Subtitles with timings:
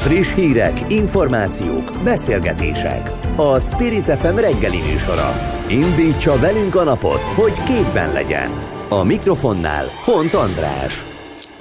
[0.00, 3.10] Friss hírek, információk, beszélgetések.
[3.36, 5.32] A Spirit FM reggeli műsora.
[5.68, 8.50] Indítsa velünk a napot, hogy képben legyen.
[8.88, 11.04] A mikrofonnál Hont András.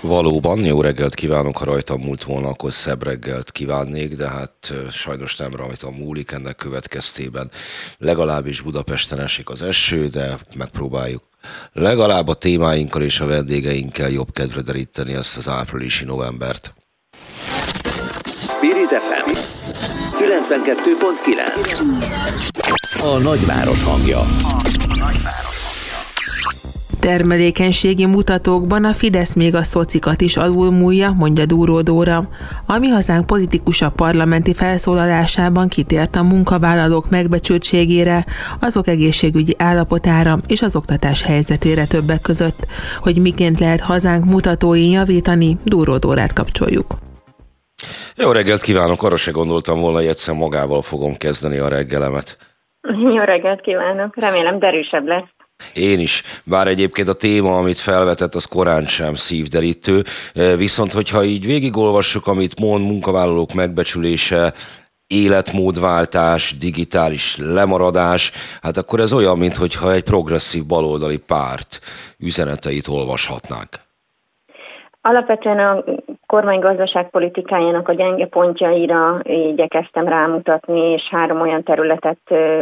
[0.01, 5.35] Valóban, jó reggelt kívánok, ha rajtam múlt volna, akkor szebb reggelt kívánnék, de hát sajnos
[5.35, 7.51] nem rajtam múlik, ennek következtében
[7.97, 11.23] legalábbis Budapesten esik az eső, de megpróbáljuk
[11.73, 16.73] legalább a témáinkkal és a vendégeinkkel jobb kedvre deríteni ezt az áprilisi novembert.
[18.59, 19.29] Spirit FM
[20.19, 24.19] 92.9 A nagyváros hangja.
[26.99, 32.29] Termelékenységi mutatókban a Fidesz még a szocikat is alulmúlja, mondja Dúró Dóra.
[32.65, 38.25] Ami hazánk politikusabb parlamenti felszólalásában kitért a munkavállalók megbecsültségére,
[38.59, 42.67] azok egészségügyi állapotára és az oktatás helyzetére többek között.
[43.01, 46.97] Hogy miként lehet hazánk mutatóin javítani, Dúró Dórát kapcsoljuk.
[48.21, 52.37] Jó reggelt kívánok, arra se gondoltam volna, hogy egyszer magával fogom kezdeni a reggelemet.
[53.15, 55.27] Jó reggelt kívánok, remélem derűsebb lesz.
[55.73, 60.03] Én is, bár egyébként a téma, amit felvetett, az korán sem szívderítő,
[60.57, 64.53] viszont hogyha így végigolvassuk, amit mond munkavállalók megbecsülése,
[65.07, 71.79] életmódváltás, digitális lemaradás, hát akkor ez olyan, mintha egy progresszív baloldali párt
[72.17, 73.69] üzeneteit olvashatnánk.
[75.01, 75.83] Alapvetően a
[76.29, 82.19] kormány gazdaságpolitikájának a gyenge pontjaira igyekeztem rámutatni, és három olyan területet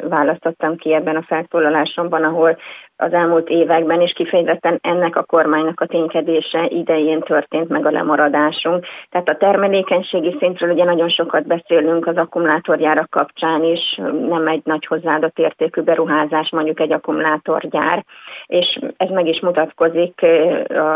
[0.10, 2.58] választottam ki ebben a felszólalásomban, ahol
[2.98, 8.86] az elmúlt években, és kifejezetten ennek a kormánynak a ténykedése idején történt meg a lemaradásunk.
[9.10, 14.86] Tehát a termelékenységi szintről ugye nagyon sokat beszélünk az akkumulátorgyárak kapcsán is, nem egy nagy
[14.86, 18.06] hozzáadott értékű beruházás mondjuk egy akkumulátorgyár,
[18.48, 20.22] és ez meg is mutatkozik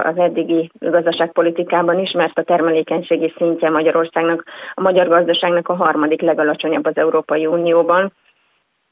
[0.04, 4.44] az eddigi gazdaságpolitikában is, mert a termelékenységi szintje Magyarországnak,
[4.74, 8.14] a magyar gazdaságnak a harmadik legalacsonyabb az Európai Unióban,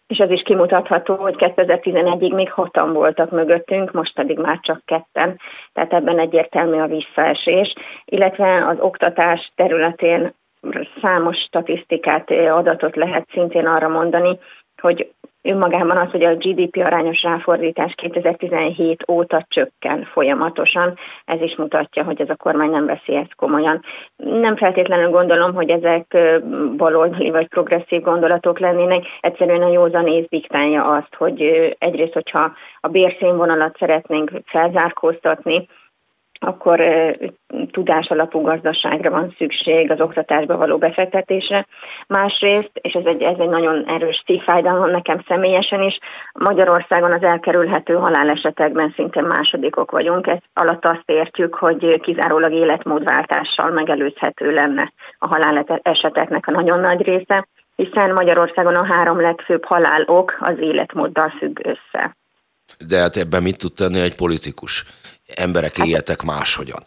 [0.08, 5.40] és ez is kimutatható, hogy 2011-ig még hatan voltak mögöttünk, most pedig már csak ketten,
[5.74, 7.74] tehát ebben egyértelmű a visszaesés,
[8.06, 10.34] illetve az oktatás területén
[11.02, 14.40] számos statisztikát, adatot lehet szintén arra mondani,
[14.82, 22.04] hogy önmagában az, hogy a GDP arányos ráfordítás 2017 óta csökken folyamatosan, ez is mutatja,
[22.04, 23.82] hogy ez a kormány nem veszi ezt komolyan.
[24.16, 26.18] Nem feltétlenül gondolom, hogy ezek
[26.78, 31.42] baloldali vagy progresszív gondolatok lennének, egyszerűen a józan ész diktálja azt, hogy
[31.80, 35.68] egyrészt, hogyha a bérszínvonalat szeretnénk felzárkóztatni,
[36.40, 36.82] akkor
[37.72, 41.66] tudás alapú gazdaságra van szükség az oktatásba való befektetésre.
[42.08, 46.00] Másrészt, és ez egy, ez egy nagyon erős szívfájdalom nekem személyesen is,
[46.34, 50.28] Magyarországon az elkerülhető halálesetekben szinte másodikok vagyunk.
[50.28, 57.48] Ez alatt azt értjük, hogy kizárólag életmódváltással megelőzhető lenne a haláleseteknek a nagyon nagy része,
[57.76, 62.18] hiszen Magyarországon a három legfőbb halálok az életmóddal függ össze.
[62.88, 64.86] De hát ebben mit tud tenni egy politikus?
[65.36, 66.86] Emberek éljetek máshogyan?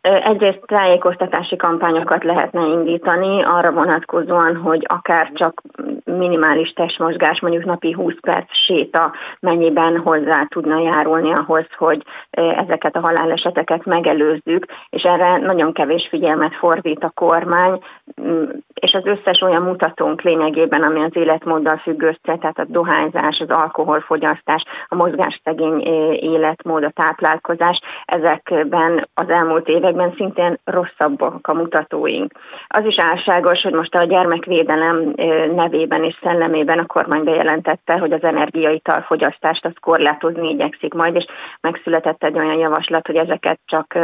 [0.00, 5.62] Egyrészt tájékoztatási kampányokat lehetne indítani arra vonatkozóan, hogy akár csak
[6.04, 13.00] minimális testmozgás, mondjuk napi 20 perc séta mennyiben hozzá tudna járulni ahhoz, hogy ezeket a
[13.00, 17.82] haláleseteket megelőzzük, és erre nagyon kevés figyelmet fordít a kormány,
[18.22, 18.44] mm,
[18.74, 23.56] és az összes olyan mutatónk lényegében, ami az életmóddal függ össze, tehát a dohányzás, az
[23.56, 25.80] alkoholfogyasztás, a mozgásszegény
[26.20, 32.32] életmód, a táplálkozás, ezekben az elmúlt években szintén rosszabbak a mutatóink.
[32.66, 35.12] Az is álságos, hogy most a gyermekvédelem
[35.54, 41.26] nevében és szellemében a kormány bejelentette, hogy az energiaital fogyasztást azt korlátozni igyekszik majd, és
[41.60, 43.98] megszületett egy olyan javaslat, hogy ezeket csak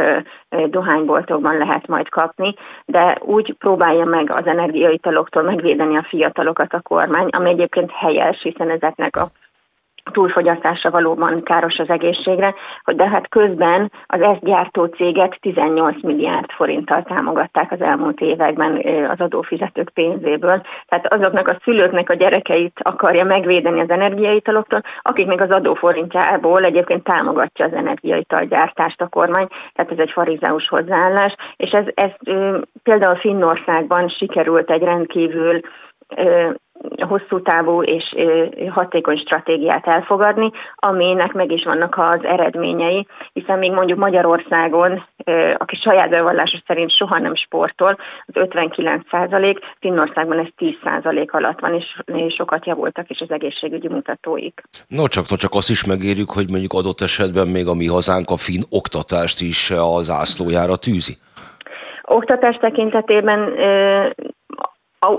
[0.65, 2.53] dohányboltokban lehet majd kapni,
[2.85, 8.41] de úgy próbálja meg az energiaital energiaitaloktól megvédeni a fiatalokat a kormány, ami egyébként helyes,
[8.41, 9.29] hiszen ezeknek a
[10.11, 12.53] túlfogyasztása valóban káros az egészségre,
[12.83, 18.81] hogy de hát közben az ezt gyártó cégek 18 milliárd forinttal támogatták az elmúlt években
[19.09, 20.61] az adófizetők pénzéből.
[20.87, 27.03] Tehát azoknak a szülőknek a gyerekeit akarja megvédeni az energiaitaloktól, akik még az adóforintjából egyébként
[27.03, 32.11] támogatja az energiaital gyártást a kormány, tehát ez egy farizeus hozzáállás, és ez, ez
[32.83, 35.59] például Finnországban sikerült egy rendkívül
[36.99, 38.15] hosszú távú és
[38.69, 45.05] hatékony stratégiát elfogadni, aminek meg is vannak az eredményei, hiszen még mondjuk Magyarországon,
[45.53, 51.59] aki saját bevallása szerint soha nem sportol, az 59 százalék, Finnországban ez 10 százalék alatt
[51.59, 54.61] van, és sokat javultak is az egészségügyi mutatóik.
[54.87, 58.29] No csak, no csak azt is megérjük, hogy mondjuk adott esetben még a mi hazánk
[58.29, 61.13] a finn oktatást is az ászlójára tűzi.
[62.09, 63.53] Oktatás tekintetében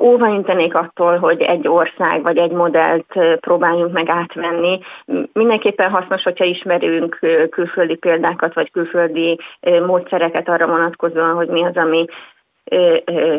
[0.00, 4.78] óvaintenék attól, hogy egy ország vagy egy modellt próbáljunk meg átvenni.
[5.32, 7.18] Mindenképpen hasznos, hogyha ismerünk
[7.50, 9.38] külföldi példákat, vagy külföldi
[9.86, 12.04] módszereket arra vonatkozóan, hogy mi az, ami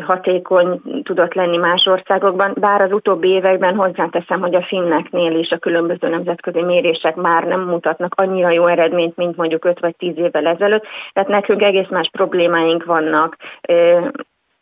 [0.06, 5.58] hatékony tudott lenni más országokban, bár az utóbbi években hozzáteszem, hogy a finneknél is a
[5.58, 10.48] különböző nemzetközi mérések már nem mutatnak annyira jó eredményt, mint mondjuk 5 vagy 10 évvel
[10.48, 13.38] ezelőtt, tehát nekünk egész más problémáink vannak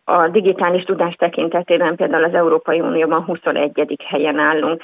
[0.10, 3.96] a digitális tudás tekintetében például az Európai Unióban 21.
[4.06, 4.82] helyen állunk,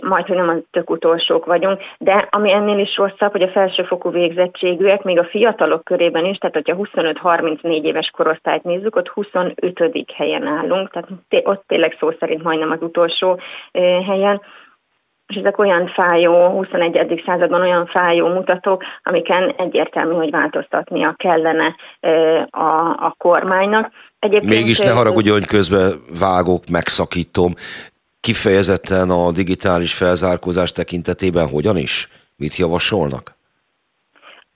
[0.00, 4.10] majd, hogy nem a tök utolsók vagyunk, de ami ennél is rosszabb, hogy a felsőfokú
[4.10, 10.04] végzettségűek, még a fiatalok körében is, tehát hogyha 25-34 éves korosztályt nézzük, ott 25.
[10.14, 11.08] helyen állunk, tehát
[11.44, 13.40] ott tényleg szó szerint majdnem az utolsó
[14.06, 14.40] helyen
[15.26, 17.22] és ezek olyan fájó, 21.
[17.26, 21.76] században olyan fájó mutatók, amiken egyértelmű, hogy változtatnia kellene
[22.50, 23.90] a, a kormánynak.
[24.24, 27.54] Egyébként Mégis ne haragudjon, hogy közben vágok, megszakítom.
[28.20, 32.08] Kifejezetten a digitális felzárkózás tekintetében hogyan is?
[32.36, 33.36] Mit javasolnak?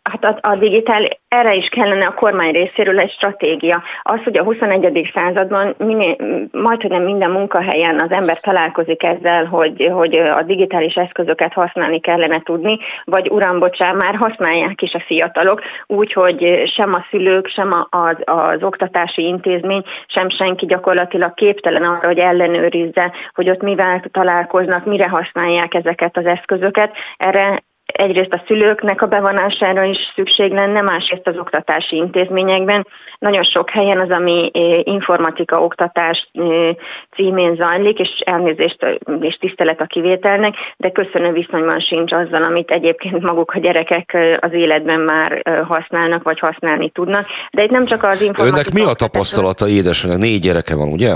[0.08, 3.82] Hát a, a digitál, erre is kellene a kormány részéről egy stratégia.
[4.02, 5.10] Az, hogy a 21.
[5.14, 6.16] században minél,
[6.52, 12.00] majd, hogy nem minden munkahelyen az ember találkozik ezzel, hogy, hogy a digitális eszközöket használni
[12.00, 17.86] kellene tudni, vagy uram, bocsán, már használják is a fiatalok, úgyhogy sem a szülők, sem
[17.90, 24.84] az, az oktatási intézmény, sem senki gyakorlatilag képtelen arra, hogy ellenőrizze, hogy ott mivel találkoznak,
[24.84, 26.92] mire használják ezeket az eszközöket.
[27.16, 27.62] Erre
[27.92, 32.86] egyrészt a szülőknek a bevonására is szükség lenne, másrészt az oktatási intézményekben.
[33.18, 36.74] Nagyon sok helyen az, ami eh, informatika oktatás eh,
[37.16, 43.22] címén zajlik, és elnézést és tisztelet a kivételnek, de köszönő viszonyban sincs azzal, amit egyébként
[43.22, 47.26] maguk a gyerekek eh, az életben már használnak, vagy használni tudnak.
[47.50, 48.56] De itt nem csak az informatika...
[48.56, 50.18] Önnek mi a tapasztalata, édesanyag?
[50.18, 51.14] Négy gyereke van, ugye?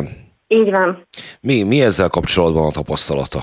[0.48, 1.06] Így van.
[1.40, 3.40] Mi, mi ezzel kapcsolatban a tapasztalata?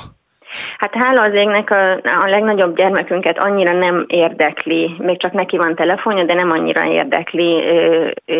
[0.77, 5.75] Hát hála az égnek a, a legnagyobb gyermekünket annyira nem érdekli, még csak neki van
[5.75, 7.63] telefonja, de nem annyira érdekli,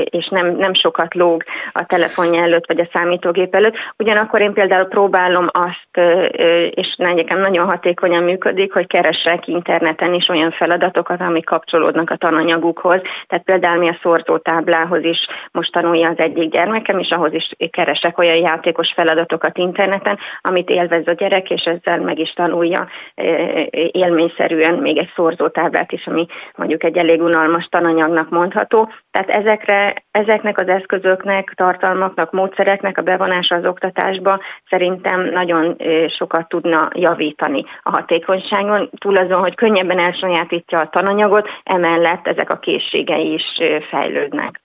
[0.04, 3.76] és nem, nem sokat lóg a telefonja előtt, vagy a számítógép előtt.
[3.98, 6.08] Ugyanakkor én például próbálom azt,
[6.70, 13.02] és nekem nagyon hatékonyan működik, hogy keresek interneten is olyan feladatokat, amik kapcsolódnak a tananyagukhoz.
[13.28, 18.18] Tehát például mi a szorzótáblához is most tanulja az egyik gyermekem, és ahhoz is keresek
[18.18, 22.88] olyan játékos feladatokat interneten, amit élvez a gyerek, és ezzel meg is tanulja
[23.92, 26.26] élményszerűen még egy szorzótáblát is, ami
[26.56, 28.90] mondjuk egy elég unalmas tananyagnak mondható.
[29.12, 34.40] Tehát ezekre, ezeknek az eszközöknek, tartalmaknak, módszereknek a bevonása az oktatásba
[34.70, 35.78] szerintem nagyon
[36.18, 42.60] sokat tudna javítani a hatékonyságon, túl azon, hogy könnyebben elsajátítja a tananyagot, emellett ezek a
[42.60, 43.46] készségei is
[43.90, 44.62] fejlődnek.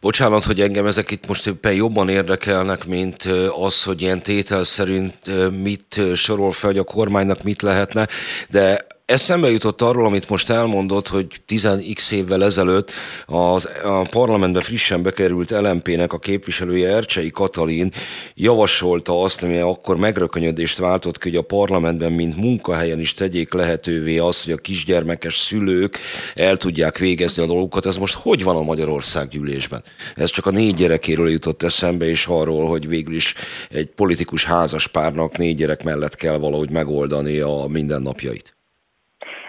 [0.00, 3.22] Bocsánat, hogy engem ezek itt most éppen jobban érdekelnek, mint
[3.60, 5.14] az, hogy ilyen tétel szerint
[5.62, 8.08] mit sorol fel, hogy a kormánynak mit lehetne,
[8.48, 12.90] de Eszembe jutott arról, amit most elmondott, hogy 10x évvel ezelőtt
[13.26, 17.92] az, a parlamentbe frissen bekerült LMP-nek a képviselője Ercsei Katalin
[18.34, 24.18] javasolta azt, ami akkor megrökönyödést váltott ki, hogy a parlamentben, mint munkahelyen is tegyék lehetővé
[24.18, 25.98] azt, hogy a kisgyermekes szülők
[26.34, 27.86] el tudják végezni a dolgokat.
[27.86, 29.82] Ez most hogy van a Magyarország gyűlésben?
[30.14, 33.34] Ez csak a négy gyerekéről jutott eszembe, és arról, hogy végül is
[33.70, 38.55] egy politikus házaspárnak négy gyerek mellett kell valahogy megoldani a mindennapjait.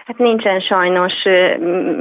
[0.08, 1.12] Hát nincsen sajnos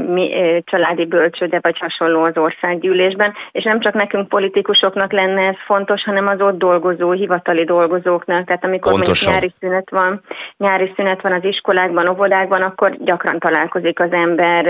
[0.08, 0.32] mi,
[0.66, 6.28] családi bölcsőde vagy hasonló az országgyűlésben, és nem csak nekünk politikusoknak lenne ez fontos, hanem
[6.28, 8.46] az ott dolgozó, hivatali dolgozóknak.
[8.46, 9.32] Tehát amikor Pontosan.
[9.32, 10.22] mondjuk nyári szünet van,
[10.58, 14.66] nyári szünet van az iskolákban, óvodákban, akkor gyakran találkozik az ember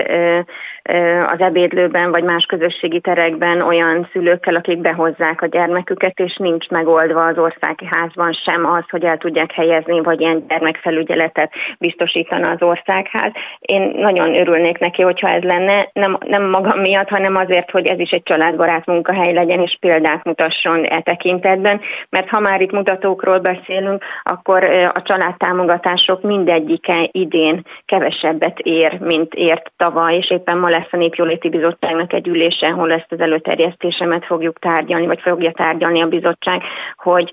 [1.28, 7.26] az ebédlőben vagy más közösségi terekben olyan szülőkkel, akik behozzák a gyermeküket, és nincs megoldva
[7.26, 13.36] az országházban sem az, hogy el tudják helyezni, vagy ilyen gyermekfelügyeletet biztosítana az országház család.
[13.60, 18.00] Én nagyon örülnék neki, hogyha ez lenne, nem, nem magam miatt, hanem azért, hogy ez
[18.00, 23.40] is egy családbarát munkahely legyen, és példát mutasson e tekintetben, mert ha már itt mutatókról
[23.40, 30.92] beszélünk, akkor a családtámogatások mindegyike idén kevesebbet ér, mint ért tavaly, és éppen ma lesz
[30.92, 36.08] a Népjóléti Bizottságnak egy ülése, ahol ezt az előterjesztésemet fogjuk tárgyalni, vagy fogja tárgyalni a
[36.08, 36.62] bizottság,
[36.96, 37.32] hogy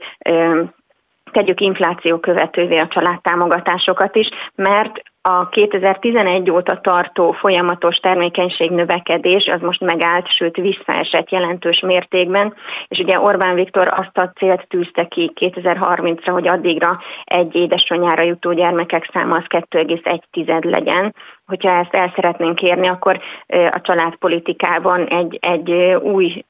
[1.34, 9.60] tegyük infláció követővé a családtámogatásokat is, mert a 2011 óta tartó folyamatos termékenység növekedés az
[9.60, 12.54] most megállt, sőt visszaesett jelentős mértékben,
[12.88, 18.52] és ugye Orbán Viktor azt a célt tűzte ki 2030-ra, hogy addigra egy édesanyára jutó
[18.52, 21.14] gyermekek száma az 2,1 legyen,
[21.46, 25.72] hogyha ezt el szeretnénk kérni, akkor a családpolitikában egy, egy
[26.02, 26.44] új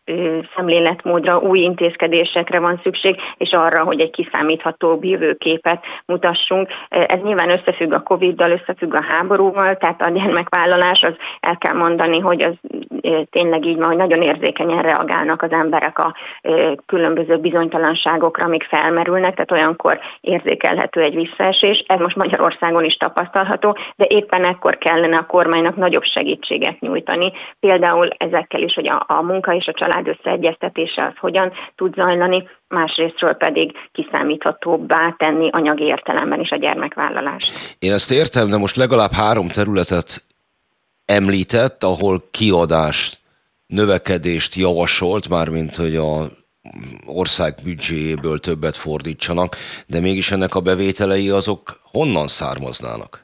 [0.57, 6.69] szemléletmódra, új intézkedésekre van szükség, és arra, hogy egy kiszámítható jövőképet mutassunk.
[6.89, 12.19] Ez nyilván összefügg a Covid-dal, összefügg a háborúval, tehát a gyermekvállalás, az el kell mondani,
[12.19, 12.55] hogy az
[13.31, 16.15] tényleg így van, hogy nagyon érzékenyen reagálnak az emberek a
[16.87, 21.85] különböző bizonytalanságokra, amik felmerülnek, tehát olyankor érzékelhető egy visszaesés.
[21.87, 27.33] Ez most Magyarországon is tapasztalható, de éppen ekkor kellene a kormánynak nagyobb segítséget nyújtani.
[27.61, 32.49] Például ezekkel is, hogy a, a munka és a család összeegyeztetése az hogyan tud zajlani,
[32.69, 37.76] másrésztről pedig kiszámíthatóbbá tenni anyagi értelemben is a gyermekvállalást.
[37.79, 40.23] Én ezt értem, de most legalább három területet
[41.05, 43.19] említett, ahol kiadást,
[43.67, 46.25] növekedést javasolt, mármint hogy a
[47.07, 53.24] ország büdzséjéből többet fordítsanak, de mégis ennek a bevételei azok honnan származnának?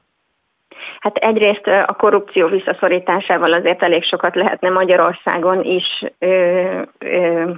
[0.99, 7.51] Hát egyrészt a korrupció visszaszorításával azért elég sokat lehetne Magyarországon is ö, ö,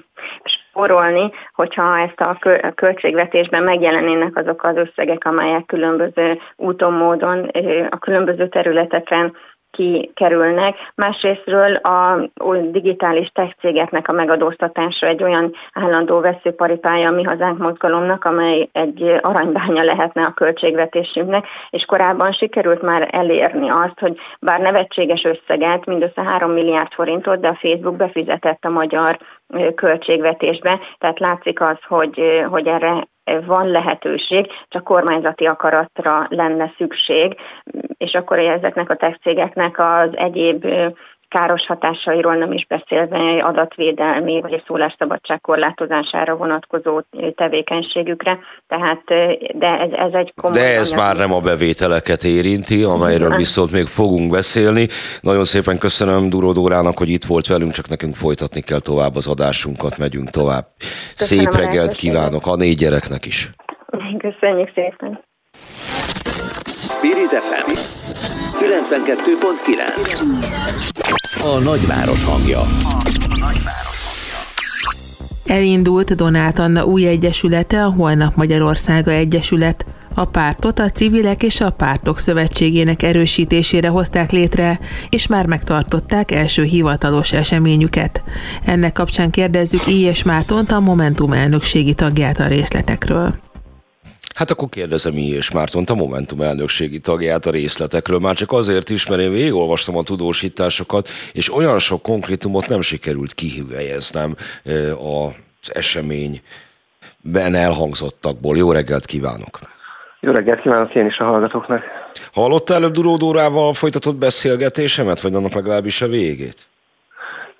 [0.44, 2.38] spórolni, hogyha ezt a
[2.74, 7.50] költségvetésben megjelennének azok az összegek, amelyek különböző úton, módon,
[7.90, 9.36] a különböző területeken
[9.73, 10.76] kikerülnek.
[10.95, 12.29] Másrésztről a
[12.71, 19.14] digitális tech cégeknek a megadóztatása egy olyan állandó veszőparipája a mi hazánk mozgalomnak, amely egy
[19.21, 26.23] aranybánya lehetne a költségvetésünknek, és korábban sikerült már elérni azt, hogy bár nevetséges összeget, mindössze
[26.23, 29.19] 3 milliárd forintot, de a Facebook befizetett a magyar
[29.75, 33.06] költségvetésbe, tehát látszik az, hogy, hogy erre
[33.47, 37.37] van lehetőség, csak kormányzati akaratra lenne szükség,
[37.97, 40.66] és akkor ezeknek a tech cégeknek az egyéb
[41.32, 47.00] káros hatásairól nem is beszélve adatvédelmi vagy a szólásszabadság korlátozására vonatkozó
[47.34, 48.38] tevékenységükre.
[48.66, 49.02] Tehát,
[49.54, 50.58] de ez, ez egy komoly...
[50.58, 51.04] De ez anyag.
[51.04, 54.86] már nem a bevételeket érinti, amelyről viszont még fogunk beszélni.
[55.20, 59.26] Nagyon szépen köszönöm Duró Dórának, hogy itt volt velünk, csak nekünk folytatni kell tovább az
[59.28, 60.64] adásunkat, megyünk tovább.
[61.16, 63.50] Köszönöm Szép reggelt kívánok a négy gyereknek is.
[64.18, 65.20] Köszönjük szépen.
[66.88, 70.42] Spirit FM 92.9
[71.45, 72.61] a nagyváros hangja.
[75.47, 79.87] Elindult Donát Anna új egyesülete, a Holnap Magyarországa Egyesület.
[80.14, 86.62] A pártot a civilek és a pártok szövetségének erősítésére hozták létre, és már megtartották első
[86.62, 88.23] hivatalos eseményüket.
[88.64, 93.35] Ennek kapcsán kérdezzük Ilyes Mártont, a Momentum elnökségi tagját a részletekről.
[94.34, 99.06] Hát akkor kérdezem és Mártont, a Momentum elnökségi tagját a részletekről, már csak azért is,
[99.06, 104.36] mert én végigolvastam a tudósításokat, és olyan sok konkrétumot nem sikerült kihüvelyeznem
[104.98, 108.56] az eseményben elhangzottakból.
[108.56, 109.58] Jó reggelt kívánok!
[110.20, 111.82] Jó reggelt kívánok én is a hallgatóknak!
[112.32, 116.66] Hallotta előbb Duródórával folytatott beszélgetésemet, vagy annak legalábbis a végét?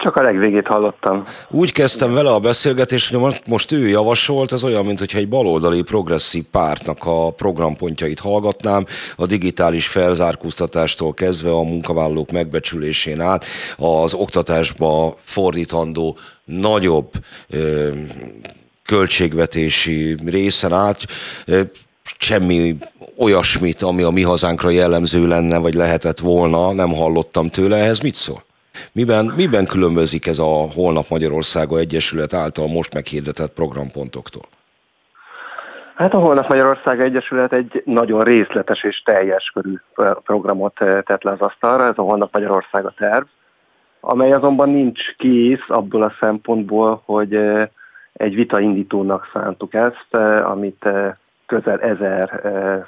[0.03, 1.23] Csak a legvégét hallottam.
[1.49, 6.45] Úgy kezdtem vele a beszélgetést, hogy most ő javasolt, ez olyan, mintha egy baloldali progresszív
[6.51, 13.45] pártnak a programpontjait hallgatnám, a digitális felzárkóztatástól kezdve a munkavállalók megbecsülésén át,
[13.77, 17.11] az oktatásba fordítandó nagyobb
[17.51, 17.89] ö,
[18.87, 21.01] költségvetési részen át,
[21.47, 21.61] ö,
[22.19, 22.77] semmi
[23.17, 28.15] olyasmit, ami a mi hazánkra jellemző lenne, vagy lehetett volna, nem hallottam tőle, ehhez mit
[28.15, 28.45] szól?
[28.93, 34.43] Miben, miben különbözik ez a Holnap Magyarországa Egyesület által most meghirdetett programpontoktól?
[35.95, 39.75] Hát a Holnap Magyarország Egyesület egy nagyon részletes és teljes körű
[40.25, 40.75] programot
[41.05, 43.25] tett le az asztalra, ez a Holnap Magyarország a terv,
[44.01, 47.35] amely azonban nincs kész abból a szempontból, hogy
[48.13, 50.15] egy vitaindítónak szántuk ezt,
[50.45, 50.89] amit
[51.47, 52.41] közel ezer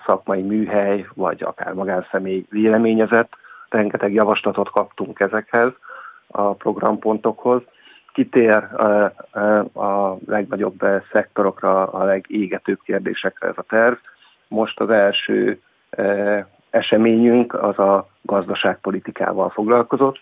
[0.07, 3.33] szakmai műhely, vagy akár magánszemély véleményezett,
[3.75, 5.73] rengeteg javaslatot kaptunk ezekhez
[6.27, 7.63] a programpontokhoz.
[8.13, 8.55] Kitér
[9.75, 13.95] a legnagyobb szektorokra, a legégetőbb kérdésekre ez a terv.
[14.49, 15.61] Most az első
[16.71, 20.19] eseményünk az a gazdaságpolitikával foglalkozott,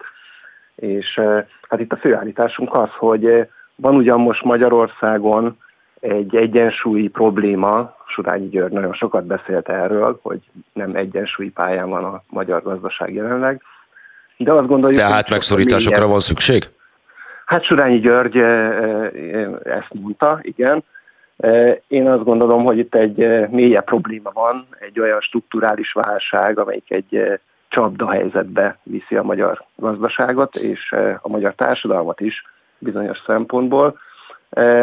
[0.74, 1.20] és
[1.68, 5.58] hát itt a főállításunk az, hogy van ugyan most Magyarországon
[6.02, 10.40] egy egyensúlyi probléma, Surányi György nagyon sokat beszélt erről, hogy
[10.72, 13.62] nem egyensúlyi pályán van a magyar gazdaság jelenleg.
[14.36, 16.10] De azt gondoljuk, Tehát megszorításokra milyen...
[16.10, 16.70] van szükség?
[17.46, 20.84] Hát Surányi György eh, eh, ezt mondta, igen.
[21.36, 26.90] Eh, én azt gondolom, hogy itt egy mélyebb probléma van, egy olyan strukturális válság, amelyik
[26.90, 32.44] egy csapda helyzetbe viszi a magyar gazdaságot és a magyar társadalmat is
[32.78, 33.98] bizonyos szempontból.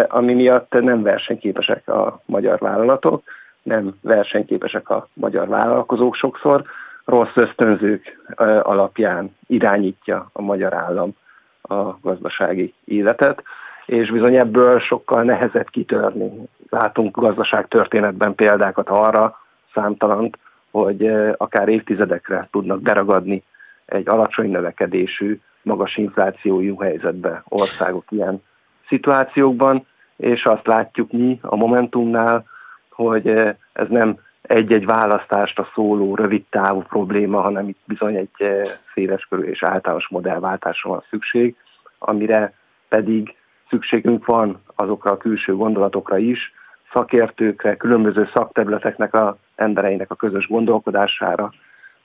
[0.07, 3.23] Ami miatt nem versenyképesek a magyar vállalatok,
[3.63, 6.63] nem versenyképesek a magyar vállalkozók sokszor,
[7.05, 8.19] rossz ösztönzők
[8.61, 11.15] alapján irányítja a magyar állam
[11.61, 13.43] a gazdasági életet,
[13.85, 16.31] és bizony ebből sokkal nehezebb kitörni.
[16.69, 19.39] Látunk gazdaságtörténetben példákat arra,
[19.73, 20.37] számtalant,
[20.71, 23.43] hogy akár évtizedekre tudnak beragadni
[23.85, 28.43] egy alacsony növekedésű, magas inflációjú helyzetbe országok ilyen
[28.89, 32.45] szituációkban, és azt látjuk mi a Momentumnál,
[32.89, 33.27] hogy
[33.73, 39.63] ez nem egy-egy választást a szóló, rövid távú probléma, hanem itt bizony egy széleskörű és
[39.63, 41.55] általános modellváltásra van szükség,
[41.97, 42.53] amire
[42.87, 43.35] pedig
[43.69, 46.53] szükségünk van azokra a külső gondolatokra is,
[46.93, 51.53] szakértőkre, különböző szakterületeknek a embereinek a közös gondolkodására,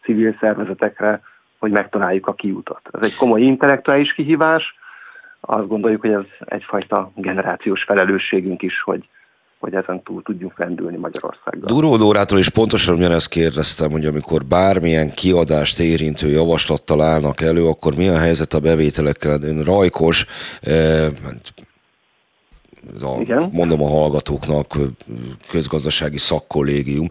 [0.03, 1.21] civil szervezetekre,
[1.59, 2.81] hogy megtaláljuk a kiutat.
[2.93, 4.79] Ez egy komoly intellektuális kihívás,
[5.47, 9.09] azt gondoljuk, hogy ez egyfajta generációs felelősségünk is, hogy
[9.65, 11.67] hogy ezen túl tudjunk rendülni Magyarországgal.
[11.67, 17.95] Duró Dórától is pontosan ugyanezt kérdeztem, hogy amikor bármilyen kiadást érintő javaslattal állnak elő, akkor
[17.97, 19.43] mi a helyzet a bevételekkel?
[19.43, 20.27] Ön rajkos,
[20.61, 21.07] eh,
[23.03, 23.49] a, Igen.
[23.53, 24.79] mondom a hallgatóknak,
[25.51, 27.09] közgazdasági szakkollégium,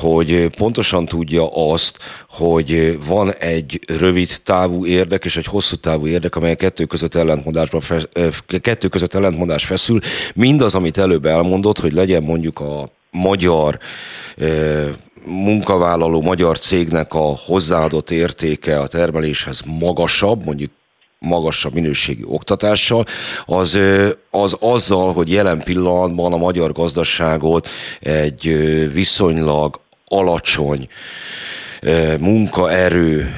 [0.00, 6.36] hogy pontosan tudja azt, hogy van egy rövid távú érdek és egy hosszú távú érdek,
[6.36, 7.82] amely kettő között, ellentmondásban
[8.60, 10.00] kettő között ellentmondás feszül.
[10.34, 13.78] Mindaz, amit előbb elmondott, hogy legyen mondjuk a magyar
[15.26, 20.70] munkavállaló magyar cégnek a hozzáadott értéke a termeléshez magasabb, mondjuk
[21.18, 23.04] magasabb minőségi oktatással,
[23.44, 23.78] az,
[24.30, 27.68] az azzal, hogy jelen pillanatban a magyar gazdaságot
[28.00, 28.42] egy
[28.92, 30.88] viszonylag alacsony
[32.20, 33.34] munkaerő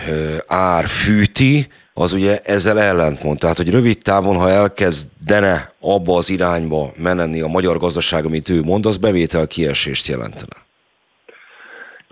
[0.46, 3.38] ár fűti, az ugye ezzel ellentmond.
[3.38, 8.62] Tehát, hogy rövid távon, ha elkezdene abba az irányba menni a magyar gazdaság, amit ő
[8.62, 10.56] mond, az bevétel kiesést jelentene.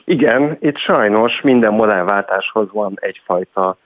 [0.05, 3.79] Igen, itt sajnos minden modellváltáshoz van egyfajta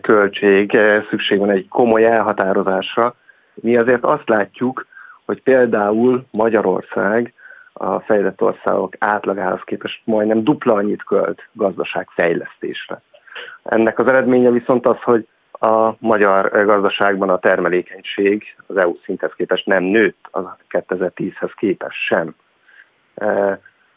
[0.00, 0.78] költség,
[1.10, 3.14] szükség van egy komoly elhatározásra.
[3.54, 4.86] Mi azért azt látjuk,
[5.24, 7.32] hogy például Magyarország
[7.72, 13.02] a fejlett országok átlagához képest majdnem dupla annyit költ gazdaságfejlesztésre.
[13.62, 19.66] Ennek az eredménye viszont az, hogy a magyar gazdaságban a termelékenység az EU szinthez képest
[19.66, 22.34] nem nőtt, a 2010-hez képest sem.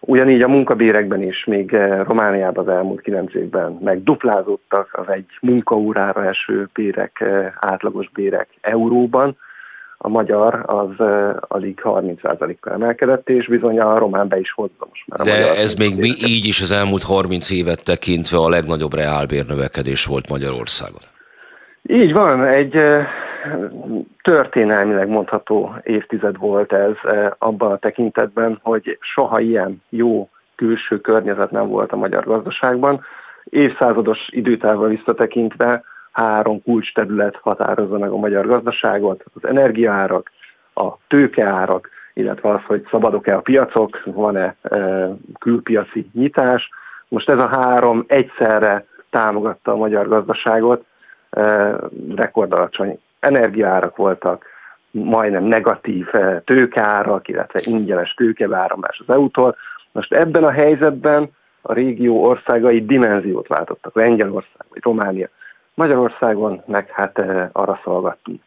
[0.05, 6.25] Ugyanígy a munkabérekben is, még eh, Romániában az elmúlt kilenc évben megduplázódtak az egy munkaórára
[6.25, 9.37] eső bérek, eh, átlagos bérek euróban,
[10.05, 15.03] a magyar az uh, alig 30%-kal emelkedett, és bizony a román be is hozza most
[15.07, 15.27] már.
[15.27, 20.29] De ez még mi így is az elmúlt 30 évet tekintve a legnagyobb reálbérnövekedés volt
[20.29, 21.01] Magyarországon.
[21.81, 22.75] Így van, egy
[24.21, 26.95] történelmileg mondható évtized volt ez
[27.37, 33.01] abban a tekintetben, hogy soha ilyen jó külső környezet nem volt a magyar gazdaságban.
[33.43, 40.31] Évszázados időtávra visszatekintve három kulcs terület határozza meg a magyar gazdaságot, az energiaárak,
[40.73, 45.07] a tőkeárak, illetve az, hogy szabadok-e a piacok, van-e e,
[45.39, 46.69] külpiaci nyitás.
[47.07, 50.85] Most ez a három egyszerre támogatta a magyar gazdaságot,
[52.15, 54.45] rekordalacsony energiaárak voltak,
[54.91, 56.07] majdnem negatív
[56.45, 59.55] tőkeárak, illetve ingyenes tőkebeáramlás az EU-tól.
[59.91, 61.29] Most ebben a helyzetben
[61.61, 65.27] a régió országai dimenziót váltottak, Lengyelország vagy Románia.
[65.73, 68.41] Magyarországon meg hát arra szolgattunk.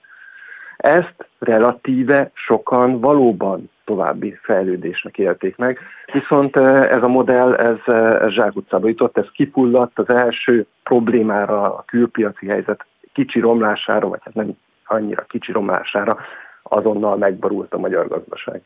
[0.77, 5.79] Ezt relatíve sokan valóban további fejlődésnek élték meg.
[6.13, 12.47] Viszont ez a modell, ez, ez zsákutcába jutott, ez kipulladt az első problémára, a külpiaci
[12.47, 12.85] helyzet
[13.17, 14.51] kicsi romlására, vagy hát nem
[14.85, 16.19] annyira kicsi romlására
[16.63, 18.61] azonnal megborult a magyar gazdaság.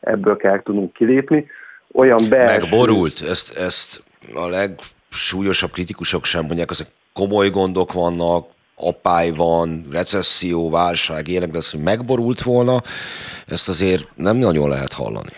[0.00, 1.46] Ebből kell tudnunk kilépni.
[1.92, 2.60] Olyan belső...
[2.60, 3.20] Megborult?
[3.28, 4.02] Ezt, ezt
[4.34, 11.56] a legsúlyosabb kritikusok sem mondják, azok komoly gondok vannak, apály van, recesszió, válság, ilyenek, de
[11.56, 12.76] az, hogy megborult volna,
[13.46, 15.34] ezt azért nem nagyon lehet hallani.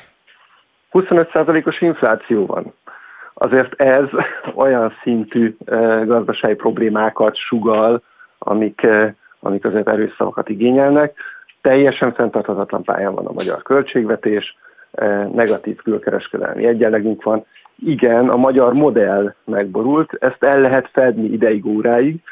[0.93, 2.75] 25%-os infláció van.
[3.35, 4.05] Azért ez
[4.65, 5.57] olyan szintű
[6.05, 8.03] gazdasági problémákat sugal,
[8.45, 8.87] amik,
[9.41, 11.15] amik azért erős szavakat igényelnek.
[11.61, 14.57] Teljesen fenntarthatatlan pályán van a magyar költségvetés,
[15.33, 17.45] negatív külkereskedelmi egyenlegünk van.
[17.79, 22.23] Igen, a magyar modell megborult, ezt el lehet fedni ideig, óráig,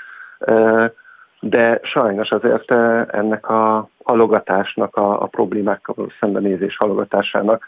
[1.40, 2.70] de sajnos azért
[3.10, 7.66] ennek a halogatásnak, a, a problémákkal szembenézés halogatásának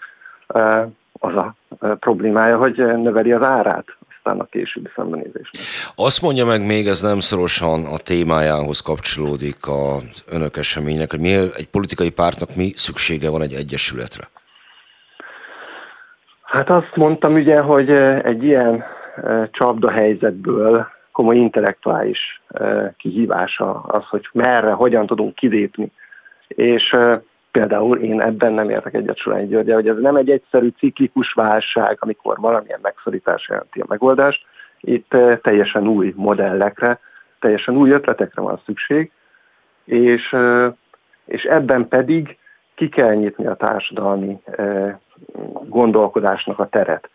[1.13, 3.85] az a problémája, hogy növeli az árát
[4.23, 5.63] aztán a későbbi szembenézésnek.
[5.95, 11.33] Azt mondja meg még, ez nem szorosan a témájához kapcsolódik az önök eseménynek, hogy mi
[11.33, 14.25] egy politikai pártnak mi szüksége van egy egyesületre?
[16.43, 17.91] Hát azt mondtam ugye, hogy
[18.25, 18.85] egy ilyen
[19.51, 22.43] csapda helyzetből komoly intellektuális
[22.97, 25.93] kihívása az, hogy merre, hogyan tudunk kilépni.
[26.49, 26.97] És
[27.53, 31.97] például én ebben nem értek egyet Sorány Györgyel, hogy ez nem egy egyszerű ciklikus válság,
[32.01, 34.45] amikor valamilyen megszorítás jelenti a megoldást.
[34.81, 36.99] Itt teljesen új modellekre,
[37.41, 39.11] teljesen új ötletekre van szükség,
[39.85, 40.37] és,
[41.25, 42.37] és ebben pedig
[42.75, 44.43] ki kell nyitni a társadalmi
[45.69, 47.11] gondolkodásnak a teret.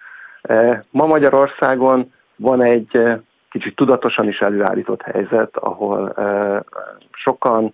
[0.90, 3.02] Ma Magyarországon van egy
[3.50, 6.14] kicsit tudatosan is előállított helyzet, ahol
[7.12, 7.74] sokan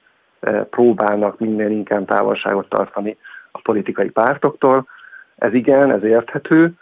[0.69, 3.17] próbálnak minél inkább távolságot tartani
[3.51, 4.87] a politikai pártoktól.
[5.35, 6.73] Ez igen, ez érthető.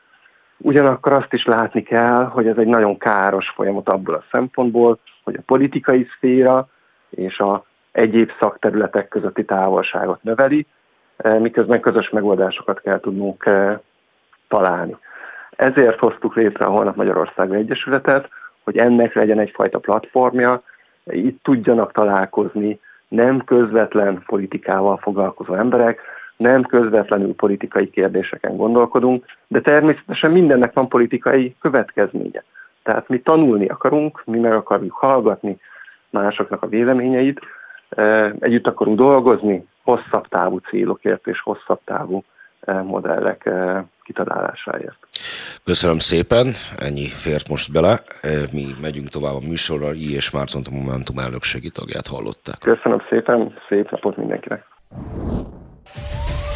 [0.58, 5.36] Ugyanakkor azt is látni kell, hogy ez egy nagyon káros folyamat abból a szempontból, hogy
[5.36, 6.68] a politikai szféra
[7.10, 10.68] és a egyéb szakterületek közötti távolságot növeli,
[11.40, 13.50] miközben közös megoldásokat kell tudnunk
[14.48, 14.98] találni.
[15.56, 18.30] Ezért hoztuk létre a Holnap Magyarország Egyesületet,
[18.64, 20.62] hogy ennek legyen egyfajta platformja,
[21.06, 22.80] itt tudjanak találkozni
[23.12, 26.02] nem közvetlen politikával foglalkozó emberek,
[26.38, 32.44] nem közvetlenül politikai kérdéseken gondolkodunk, de természetesen mindennek van politikai következménye.
[32.84, 35.60] Tehát mi tanulni akarunk, mi meg akarjuk hallgatni
[36.10, 37.40] másoknak a véleményeit,
[38.40, 42.24] együtt akarunk dolgozni hosszabb távú célokért és hosszabb távú
[42.84, 43.50] modellek
[44.04, 45.08] kitalálásáért.
[45.64, 48.00] Köszönöm szépen, ennyi fért most bele.
[48.52, 50.14] Mi megyünk tovább a műsorral, I.
[50.16, 52.58] és Márton a Momentum elnökségi tagját hallották.
[52.60, 54.64] Köszönöm szépen, szép napot mindenkinek.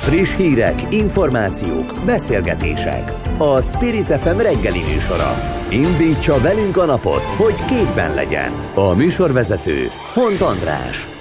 [0.05, 3.11] Friss hírek, információk, beszélgetések.
[3.37, 5.31] A Spirit FM reggeli műsora.
[5.69, 8.51] Indítsa velünk a napot, hogy képben legyen.
[8.75, 11.14] A műsorvezető Hont András.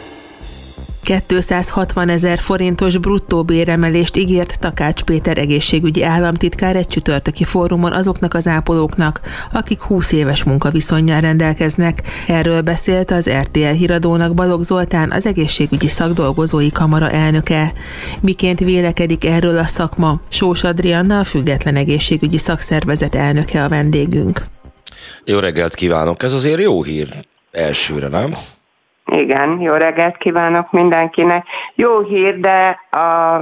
[1.05, 8.47] 260 ezer forintos bruttó béremelést ígért Takács Péter egészségügyi államtitkár egy csütörtöki fórumon azoknak az
[8.47, 9.21] ápolóknak,
[9.53, 12.03] akik 20 éves munkaviszonyjal rendelkeznek.
[12.27, 17.73] Erről beszélt az RTL híradónak Balog Zoltán, az egészségügyi szakdolgozói kamara elnöke.
[18.21, 20.21] Miként vélekedik erről a szakma?
[20.29, 24.45] Sós Adrianna, a Független Egészségügyi Szakszervezet elnöke a vendégünk.
[25.25, 26.23] Jó reggelt kívánok!
[26.23, 27.09] Ez azért jó hír
[27.51, 28.35] elsőre, nem?
[29.07, 31.47] Igen, jó reggelt kívánok mindenkinek.
[31.75, 33.41] Jó hír, de a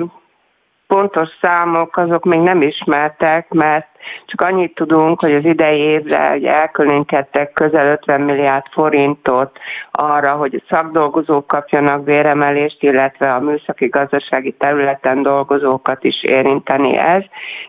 [0.86, 3.86] pontos számok azok még nem ismertek, mert
[4.26, 9.58] csak annyit tudunk, hogy az idei évre hogy elkülönítettek közel 50 milliárd forintot
[9.90, 17.22] arra, hogy a szakdolgozók kapjanak béremelést, illetve a műszaki gazdasági területen dolgozókat is érinteni ez,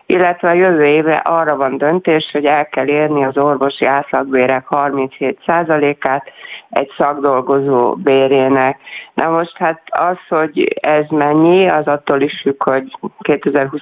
[0.06, 6.24] illetve a jövő évre arra van döntés, hogy el kell érni az orvosi átlagbérek 37%-át
[6.70, 8.80] egy szakdolgozó bérének.
[9.14, 13.80] Na most hát az, hogy ez mennyi, az attól is függ, hogy 2020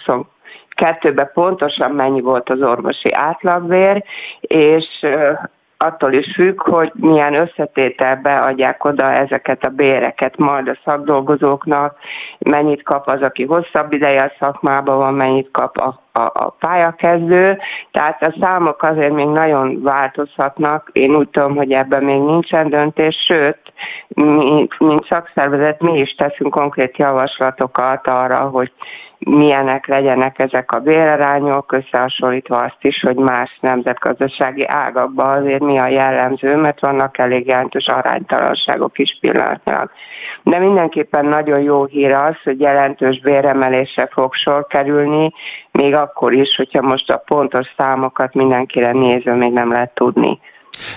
[0.69, 4.05] kettőben pontosan mennyi volt az orvosi átlagbér,
[4.41, 5.07] és
[5.77, 11.97] attól is függ, hogy milyen összetételbe adják oda ezeket a béreket majd a szakdolgozóknak,
[12.39, 17.59] mennyit kap az, aki hosszabb ideje a szakmában van, mennyit kap a, a, a pályakezdő,
[17.91, 20.91] tehát a számok azért még nagyon változhatnak.
[20.93, 23.73] Én úgy tudom, hogy ebben még nincsen döntés, sőt,
[24.09, 28.73] mi, mint szakszervezet mi is teszünk konkrét javaslatokat arra, hogy
[29.25, 35.87] milyenek legyenek ezek a bérarányok, összehasonlítva azt is, hogy más nemzetgazdasági ágakban azért mi a
[35.87, 39.91] jellemző, mert vannak elég jelentős aránytalanságok is pillanatnyilag.
[40.43, 45.33] De mindenképpen nagyon jó hír az, hogy jelentős béremelésre fog sor kerülni,
[45.73, 50.39] még akkor is, hogyha most a pontos számokat mindenkire nézve még nem lehet tudni.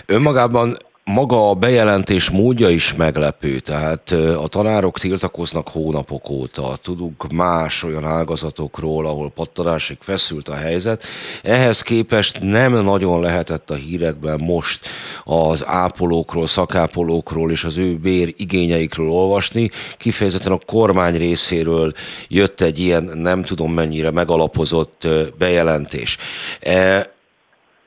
[0.06, 7.84] Önmagában maga a bejelentés módja is meglepő, tehát a tanárok tiltakoznak hónapok óta, tudunk más
[7.84, 11.04] olyan ágazatokról, ahol pattanásig feszült a helyzet.
[11.44, 14.86] Ehhez képest nem nagyon lehetett a hírekben most
[15.24, 19.70] az ápolókról, szakápolókról és az ő bér igényeikről olvasni.
[19.98, 21.94] Kifejezetten a kormány részéről
[22.28, 26.18] jött egy ilyen nem tudom mennyire megalapozott bejelentés.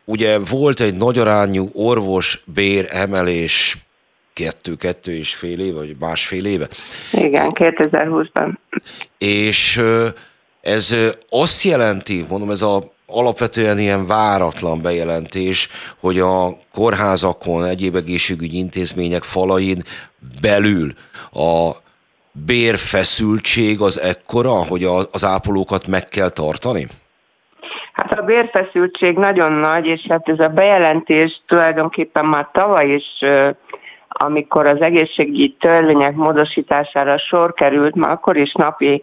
[0.08, 3.76] Ugye volt egy nagyarányú orvos bér emelés
[4.32, 6.68] kettő, kettő és fél éve, vagy másfél éve.
[7.12, 8.56] Igen, 2020-ban.
[9.18, 9.80] És
[10.60, 10.94] ez
[11.30, 15.68] azt jelenti, mondom, ez a alapvetően ilyen váratlan bejelentés,
[16.00, 19.82] hogy a kórházakon, egyéb egészségügyi intézmények falain
[20.40, 20.92] belül
[21.32, 21.70] a
[22.32, 26.86] bérfeszültség az ekkora, hogy az ápolókat meg kell tartani?
[27.98, 33.24] Hát a bérfeszültség nagyon nagy, és hát ez a bejelentés tulajdonképpen már tavaly is
[34.20, 39.02] amikor az egészségügyi törvények módosítására sor került, már akkor is napi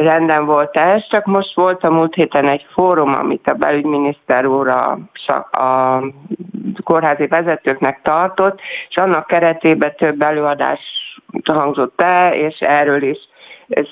[0.00, 4.68] renden volt ez, csak most volt a múlt héten egy fórum, amit a belügyminiszter úr
[4.68, 4.98] a,
[5.50, 6.02] a
[6.84, 10.80] kórházi vezetőknek tartott, és annak keretében több előadás
[11.44, 13.18] hangzott el, és erről is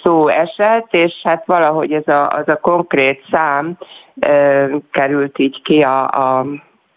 [0.03, 3.79] szó esett, és hát valahogy ez a, az a konkrét szám
[4.91, 6.47] került így ki a, a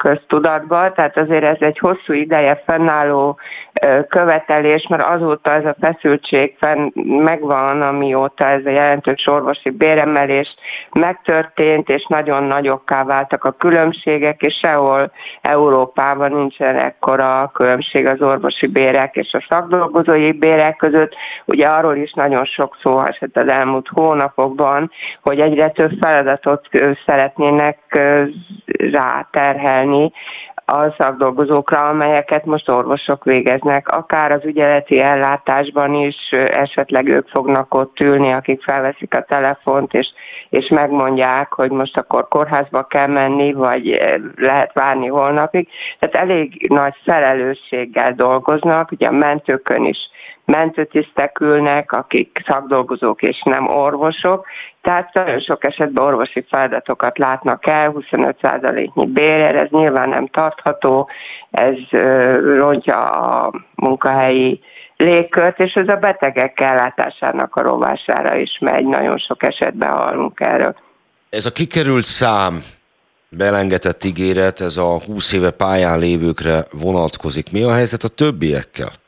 [0.04, 3.40] köztudatba, tehát azért ez egy hosszú ideje fennálló
[4.08, 6.92] követelés, mert azóta ez a feszültség fenn
[7.24, 10.56] megvan, amióta ez a jelentős orvosi béremelés
[10.92, 15.12] megtörtént, és nagyon nagyokká váltak a különbségek, és sehol
[15.42, 21.16] Európában nincsen ekkora különbség az orvosi bérek és a szakdolgozói bérek között.
[21.46, 26.70] Ugye arról is nagyon sok szó esett az elmúlt hónapokban, hogy egyre több feladatot
[27.06, 27.78] szeretnének
[28.92, 30.12] ráterhelni tenni
[30.66, 33.88] a szakdolgozókra, amelyeket most orvosok végeznek.
[33.88, 40.08] Akár az ügyeleti ellátásban is esetleg ők fognak ott ülni, akik felveszik a telefont, és,
[40.50, 44.00] és megmondják, hogy most akkor kórházba kell menni, vagy
[44.36, 45.68] lehet várni holnapig.
[46.00, 49.98] Tehát elég nagy felelősséggel dolgoznak, ugye a mentőkön is
[50.46, 54.46] mentőtisztek ülnek, akik szakdolgozók és nem orvosok,
[54.82, 61.10] tehát nagyon sok esetben orvosi feladatokat látnak el, 25%-nyi bérer, ez nyilván nem tartható,
[61.52, 61.76] ez
[62.58, 64.62] rontja a munkahelyi
[64.98, 70.76] légkört, és ez a betegek ellátásának a rovására is megy, nagyon sok esetben hallunk erről.
[71.30, 72.64] Ez a kikerült szám,
[73.30, 77.52] belengetett ígéret, ez a 20 éve pályán lévőkre vonatkozik.
[77.52, 79.02] Mi a helyzet a többiekkel?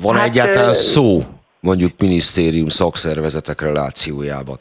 [0.00, 1.22] Van hát, egyáltalán szó
[1.60, 4.56] mondjuk minisztérium szakszervezetek relációjában?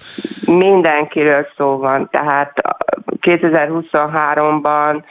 [0.46, 2.52] Mindenkiről szó van, tehát
[3.22, 5.04] 2023-ban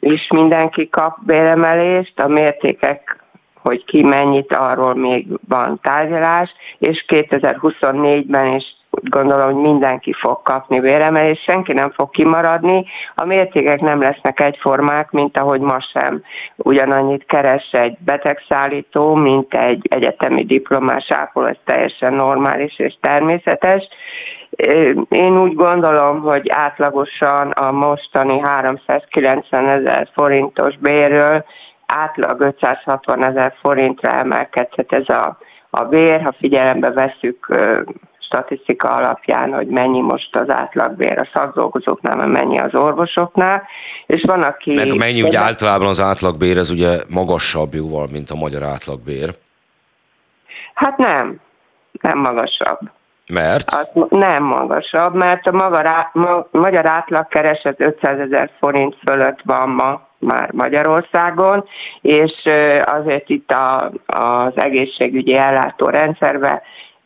[0.00, 3.18] is mindenki kap béremelést, a mértékek
[3.62, 8.46] hogy ki mennyit, arról még van tárgyalás, és 2024-ben
[8.90, 15.10] gondolom, hogy mindenki fog kapni béremelést, senki nem fog kimaradni, a mértékek nem lesznek egyformák,
[15.10, 16.22] mint ahogy ma sem.
[16.56, 23.88] Ugyanannyit keres egy betegszállító, mint egy egyetemi diplomás ápoló, ez teljesen normális és természetes.
[25.08, 31.44] Én úgy gondolom, hogy átlagosan a mostani 390 ezer forintos bérről
[31.86, 35.38] átlag 560 ezer forintra emelkedhet ez a,
[35.70, 37.46] a bér, ha figyelembe veszük
[38.30, 43.62] statisztika alapján, hogy mennyi most az átlagbér a szakdolgozóknál, mert mennyi az orvosoknál,
[44.06, 44.74] és van, aki...
[44.74, 49.34] Meg mennyi ugye általában az átlagbér, ez ugye magasabb jóval, mint a magyar átlagbér?
[50.74, 51.40] Hát nem,
[52.00, 52.78] nem magasabb.
[53.32, 53.70] Mert?
[53.70, 60.08] Az nem magasabb, mert a maga, ma, magyar átlagkereset 500 ezer forint fölött van ma
[60.18, 61.64] már Magyarországon,
[62.00, 62.32] és
[62.84, 66.60] azért itt a, az egészségügyi ellátórendszerben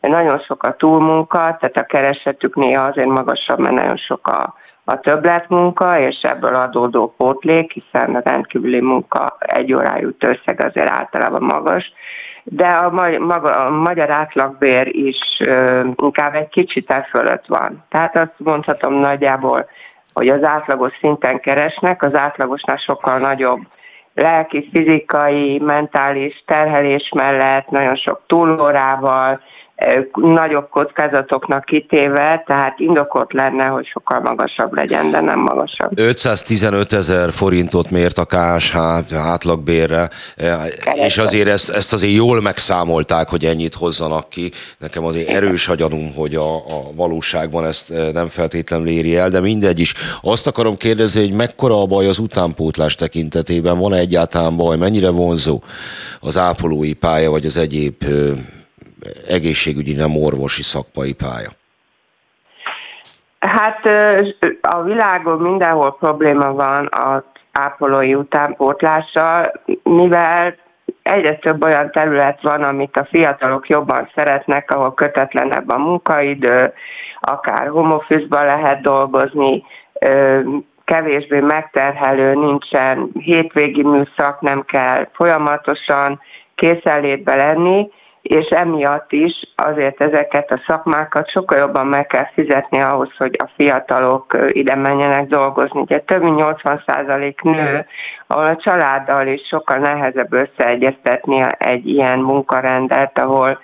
[0.07, 4.99] nagyon sok a túlmunka, tehát a keresetük néha azért magasabb, mert nagyon sok a, a
[4.99, 11.93] többletmunka, és ebből adódó pótlék, hiszen a rendkívüli munka egy órájú összeg azért általában magas,
[12.43, 12.89] de a,
[13.19, 17.83] maga, a magyar átlagbér is ö, inkább egy kicsit el fölött van.
[17.89, 19.69] Tehát azt mondhatom nagyjából,
[20.13, 23.61] hogy az átlagos szinten keresnek, az átlagosnál sokkal nagyobb
[24.15, 29.41] lelki, fizikai, mentális terhelés mellett, nagyon sok túlórával,
[30.13, 35.99] nagyobb kockázatoknak kitéve, tehát indokot lenne, hogy sokkal magasabb legyen, de nem magasabb.
[35.99, 38.77] 515 ezer forintot mért a KSH
[39.13, 40.95] átlagbérre, Keresett.
[40.95, 44.51] és azért ezt, ezt azért jól megszámolták, hogy ennyit hozzanak ki.
[44.77, 49.39] Nekem azért erős a gyanúm, hogy a, a valóságban ezt nem feltétlenül éri el, de
[49.39, 49.93] mindegy is.
[50.21, 55.61] Azt akarom kérdezni, hogy mekkora a baj az utánpótlás tekintetében, van-e egyáltalán baj, mennyire vonzó
[56.19, 58.03] az ápolói pálya, vagy az egyéb
[59.27, 61.49] egészségügyi, nem orvosi szakmai pálya?
[63.39, 63.85] Hát
[64.61, 69.51] a világon mindenhol probléma van az ápolói utánpótlással,
[69.83, 70.55] mivel
[71.03, 76.73] egyre több olyan terület van, amit a fiatalok jobban szeretnek, ahol kötetlenebb a munkaidő,
[77.19, 79.63] akár homofizban lehet dolgozni,
[80.85, 86.21] kevésbé megterhelő, nincsen hétvégi műszak, nem kell folyamatosan
[86.55, 87.89] készenlétbe lenni,
[88.27, 93.49] és emiatt is azért ezeket a szakmákat sokkal jobban meg kell fizetni ahhoz, hogy a
[93.55, 95.79] fiatalok ide menjenek dolgozni.
[95.79, 97.85] Ugye több mint 80% nő,
[98.27, 103.59] ahol a családdal is sokkal nehezebb összeegyeztetni egy ilyen munkarendet, ahol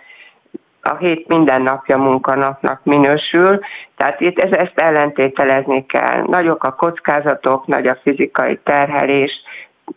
[0.81, 3.59] a hét minden napja munkanapnak minősül,
[3.95, 6.23] tehát itt ezt ellentételezni kell.
[6.27, 9.31] Nagyok a kockázatok, nagy a fizikai terhelés,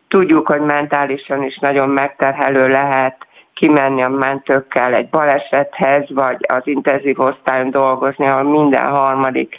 [0.08, 3.16] tudjuk, hogy mentálisan is nagyon megterhelő lehet
[3.54, 9.58] kimenni a mentőkkel egy balesethez, vagy az intenzív osztályon dolgozni, ahol minden harmadik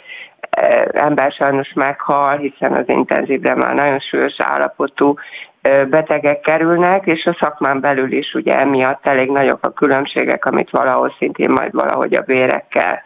[0.92, 5.14] ember sajnos meghal, hiszen az intenzívre már nagyon súlyos állapotú
[5.88, 11.14] betegek kerülnek, és a szakmán belül is ugye emiatt elég nagyok a különbségek, amit valahol
[11.18, 13.02] szintén majd valahogy a bérekkel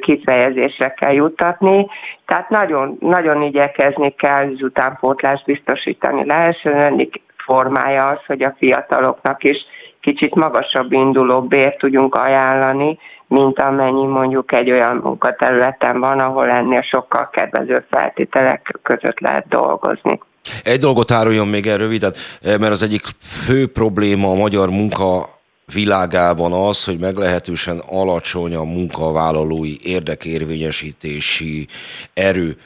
[0.00, 1.86] kifejezésre kell juttatni.
[2.26, 6.74] Tehát nagyon, nagyon igyekezni kell az utánpótlást biztosítani lehessen.
[6.74, 9.56] Ennek formája az, hogy a fiataloknak is
[10.02, 16.82] kicsit magasabb induló bért tudjunk ajánlani, mint amennyi mondjuk egy olyan munkaterületen van, ahol ennél
[16.82, 20.20] sokkal kedvező feltételek között lehet dolgozni.
[20.64, 25.31] Egy dolgot áruljon még el röviden, mert az egyik fő probléma a magyar munka
[25.72, 31.66] világában az, hogy meglehetősen alacsony a munkavállalói érdekérvényesítési
[32.14, 32.56] erő,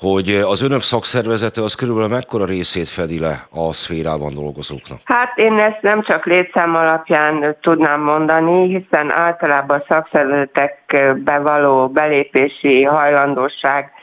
[0.00, 5.00] hogy az önök szakszervezete az körülbelül mekkora részét fedi le a szférában dolgozóknak?
[5.04, 12.82] Hát én ezt nem csak létszám alapján tudnám mondani, hiszen általában a szakszervezetekbe való belépési
[12.82, 13.93] hajlandóság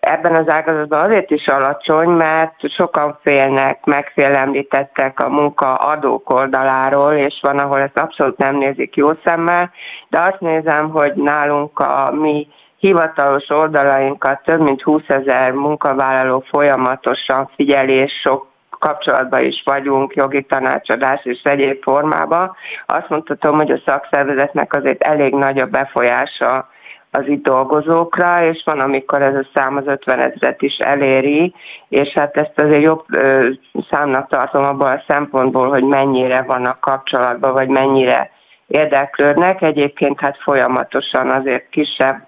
[0.00, 7.58] ebben az ágazatban azért is alacsony, mert sokan félnek, megfélemlítettek a munkaadók oldaláról, és van,
[7.58, 9.70] ahol ezt abszolút nem nézik jó szemmel,
[10.08, 12.48] de azt nézem, hogy nálunk a mi
[12.78, 18.46] hivatalos oldalainkat több mint 20 ezer munkavállaló folyamatosan figyelés, sok
[18.78, 22.56] kapcsolatban is vagyunk, jogi tanácsadás és egyéb formában.
[22.86, 26.68] Azt mondhatom, hogy a szakszervezetnek azért elég nagy a befolyása
[27.16, 31.54] az itt dolgozókra, és van, amikor ez a szám az 50 ezeret is eléri,
[31.88, 33.48] és hát ezt azért jobb ö,
[33.90, 38.30] számnak tartom abban a szempontból, hogy mennyire vannak kapcsolatban, vagy mennyire
[38.66, 39.62] érdeklődnek.
[39.62, 42.26] Egyébként hát folyamatosan azért kisebb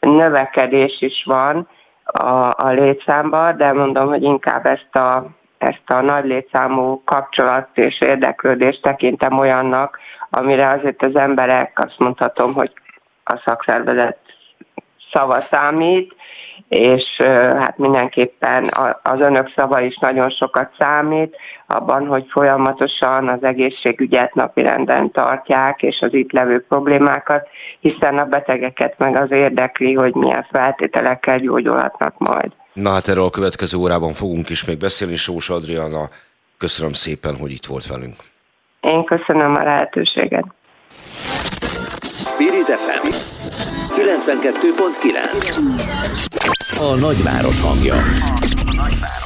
[0.00, 1.68] növekedés is van
[2.04, 5.26] a, a létszámban, de mondom, hogy inkább ezt a,
[5.58, 9.98] ezt a nagy létszámú kapcsolat és érdeklődést tekintem olyannak,
[10.30, 12.72] amire azért az emberek azt mondhatom, hogy
[13.24, 14.18] a szakszervezet
[15.12, 16.14] szava számít,
[16.68, 17.02] és
[17.60, 18.70] hát mindenképpen
[19.02, 26.00] az önök szava is nagyon sokat számít abban, hogy folyamatosan az egészségügyet napirenden tartják, és
[26.00, 27.48] az itt levő problémákat,
[27.80, 32.52] hiszen a betegeket meg az érdekli, hogy milyen feltételekkel gyógyulhatnak majd.
[32.72, 36.08] Na hát erről a következő órában fogunk is még beszélni, Sós Adriana.
[36.58, 38.16] Köszönöm szépen, hogy itt volt velünk.
[38.80, 40.44] Én köszönöm a lehetőséget.
[42.42, 43.06] Spirit FM
[43.94, 45.62] 92.9
[46.78, 47.94] A nagyváros hangja.
[47.94, 49.21] A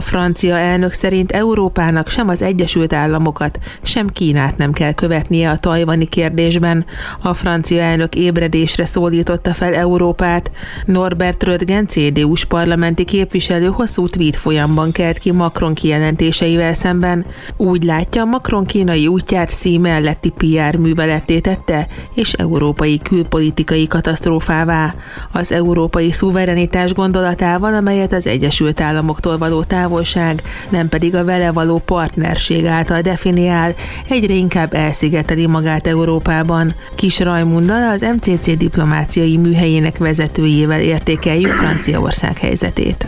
[0.00, 6.04] francia elnök szerint Európának sem az Egyesült Államokat, sem Kínát nem kell követnie a tajvani
[6.04, 6.84] kérdésben.
[7.22, 10.50] A francia elnök ébredésre szólította fel Európát.
[10.84, 17.24] Norbert Röttgen, CDU-s parlamenti képviselő hosszú tweet folyamban kelt ki Macron kijelentéseivel szemben.
[17.56, 24.94] Úgy látja, Macron kínai útját szí melletti PR műveletté tette, és európai külpolitikai katasztrófává.
[25.32, 30.34] Az európai szuverenitás gondolatával, amelyet az Egyesült Államoktól való táv távolság,
[30.70, 33.72] nem pedig a vele való partnerség által definiál,
[34.08, 36.70] egyre inkább elszigeteli magát Európában.
[36.96, 43.06] Kis Rajmundal az MCC diplomáciai műhelyének vezetőjével értékeljük Franciaország helyzetét.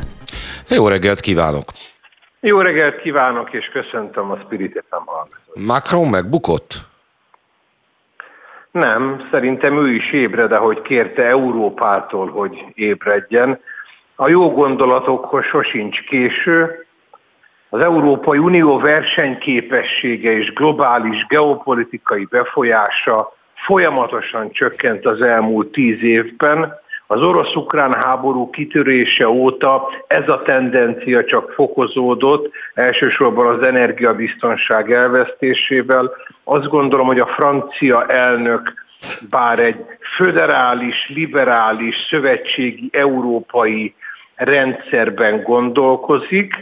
[0.69, 1.65] Jó reggelt kívánok!
[2.41, 5.65] Jó reggelt kívánok, és köszöntöm a Spirit FM.
[5.67, 6.75] Macron megbukott?
[8.71, 13.61] Nem, szerintem ő is ébred, ahogy kérte Európától, hogy ébredjen.
[14.19, 16.87] A jó gondolatokhoz sosincs késő.
[17.69, 26.75] Az Európai Unió versenyképessége és globális geopolitikai befolyása folyamatosan csökkent az elmúlt tíz évben.
[27.07, 36.11] Az orosz-ukrán háború kitörése óta ez a tendencia csak fokozódott, elsősorban az energiabiztonság elvesztésével.
[36.45, 38.75] Azt gondolom, hogy a francia elnök
[39.31, 39.85] bár egy
[40.17, 43.95] föderális, liberális, szövetségi, európai
[44.37, 46.55] rendszerben gondolkozik,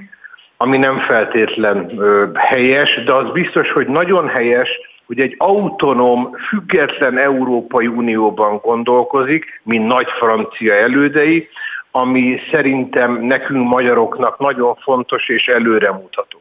[0.56, 4.68] ami nem feltétlen ö, helyes, de az biztos, hogy nagyon helyes,
[5.06, 11.48] hogy egy autonóm, független Európai Unióban gondolkozik, mint nagy francia elődei,
[11.90, 16.38] ami szerintem nekünk magyaroknak nagyon fontos és előremutató.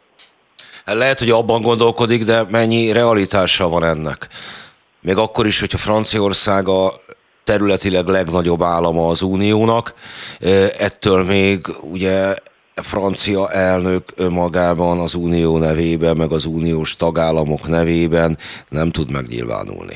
[0.86, 4.28] Lehet, hogy abban gondolkodik, de mennyi realitása van ennek?
[5.02, 6.92] Még akkor is, hogyha Franciaország a
[7.44, 9.94] területileg legnagyobb állama az uniónak.
[10.80, 12.34] Ettől még ugye
[12.76, 18.38] francia elnök önmagában az unió nevében, meg az uniós tagállamok nevében
[18.70, 19.96] nem tud megnyilvánulni.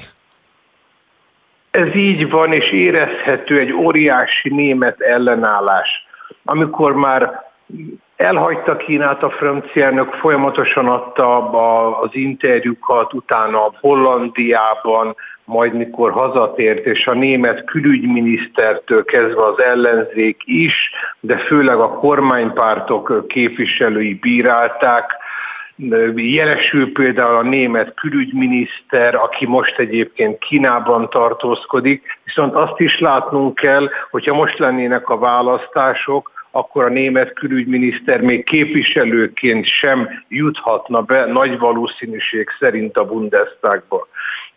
[1.71, 5.89] Ez így van, és érezhető egy óriási német ellenállás.
[6.45, 7.45] Amikor már
[8.17, 9.33] Elhagyta Kínát a
[9.73, 11.49] elnök, folyamatosan adta
[11.99, 15.15] az interjúkat, utána Hollandiában,
[15.47, 23.27] majd mikor hazatért, és a német külügyminisztertől kezdve az ellenzék is, de főleg a kormánypártok
[23.27, 25.11] képviselői bírálták,
[26.15, 33.89] Jelesül például a német külügyminiszter, aki most egyébként Kínában tartózkodik, viszont azt is látnunk kell,
[34.11, 41.59] hogyha most lennének a választások, akkor a német külügyminiszter még képviselőként sem juthatna be nagy
[41.59, 44.07] valószínűség szerint a Bundestagba.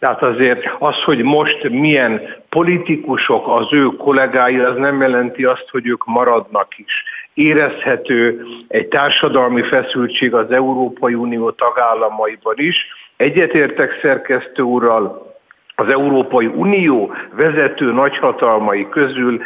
[0.00, 5.86] Tehát azért az, hogy most milyen politikusok az ő kollégái, az nem jelenti azt, hogy
[5.86, 7.04] ők maradnak is.
[7.34, 12.86] Érezhető egy társadalmi feszültség az Európai Unió tagállamaiban is.
[13.16, 15.34] Egyetértek szerkesztő úrral,
[15.74, 19.40] az Európai Unió vezető nagyhatalmai közül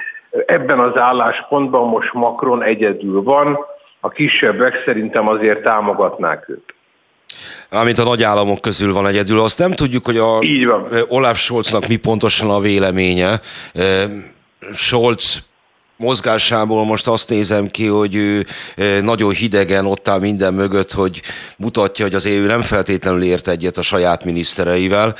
[0.46, 3.59] Ebben az álláspontban most Macron egyedül van,
[4.00, 6.74] a kisebbek szerintem azért támogatnák őt.
[7.70, 10.86] Amint a nagyállamok közül van egyedül, azt nem tudjuk, hogy a Így van.
[11.09, 13.40] Olaf Scholznak mi pontosan a véleménye.
[14.74, 15.42] Scholz
[15.96, 18.46] mozgásából most azt nézem ki, hogy ő
[19.02, 21.22] nagyon hidegen ott áll minden mögött, hogy
[21.57, 25.16] mutatja, hogy az EU nem feltétlenül ért egyet a saját minisztereivel,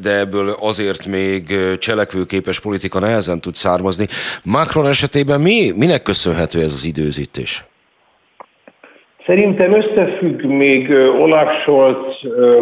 [0.00, 4.08] de ebből azért még cselekvőképes politika nehezen tud származni.
[4.42, 7.64] Macron esetében mi, minek köszönhető ez az időzítés?
[9.32, 12.16] Szerintem összefügg még Olaf Scholz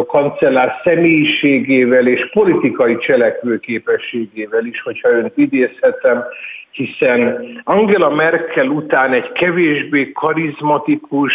[0.07, 6.23] kancellár személyiségével és politikai cselekvőképességével is, hogyha önt idézhetem,
[6.71, 11.33] hiszen Angela Merkel után egy kevésbé karizmatikus,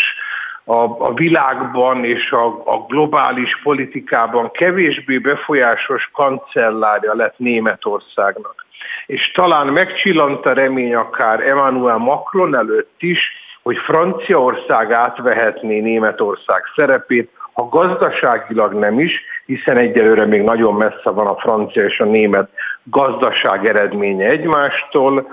[0.64, 8.66] a, a világban és a, a globális politikában kevésbé befolyásos kancellárja lett Németországnak.
[9.06, 17.30] És talán megcsillant a remény akár Emmanuel Macron előtt is, hogy Franciaország átvehetné Németország szerepét,
[17.52, 22.50] ha gazdaságilag nem is, hiszen egyelőre még nagyon messze van a francia és a német
[22.82, 25.26] gazdaság eredménye egymástól,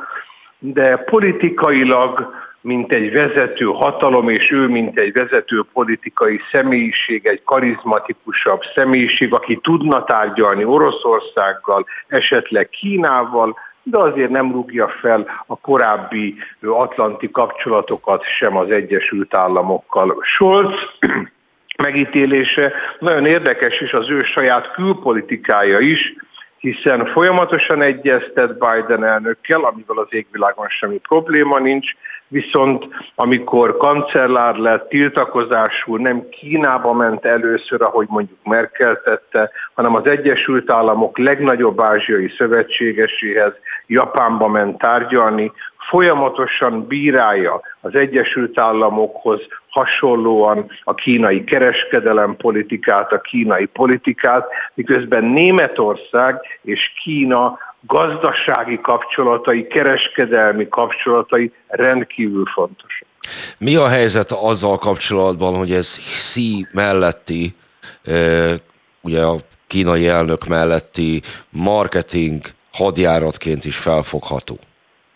[0.60, 8.62] de politikailag, mint egy vezető hatalom, és ő, mint egy vezető politikai személyiség, egy karizmatikusabb
[8.76, 17.32] személyiség, aki tudna tárgyalni Oroszországgal, esetleg Kínával, de azért nem rúgja fel a korábbi atlanti
[17.32, 20.18] kapcsolatokat sem az Egyesült Államokkal.
[20.22, 20.76] Scholz
[21.84, 26.16] megítélése nagyon érdekes, és az ő saját külpolitikája is,
[26.58, 31.92] hiszen folyamatosan egyeztet Biden elnökkel, amivel az égvilágon semmi probléma nincs,
[32.34, 40.08] viszont amikor kancellár lett, tiltakozásul nem Kínába ment először, ahogy mondjuk Merkel tette, hanem az
[40.08, 43.54] Egyesült Államok legnagyobb ázsiai szövetségeséhez,
[43.88, 45.52] Japánba ment tárgyalni,
[45.90, 56.42] folyamatosan bírálja az Egyesült Államokhoz hasonlóan a kínai kereskedelem politikát, a kínai politikát, miközben Németország
[56.62, 63.08] és Kína gazdasági kapcsolatai, kereskedelmi kapcsolatai rendkívül fontosak.
[63.58, 67.56] Mi a helyzet azzal kapcsolatban, hogy ez Xi melletti,
[69.02, 69.36] ugye a
[69.68, 72.42] kínai elnök melletti marketing
[72.74, 74.60] hadjáratként is felfogható,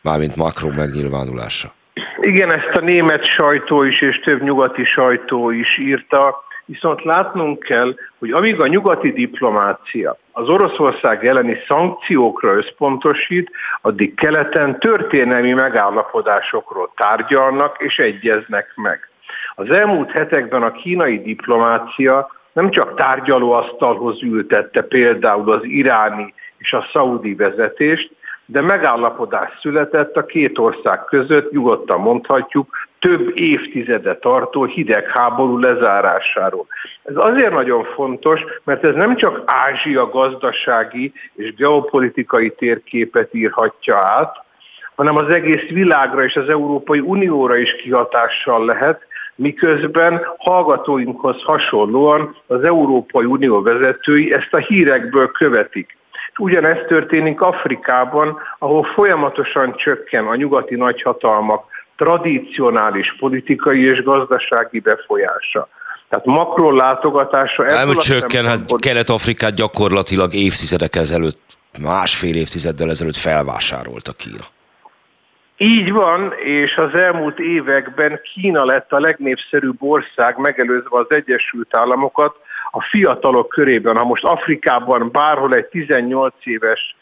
[0.01, 1.73] mármint Macron megnyilvánulása?
[2.21, 7.95] Igen, ezt a német sajtó is és több nyugati sajtó is írta, viszont látnunk kell,
[8.19, 13.51] hogy amíg a nyugati diplomácia az Oroszország elleni szankciókra összpontosít,
[13.81, 19.09] addig keleten történelmi megállapodásokról tárgyalnak és egyeznek meg.
[19.55, 26.87] Az elmúlt hetekben a kínai diplomácia nem csak tárgyalóasztalhoz ültette például az iráni és a
[26.93, 28.11] szaudi vezetést,
[28.45, 36.65] de megállapodás született a két ország között, nyugodtan mondhatjuk, több évtizede tartó hidegháború lezárásáról.
[37.03, 44.45] Ez azért nagyon fontos, mert ez nem csak Ázsia gazdasági és geopolitikai térképet írhatja át,
[44.95, 49.01] hanem az egész világra és az Európai Unióra is kihatással lehet,
[49.35, 55.97] miközben hallgatóinkhoz hasonlóan az Európai Unió vezetői ezt a hírekből követik.
[56.37, 61.65] Ugyanezt történik Afrikában, ahol folyamatosan csökken a nyugati nagyhatalmak
[61.97, 65.67] tradicionális politikai és gazdasági befolyása.
[66.09, 67.63] Tehát Macron látogatása...
[67.63, 74.45] Nem csökken, hát Kelet-Afrikát gyakorlatilag évtizedek ezelőtt, másfél évtizeddel ezelőtt felvásárolta Kína.
[75.57, 82.35] Így van, és az elmúlt években Kína lett a legnépszerűbb ország, megelőzve az Egyesült Államokat,
[82.71, 83.95] a fiatalok körében.
[83.95, 86.95] Ha most Afrikában bárhol egy 18 éves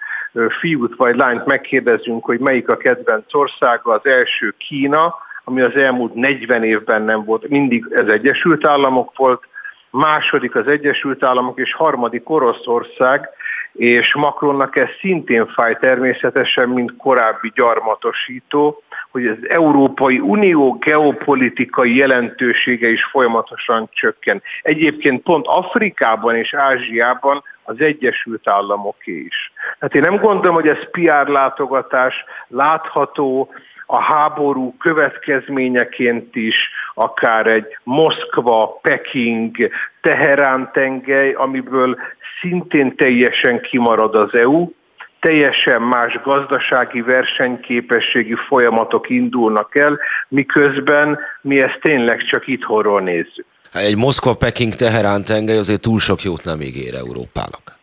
[0.60, 6.14] fiút vagy lányt megkérdezünk, hogy melyik a kedvenc országa, az első Kína, ami az elmúlt
[6.14, 9.44] 40 évben nem volt, mindig az Egyesült Államok volt,
[9.90, 13.30] második az Egyesült Államok, és harmadik Oroszország,
[13.74, 22.90] és Macronnak ez szintén fáj természetesen, mint korábbi gyarmatosító, hogy az Európai Unió geopolitikai jelentősége
[22.90, 24.42] is folyamatosan csökken.
[24.62, 29.52] Egyébként pont Afrikában és Ázsiában az Egyesült Államoké is.
[29.80, 33.50] Tehát én nem gondolom, hogy ez PR látogatás látható,
[33.86, 36.56] a háború következményeként is,
[36.94, 39.56] akár egy Moszkva, Peking,
[40.02, 41.98] Teherán tengely, amiből
[42.42, 44.70] szintén teljesen kimarad az EU,
[45.20, 53.46] teljesen más gazdasági versenyképességi folyamatok indulnak el, miközben mi ezt tényleg csak itthonról nézzük.
[53.76, 57.78] Egy Moszkva-Peking-Teherán tengely azért túl sok jót nem ígér Európának.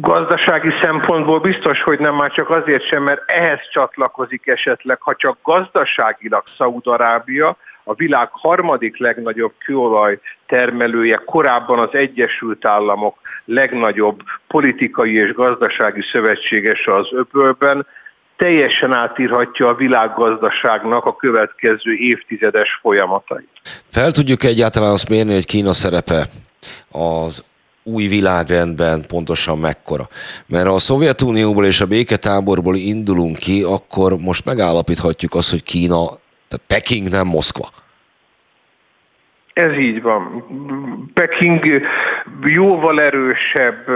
[0.00, 5.38] Gazdasági szempontból biztos, hogy nem már csak azért sem, mert ehhez csatlakozik esetleg, ha csak
[5.42, 15.32] gazdaságilag Szaúd-Arábia, a világ harmadik legnagyobb kőolaj termelője, korábban az Egyesült Államok legnagyobb politikai és
[15.32, 17.86] gazdasági szövetségese az öbölben,
[18.36, 23.48] teljesen átírhatja a világgazdaságnak a következő évtizedes folyamatait.
[23.90, 26.26] Fel tudjuk egyáltalán azt mérni, hogy Kína szerepe
[26.90, 27.44] az
[27.82, 30.08] új világrendben pontosan mekkora.
[30.46, 36.06] Mert ha a Szovjetunióból és a béketáborból indulunk ki, akkor most megállapíthatjuk azt, hogy Kína,
[36.48, 37.70] tehát Peking nem Moszkva.
[39.56, 40.44] Ez így van.
[41.14, 41.82] Peking
[42.44, 43.86] jóval erősebb,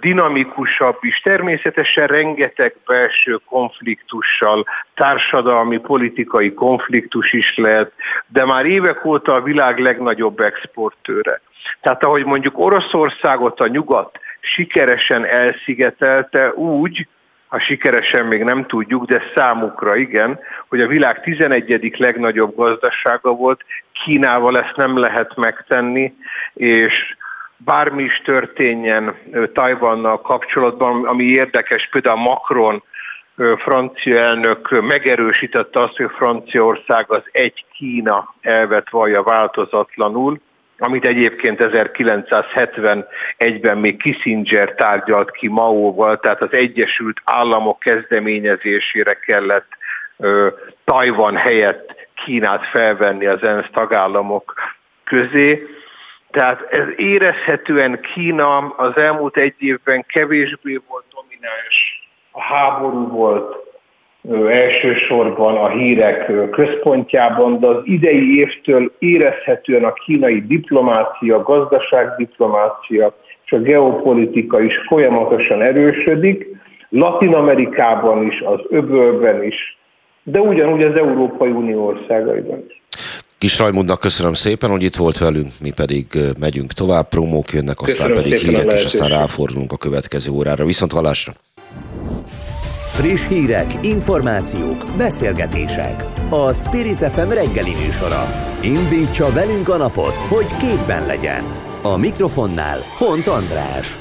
[0.00, 7.92] dinamikusabb is, természetesen rengeteg belső konfliktussal, társadalmi, politikai konfliktus is lehet,
[8.26, 11.40] de már évek óta a világ legnagyobb exportőre.
[11.80, 17.06] Tehát ahogy mondjuk Oroszországot a nyugat sikeresen elszigetelte úgy,
[17.52, 20.38] ha sikeresen még nem tudjuk, de számukra igen,
[20.68, 21.94] hogy a világ 11.
[21.98, 23.64] legnagyobb gazdasága volt,
[24.04, 26.14] Kínával ezt nem lehet megtenni,
[26.54, 27.16] és
[27.56, 29.14] bármi is történjen
[29.52, 32.82] Tajvannal kapcsolatban, ami érdekes, például Macron
[33.58, 40.40] francia elnök megerősítette azt, hogy Franciaország az egy Kína elvet vallja változatlanul,
[40.82, 49.66] amit egyébként 1971-ben még Kissinger tárgyalt ki Maóval, tehát az Egyesült Államok kezdeményezésére kellett
[50.16, 50.48] ö,
[50.84, 54.54] Tajvan helyett Kínát felvenni az ENSZ tagállamok
[55.04, 55.66] közé.
[56.30, 63.71] Tehát ez érezhetően Kína az elmúlt egy évben kevésbé volt domináns, a háború volt
[64.50, 73.14] elsősorban a hírek központjában, de az idei évtől érezhetően a kínai diplomácia, gazdaságdiplomácia
[73.44, 76.46] és a geopolitika is folyamatosan erősödik,
[76.88, 79.78] Latin Amerikában is, az öbölben is,
[80.22, 82.82] de ugyanúgy az Európai Unió országaiban is.
[83.38, 86.06] Kis Rajmundnak köszönöm szépen, hogy itt volt velünk, mi pedig
[86.38, 90.64] megyünk tovább, promók jönnek, aztán köszönöm pedig hírek, és aztán ráfordulunk a következő órára.
[90.64, 91.32] Viszont hallásra!
[92.92, 96.04] Friss hírek, információk, beszélgetések.
[96.30, 98.26] A Spirit FM reggeli műsora.
[98.62, 101.44] Indítsa velünk a napot, hogy képben legyen.
[101.82, 103.98] A mikrofonnál Hont András.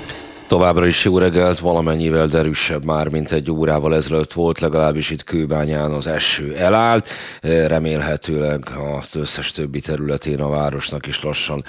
[0.48, 5.92] Továbbra is jó reggelt, valamennyivel derűsebb már, mint egy órával ezelőtt volt, legalábbis itt Kőbányán
[5.92, 7.08] az eső elállt.
[7.42, 11.64] Remélhetőleg az összes többi területén a városnak is lassan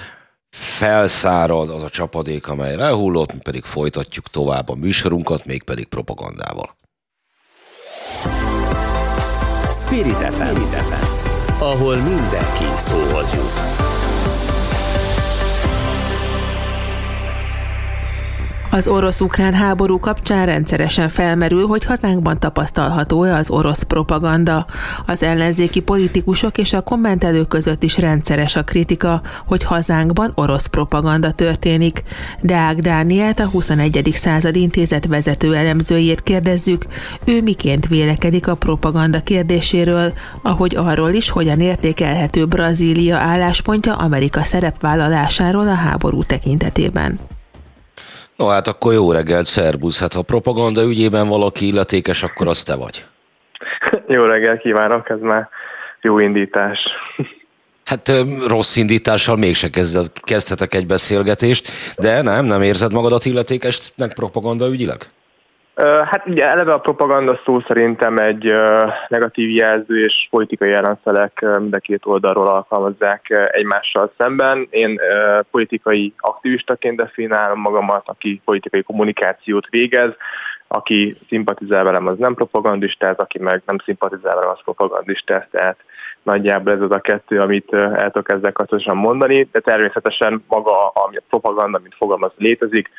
[0.49, 6.75] felszárad az a csapadék, amely lehullott, mi pedig folytatjuk tovább a műsorunkat, mégpedig propagandával.
[9.69, 10.61] Spirit FM,
[11.59, 13.92] ahol mindenki szóhoz jut.
[18.73, 24.65] Az orosz-ukrán háború kapcsán rendszeresen felmerül, hogy hazánkban tapasztalható-e az orosz propaganda.
[25.05, 31.31] Az ellenzéki politikusok és a kommentelők között is rendszeres a kritika, hogy hazánkban orosz propaganda
[31.31, 32.03] történik.
[32.41, 34.11] Deák Dánielt, a 21.
[34.13, 36.85] század intézet vezető elemzőjét kérdezzük,
[37.25, 45.67] ő miként vélekedik a propaganda kérdéséről, ahogy arról is, hogyan értékelhető Brazília álláspontja Amerika szerepvállalásáról
[45.67, 47.19] a háború tekintetében.
[48.35, 49.99] No hát akkor jó reggelt, szerbusz.
[49.99, 53.05] Hát ha propaganda ügyében valaki illetékes, akkor az te vagy.
[54.07, 55.49] Jó reggelt kívánok, ez már
[56.01, 56.79] jó indítás.
[57.85, 58.11] Hát
[58.47, 59.69] rossz indítással mégse
[60.21, 65.09] kezdhetek egy beszélgetést, de nem, nem érzed magadat illetékesnek propaganda ügyileg?
[65.75, 68.53] Hát ugye eleve a propaganda szó szerintem egy
[69.07, 74.67] negatív jelző és politikai ellenfelek mind a két oldalról alkalmazzák egymással szemben.
[74.69, 74.99] Én
[75.51, 80.11] politikai aktivistaként definiálom magamat, aki politikai kommunikációt végez,
[80.67, 85.77] aki szimpatizál velem, az nem propagandistáz, aki meg nem szimpatizál velem, az propagandistáz, tehát
[86.23, 91.11] nagyjából ez az a kettő, amit el tudok ezzel kapcsolatosan mondani, de természetesen maga a
[91.29, 92.89] propaganda, mint fogalmaz létezik,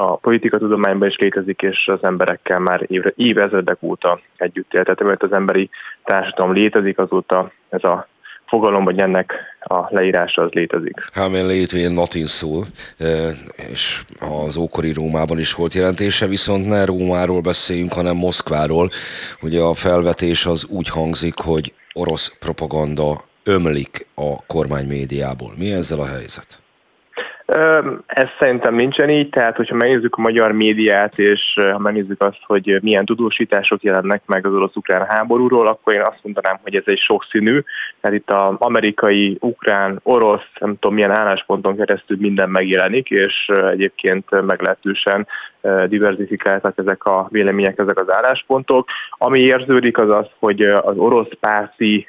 [0.00, 4.82] a politikatudományban is létezik, és az emberekkel már évre, évezredek óta együtt él.
[4.82, 5.70] Tehát mert az emberi
[6.04, 8.08] társadalom létezik, azóta ez a
[8.46, 10.94] fogalom, vagy ennek a leírása az létezik.
[11.12, 12.62] Hámén létvén latin szó,
[13.72, 14.02] és
[14.46, 18.90] az ókori Rómában is volt jelentése, viszont ne Rómáról beszéljünk, hanem Moszkváról.
[19.40, 25.52] Ugye a felvetés az úgy hangzik, hogy orosz propaganda ömlik a kormány médiából.
[25.56, 26.58] Mi ezzel a helyzet?
[28.06, 31.40] Ez szerintem nincsen így, tehát hogyha megnézzük a magyar médiát, és
[31.72, 36.58] ha megnézzük azt, hogy milyen tudósítások jelennek meg az orosz-ukrán háborúról, akkor én azt mondanám,
[36.62, 37.60] hogy ez egy sokszínű,
[38.00, 44.46] tehát itt az amerikai, ukrán, orosz, nem tudom milyen állásponton keresztül minden megjelenik, és egyébként
[44.46, 45.26] meglehetősen
[45.86, 48.88] diversifikáltak ezek a vélemények, ezek az álláspontok.
[49.10, 52.08] Ami érződik az az, hogy az orosz párti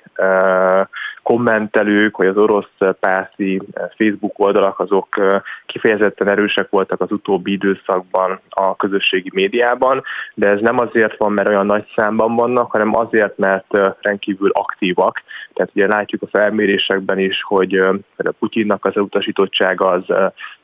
[1.24, 3.62] kommentelők, vagy az orosz párti
[3.98, 10.04] Facebook oldalak, azok kifejezetten erősek voltak az utóbbi időszakban a közösségi médiában,
[10.34, 15.22] de ez nem azért van, mert olyan nagy számban vannak, hanem azért, mert rendkívül aktívak.
[15.54, 17.96] Tehát ugye látjuk a felmérésekben is, hogy a
[18.40, 20.04] Putyinnak az utasítottsága az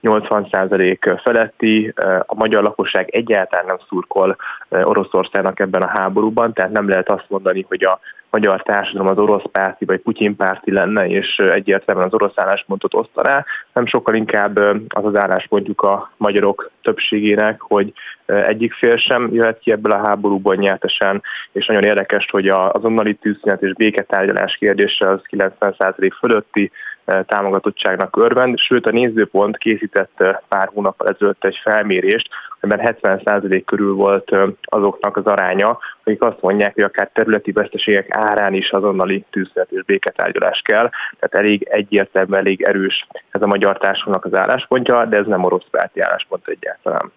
[0.04, 1.94] 80% feletti,
[2.26, 4.36] a magyar lakosság egyáltalán nem szurkol
[4.70, 8.00] Oroszországnak ebben a háborúban, tehát nem lehet azt mondani, hogy a
[8.30, 13.46] magyar társadalom az orosz párti vagy Putyin párti lenne, és egyértelműen az orosz álláspontot osztaná,
[13.74, 14.58] nem sokkal inkább
[14.88, 17.94] az az álláspontjuk a magyarok többségének, hogy
[18.26, 21.22] egyik fél sem jöhet ki ebből a háborúból nyertesen,
[21.52, 26.72] és nagyon érdekes, hogy az azonnali tűzszünet és béketárgyalás kérdése az 90% fölötti
[27.06, 32.30] támogatottságnak örvend, sőt a nézőpont készített pár hónappal ezelőtt egy felmérést,
[32.60, 34.32] amiben 70% körül volt
[34.62, 39.84] azoknak az aránya, akik azt mondják, hogy akár területi veszteségek árán is azonnali tűzszünet és
[39.84, 40.90] béketárgyalás kell,
[41.20, 45.66] tehát elég egyértelmű, elég erős ez a magyar társadalomnak az álláspontja, de ez nem orosz
[45.72, 47.12] párti álláspont egyáltalán.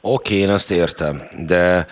[0.00, 1.86] Oké, én ezt értem, de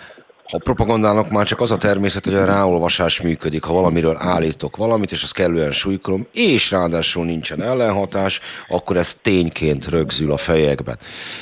[0.53, 3.63] a propagandának már csak az a természet, hogy a ráolvasás működik.
[3.63, 9.87] Ha valamiről állítok valamit, és azt kellően súlykolom, és ráadásul nincsen ellenhatás, akkor ez tényként
[9.87, 10.97] rögzül a fejekben.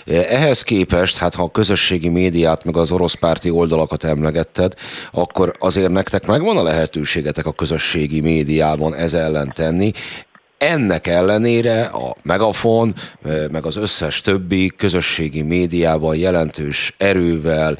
[0.05, 4.73] Ehhez képest, hát ha a közösségi médiát, meg az orosz párti oldalakat emlegetted,
[5.11, 9.91] akkor azért nektek megvan a lehetőségetek a közösségi médiában ez ellen tenni.
[10.59, 12.95] Ennek ellenére a Megafon,
[13.51, 17.77] meg az összes többi közösségi médiában jelentős erővel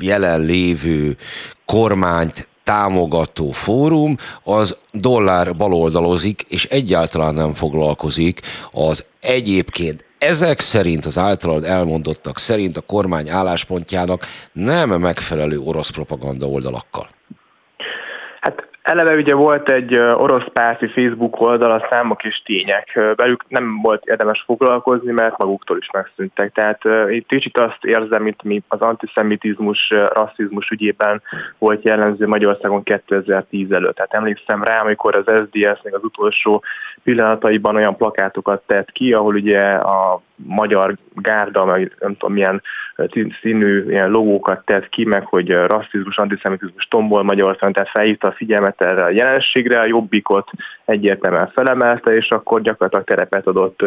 [0.00, 1.16] jelenlévő
[1.64, 8.40] kormányt támogató fórum, az dollár baloldalozik, és egyáltalán nem foglalkozik
[8.70, 16.46] az egyébként ezek szerint, az általad elmondottak szerint a kormány álláspontjának nem megfelelő orosz propaganda
[16.46, 17.08] oldalakkal.
[18.86, 23.00] Eleve ugye volt egy orosz párti Facebook oldal, a számok és tények.
[23.14, 26.52] Velük nem volt érdemes foglalkozni, mert maguktól is megszűntek.
[26.52, 31.22] Tehát itt kicsit azt érzem, mint mi az antiszemitizmus, rasszizmus ügyében
[31.58, 33.94] volt jellemző Magyarországon 2010 előtt.
[33.94, 36.62] Tehát emlékszem rá, amikor az SDS még az utolsó
[37.02, 42.62] pillanataiban olyan plakátokat tett ki, ahol ugye a magyar gárda, meg nem tudom milyen
[43.42, 48.82] színű ilyen logókat tett ki, meg hogy rasszizmus, antiszemitizmus tombol Magyarországon, tehát felhívta a figyelmet
[48.82, 50.50] erre a jelenségre, a jobbikot
[50.84, 53.82] egyértelműen felemelte, és akkor gyakorlatilag terepet adott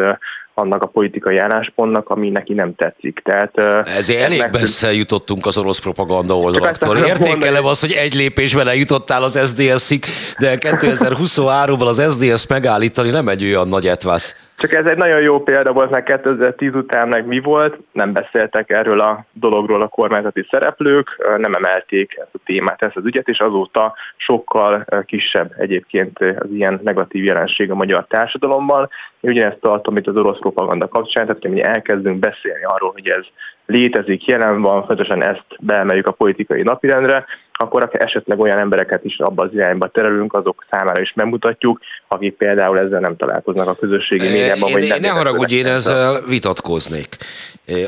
[0.54, 3.20] annak a politikai álláspontnak, ami neki nem tetszik.
[3.24, 3.58] Tehát,
[3.88, 4.52] Ezért elég meg...
[4.52, 6.96] messze jutottunk az orosz propaganda oldalaktól.
[6.96, 10.04] Értékelem azt, hogy egy lépésben eljutottál az SZDSZ-ig,
[10.38, 14.49] de 2023-ban az SZDSZ megállítani nem egy olyan nagy etvász.
[14.60, 18.70] Csak ez egy nagyon jó példa volt, mert 2010 után meg mi volt, nem beszéltek
[18.70, 23.38] erről a dologról a kormányzati szereplők, nem emelték ezt a témát, ezt az ügyet, és
[23.38, 28.88] azóta sokkal kisebb egyébként az ilyen negatív jelenség a magyar társadalomban.
[29.20, 33.24] Én ugyanezt tartom itt az orosz propaganda kapcsán, tehát hogy elkezdünk beszélni arról, hogy ez
[33.70, 39.42] létezik, jelen van, fontosan ezt beemeljük a politikai napirendre, akkor esetleg olyan embereket is abba
[39.42, 44.70] az irányba terelünk, azok számára is megmutatjuk, akik például ezzel nem találkoznak a közösségi médiában.
[44.70, 47.16] Én, nem ne haragudj, én ezzel vitatkoznék.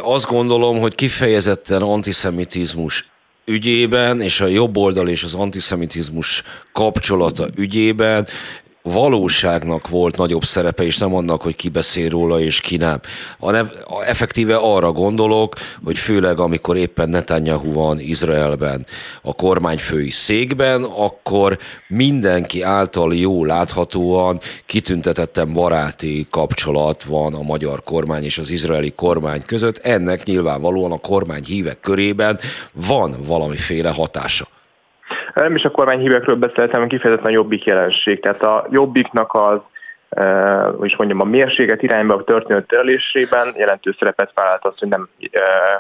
[0.03, 3.11] Azt gondolom, hogy kifejezetten antiszemitizmus
[3.45, 8.26] ügyében, és a jobb oldal és az antiszemitizmus kapcsolata ügyében
[8.83, 13.01] valóságnak volt nagyobb szerepe, és nem annak, hogy ki beszél róla, és ki nem.
[13.39, 13.70] Hanem
[14.07, 15.55] effektíve arra gondolok,
[15.85, 18.87] hogy főleg amikor éppen Netanyahu van Izraelben,
[19.22, 21.59] a kormányfői székben, akkor
[21.89, 29.43] mindenki által jó láthatóan kitüntetettem baráti kapcsolat van a magyar kormány és az izraeli kormány
[29.45, 29.78] között.
[29.78, 32.41] Ennek nyilvánvalóan a kormány hívek körében
[32.72, 34.49] van valamiféle hatása.
[35.35, 38.20] Nem is a kormányhívekről beszéltem, kifejezetten a jobbik jelenség.
[38.20, 39.61] Tehát a jobbiknak az
[40.78, 45.09] hogy is mondjam, a mérséget irányba történő terelésében jelentős szerepet vállalt az, hogy nem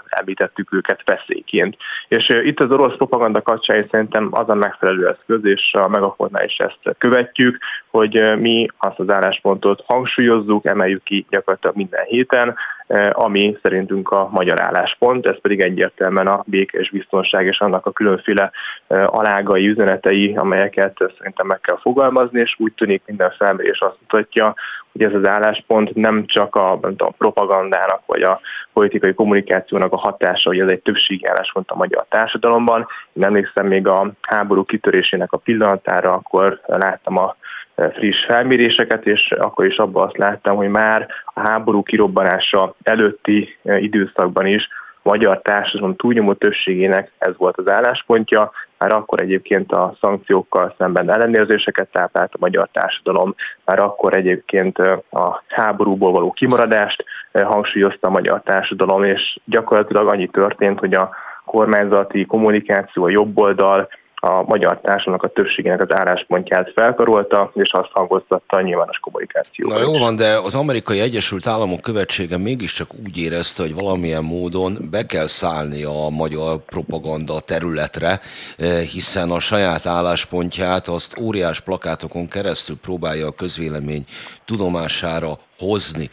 [0.06, 1.76] említettük őket veszélyként.
[2.08, 6.56] És itt az orosz propaganda kapcsán szerintem az a megfelelő eszköz, és a megafonnál is
[6.56, 7.58] ezt követjük,
[7.92, 12.54] hogy mi azt az álláspontot hangsúlyozzuk, emeljük ki gyakorlatilag minden héten,
[13.12, 17.90] ami szerintünk a magyar álláspont, ez pedig egyértelműen a béke és biztonság és annak a
[17.90, 18.50] különféle
[18.88, 24.54] alágai üzenetei, amelyeket szerintem meg kell fogalmazni, és úgy tűnik minden felmérés azt mutatja,
[24.92, 28.40] hogy ez az álláspont nem csak a, nem tudom, a propagandának vagy a
[28.72, 32.86] politikai kommunikációnak a hatása, hogy ez egy többségi álláspont a magyar társadalomban.
[33.12, 37.36] Én emlékszem még a háború kitörésének a pillanatára, akkor láttam a
[37.74, 44.46] friss felméréseket, és akkor is abban azt láttam, hogy már a háború kirobbanása előtti időszakban
[44.46, 44.68] is
[45.04, 51.10] a magyar társadalom túlnyomó többségének ez volt az álláspontja, már akkor egyébként a szankciókkal szemben
[51.10, 54.78] ellenérzéseket táplált a magyar társadalom, már akkor egyébként
[55.10, 61.10] a háborúból való kimaradást hangsúlyozta a magyar társadalom, és gyakorlatilag annyi történt, hogy a
[61.44, 63.88] kormányzati kommunikáció, a jobb oldal
[64.24, 69.78] a magyar társadalomnak a többségének az álláspontját felkarolta, és azt hangoztatta a nyilvános kommunikációban.
[69.78, 74.88] Na jó van, de az amerikai Egyesült Államok követsége mégiscsak úgy érezte, hogy valamilyen módon
[74.90, 78.20] be kell szállni a magyar propaganda területre,
[78.58, 84.04] eh, hiszen a saját álláspontját azt óriás plakátokon keresztül próbálja a közvélemény
[84.44, 86.10] tudomására hozni.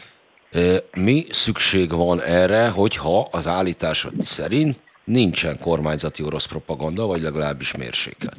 [0.52, 7.76] Eh, mi szükség van erre, hogyha az állításod szerint nincsen kormányzati orosz propaganda, vagy legalábbis
[7.78, 8.38] mérsékelt.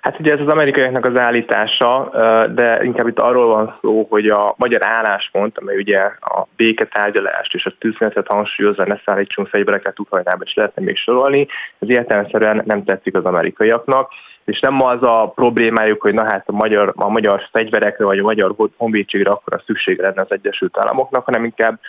[0.00, 2.10] Hát ugye ez az amerikaiaknak az állítása,
[2.54, 7.64] de inkább itt arról van szó, hogy a magyar álláspont, amely ugye a béketárgyalást és
[7.66, 11.46] a tűzszünetet hangsúlyozza, ne szállítsunk fegyvereket Ukrajnába, és lehetne még sorolni,
[11.78, 14.10] ez értelemszerűen nem tetszik az amerikaiaknak,
[14.44, 18.22] és nem az a problémájuk, hogy na hát a magyar, a magyar fegyverekre vagy a
[18.22, 21.80] magyar honvédségre akkor a szükség lenne az Egyesült Államoknak, hanem inkább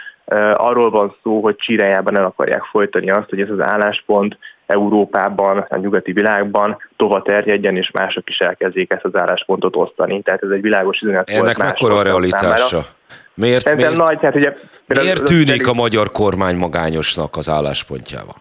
[0.55, 5.78] arról van szó, hogy csírájában el akarják folytani azt, hogy ez az álláspont Európában, a
[5.78, 10.22] nyugati világban tova terjedjen, és mások is elkezdjék ezt az álláspontot osztani.
[10.22, 12.86] Tehát ez egy világos üzenet Ennek mekkora a realitása?
[13.34, 14.53] Miért, miért, nagy, tehát ugye,
[14.88, 18.36] miért tűnik a magyar kormány magányosnak az álláspontjával?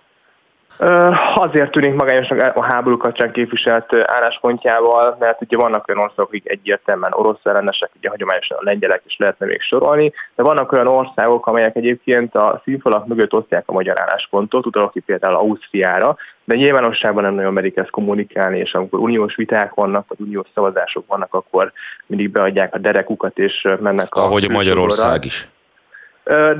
[1.35, 7.13] Azért tűnik magányosnak a háború kapcsán képviselt álláspontjával, mert ugye vannak olyan országok, akik egyértelműen
[7.13, 11.77] orosz ellenesek, ugye hagyományosan a lengyelek is lehetne még sorolni, de vannak olyan országok, amelyek
[11.77, 17.35] egyébként a színfalak mögött osztják a magyar álláspontot, utalok ki például Ausztriára, de nyilvánosságban nem
[17.35, 21.73] nagyon merik ezt kommunikálni, és amikor uniós viták vannak, vagy uniós szavazások vannak, akkor
[22.07, 24.21] mindig beadják a derekukat, és mennek a...
[24.21, 25.49] Ahogy a Magyarország is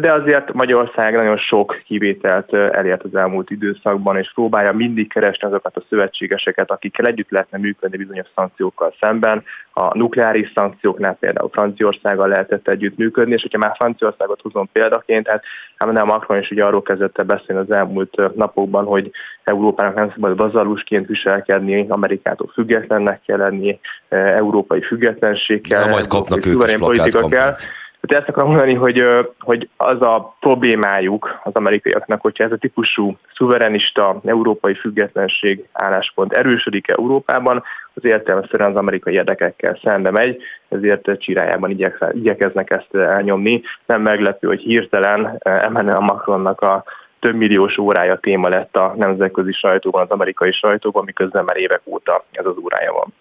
[0.01, 5.77] de azért Magyarország nagyon sok kivételt elért az elmúlt időszakban, és próbálja mindig keresni azokat
[5.77, 9.45] a szövetségeseket, akikkel együtt lehetne működni bizonyos szankciókkal szemben.
[9.73, 15.43] A nukleáris szankcióknál például Franciaországgal lehetett együtt működni, és hogyha már Franciaországot hozom példaként, hát
[15.77, 19.11] Emmanuel Macron is ugye arról kezdett beszélni az elmúlt napokban, hogy
[19.45, 26.47] Európának nem szabad bazalusként viselkedni, Amerikától függetlennek kell lenni, európai függetlenség kell, ja, majd kapnak
[26.47, 27.55] ők is politika kell.
[28.01, 29.05] Tehát ezt akarom mondani, hogy,
[29.39, 36.89] hogy az a problémájuk az amerikaiaknak, hogyha ez a típusú szuverenista európai függetlenség álláspont erősödik
[36.89, 37.63] Európában,
[37.95, 41.71] az értelmeszerűen az amerikai érdekekkel szembe megy, ezért csirájában
[42.13, 43.63] igyekeznek ezt elnyomni.
[43.87, 45.25] Nem meglepő, hogy hirtelen
[45.89, 46.85] a Macronnak a
[47.19, 52.25] több milliós órája téma lett a nemzetközi sajtóban, az amerikai sajtóban, miközben már évek óta
[52.33, 53.15] ez az órája van.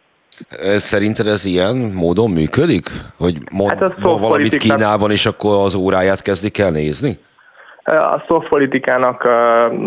[0.75, 2.89] Szerinted ez ilyen módon működik?
[3.17, 7.19] Hogy mond, hát valamit Kínában, és akkor az óráját kezdik el nézni?
[7.83, 9.23] A szofpolitikának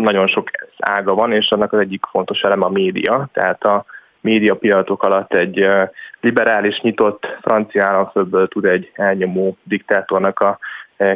[0.01, 0.49] nagyon sok
[0.79, 3.29] ága van, és annak az egyik fontos eleme a média.
[3.33, 3.85] Tehát a
[4.21, 5.67] média pillanatok alatt egy
[6.21, 10.59] liberális, nyitott francia államfőből tud egy elnyomó diktátornak a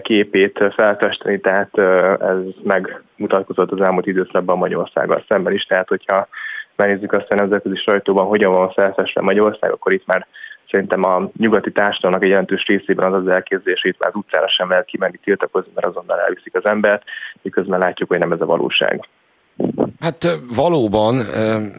[0.01, 1.77] képét felfesteni, tehát
[2.21, 6.27] ez megmutatkozott az elmúlt időszakban Magyarországgal szemben is, tehát hogyha
[6.77, 10.27] megnézzük azt a nemzetközi sajtóban, hogyan van felfestve Magyarország, akkor itt már
[10.69, 14.47] szerintem a nyugati társadalomnak egy jelentős részében az az elképzelés, hogy itt már az utcára
[14.49, 17.03] sem lehet kimenni tiltakozni, mert azonnal elviszik az embert,
[17.41, 19.07] miközben látjuk, hogy nem ez a valóság.
[19.99, 21.15] Hát valóban,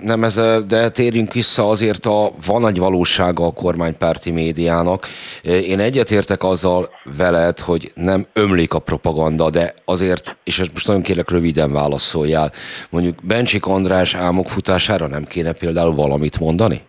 [0.03, 5.07] nem ez, de térjünk vissza azért a, van egy valósága a kormánypárti médiának.
[5.43, 6.89] Én egyetértek azzal
[7.19, 12.53] veled, hogy nem ömlik a propaganda, de azért, és ezt most nagyon kérlek röviden válaszoljál,
[12.91, 16.81] mondjuk Bencsik András álmok futására nem kéne például valamit mondani?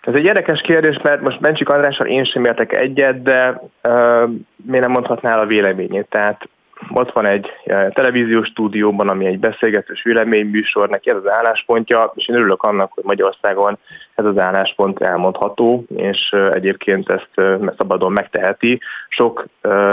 [0.00, 4.84] Ez egy érdekes kérdés, mert most Bencsik Andrással én sem értek egyet, de uh, miért
[4.84, 6.06] nem mondhatná el a véleményét.
[6.08, 6.48] Tehát
[6.94, 12.28] ott van egy eh, televíziós stúdióban, ami egy beszélgetős véleményműsor, neki ez az álláspontja, és
[12.28, 13.78] én örülök annak, hogy Magyarországon
[14.14, 18.80] ez az álláspont elmondható, és eh, egyébként ezt eh, szabadon megteheti.
[19.08, 19.46] Sok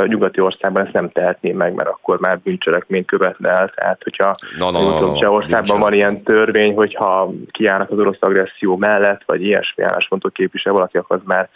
[0.06, 3.72] nyugati országban ezt nem tehetné meg, mert akkor már bűncselekményt követne el.
[3.76, 8.78] Tehát, hogyha no, no, no, no, országban van ilyen törvény, hogyha kiállnak az orosz agresszió
[8.78, 11.50] mellett, vagy ilyesmi álláspontot képvisel valaki, akkor az már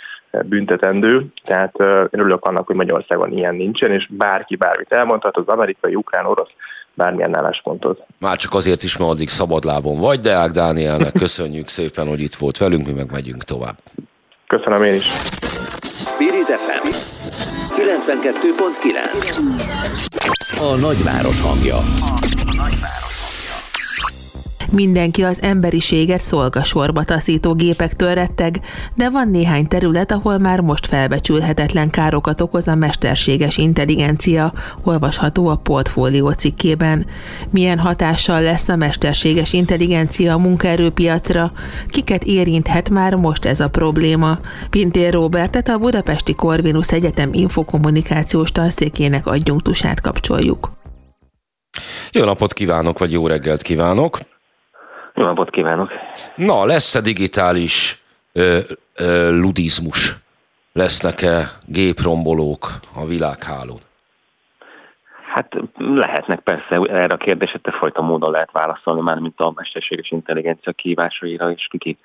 [0.46, 5.96] büntetendő, tehát én örülök annak, hogy Magyarországon ilyen nincsen, és bárki bármit elmondhat, az amerikai,
[5.96, 6.50] ukrán, orosz,
[6.94, 8.04] bármilyen álláspontot.
[8.20, 12.36] Már csak azért is, mert addig szabadlábon vagy, de Ák Dánielnek köszönjük szépen, hogy itt
[12.36, 13.78] volt velünk, mi meg megyünk tovább.
[14.48, 15.06] Köszönöm én is.
[16.06, 16.88] Spirit FM
[17.78, 19.38] 92.9
[20.60, 21.76] A nagyváros hangja.
[21.76, 23.07] A nagyváros.
[24.72, 28.60] Mindenki az emberiséget szolgasorba taszító gépektől retteg,
[28.96, 34.54] de van néhány terület, ahol már most felbecsülhetetlen károkat okoz a mesterséges intelligencia,
[34.84, 37.06] olvasható a portfólió cikkében.
[37.50, 41.52] Milyen hatással lesz a mesterséges intelligencia a munkaerőpiacra,
[41.88, 44.38] kiket érinthet már most ez a probléma.
[44.70, 50.72] Pintér Robertet a Budapesti Corvinus Egyetem infokommunikációs tanszékének adjunktusát kapcsoljuk.
[52.12, 54.20] Jó napot kívánok, vagy jó reggelt kívánok!
[55.18, 55.92] Jó napot kívánok!
[56.36, 58.04] Na, lesz-e digitális
[58.34, 58.60] ö,
[58.96, 60.14] ö, ludizmus?
[60.74, 63.80] Lesznek-e géprombolók a világhálón?
[65.34, 70.12] Hát lehetnek persze, erre a kérdésre te folyton módon lehet válaszolni, már mint a mesterséges
[70.12, 71.98] intelligencia kívásaira, és kiki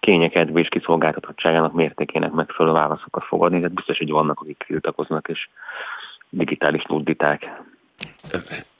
[0.00, 5.48] kényekedve és kiszolgáltatottságának mértékének megfelelő válaszokat fogadni, tehát biztos, hogy vannak, akik tiltakoznak, és
[6.28, 7.50] digitális luditák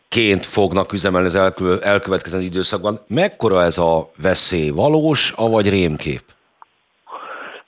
[0.08, 1.34] ként fognak üzemelni az
[1.82, 2.98] elkövetkező időszakban.
[3.06, 4.70] Mekkora ez a veszély?
[4.70, 6.22] Valós, avagy rémkép?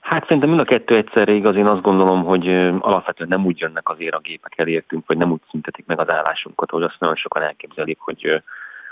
[0.01, 1.57] Hát szerintem mind a kettő egyszerre igaz.
[1.57, 2.49] Én azt gondolom, hogy
[2.81, 6.71] alapvetően nem úgy jönnek azért a gépek elértünk, vagy nem úgy szüntetik meg az állásunkat,
[6.71, 8.43] hogy azt nagyon sokan elképzelik, hogy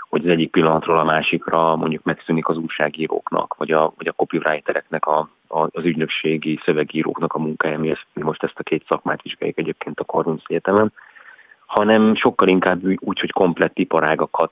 [0.09, 5.05] hogy az egyik pillanatról a másikra mondjuk megszűnik az újságíróknak, vagy a, vagy a copywritereknek,
[5.05, 9.99] a, a, az ügynökségi szövegíróknak a munkája, mi most ezt a két szakmát vizsgáljuk egyébként
[9.99, 10.93] a Karunc Egyetemen
[11.69, 14.51] hanem sokkal inkább úgy, hogy komplett iparágakat,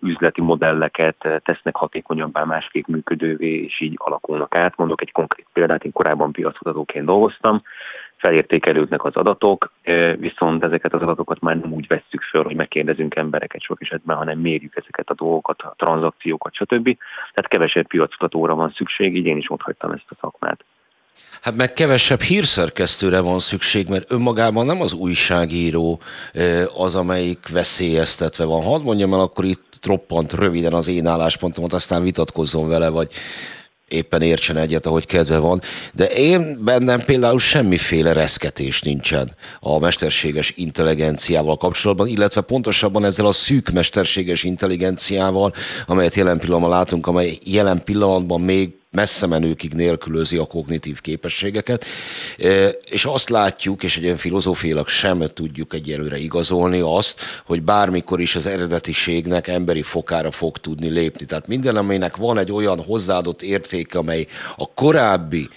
[0.00, 4.76] üzleti modelleket tesznek hatékonyabbá, másképp működővé, és így alakulnak át.
[4.76, 7.62] Mondok egy konkrét példát, én korábban piackutatóként dolgoztam,
[8.16, 9.72] felértékelődnek az adatok,
[10.18, 14.38] viszont ezeket az adatokat már nem úgy vesszük föl, hogy megkérdezünk embereket sok esetben, hanem
[14.38, 16.84] mérjük ezeket a dolgokat, a tranzakciókat, stb.
[17.32, 20.64] Tehát kevesebb piackutatóra van szükség, így én is ott hagytam ezt a szakmát.
[21.40, 26.00] Hát meg kevesebb hírszerkesztőre van szükség, mert önmagában nem az újságíró
[26.76, 28.62] az, amelyik veszélyeztetve van.
[28.62, 33.10] Hadd mondjam el akkor itt troppant röviden az én álláspontomat, aztán vitatkozzon vele, vagy
[33.88, 35.60] éppen értsen egyet, ahogy kedve van,
[35.94, 43.32] de én bennem például semmiféle reszketés nincsen a mesterséges intelligenciával kapcsolatban, illetve pontosabban ezzel a
[43.32, 45.52] szűk mesterséges intelligenciával,
[45.86, 51.84] amelyet jelen pillanatban látunk, amely jelen pillanatban még messze menőkig nélkülözi a kognitív képességeket,
[52.90, 58.36] és azt látjuk, és egy ilyen filozófiailag sem tudjuk egyelőre igazolni azt, hogy bármikor is
[58.36, 61.26] az eredetiségnek emberi fokára fog tudni lépni.
[61.26, 64.26] Tehát minden, amelynek van egy olyan hozzáadott értéke, amely
[64.56, 65.48] a korábbi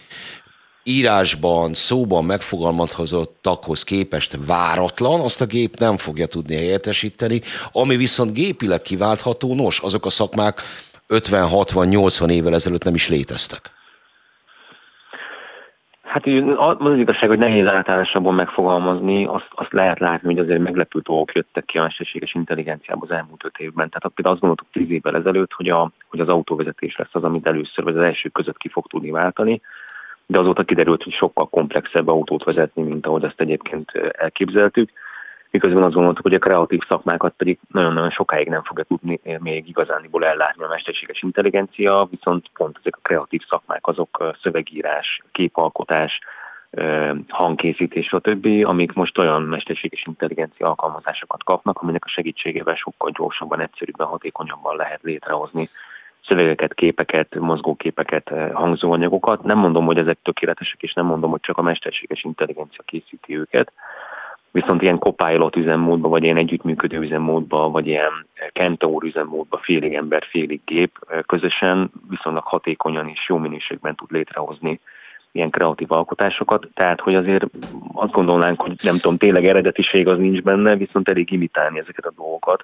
[0.83, 8.81] írásban, szóban megfogalmazottakhoz képest váratlan, azt a gép nem fogja tudni helyettesíteni, ami viszont gépileg
[8.81, 10.61] kiváltható, nos, azok a szakmák,
[11.13, 13.71] 50-60-80 évvel ezelőtt nem is léteztek?
[16.13, 20.99] Hát az az igazság, hogy nehéz általánosabban megfogalmazni, azt, azt lehet látni, hogy azért meglepő
[20.99, 23.89] dolgok jöttek ki a mesterséges intelligenciába az elmúlt öt évben.
[23.89, 27.47] Tehát például azt gondoltuk tíz évvel ezelőtt, hogy, a, hogy az autóvezetés lesz az, amit
[27.47, 29.61] először, vagy az első között ki fog tudni váltani,
[30.25, 34.89] de azóta kiderült, hogy sokkal komplexebb autót vezetni, mint ahogy azt egyébként elképzeltük
[35.53, 40.25] miközben azt gondoltuk, hogy a kreatív szakmákat pedig nagyon-nagyon sokáig nem fogja tudni még igazániból
[40.25, 46.19] ellátni a mesterséges intelligencia, viszont pont ezek a kreatív szakmák azok szövegírás, képalkotás,
[47.27, 54.07] hangkészítés, stb., amik most olyan mesterséges intelligencia alkalmazásokat kapnak, aminek a segítségével sokkal gyorsabban, egyszerűbben,
[54.07, 55.69] hatékonyabban lehet létrehozni
[56.27, 59.43] szövegeket, képeket, mozgóképeket, hangzóanyagokat.
[59.43, 63.71] Nem mondom, hogy ezek tökéletesek, és nem mondom, hogy csak a mesterséges intelligencia készíti őket,
[64.53, 70.61] viszont ilyen copilot üzemmódba, vagy ilyen együttműködő üzemmódba, vagy ilyen kentaur üzemmódba félig ember, félig
[70.65, 74.79] gép közösen viszonylag hatékonyan és jó minőségben tud létrehozni
[75.31, 77.45] ilyen kreatív alkotásokat, tehát hogy azért
[77.93, 82.13] azt gondolnánk, hogy nem tudom, tényleg eredetiség az nincs benne, viszont elég imitálni ezeket a
[82.15, 82.63] dolgokat,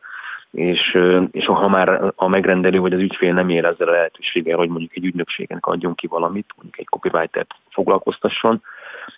[0.52, 0.98] és,
[1.32, 4.96] és ha már a megrendelő vagy az ügyfél nem ér ezzel a lehetőséggel, hogy mondjuk
[4.96, 8.62] egy ügynökségnek adjon ki valamit, mondjuk egy copywriter-t foglalkoztasson,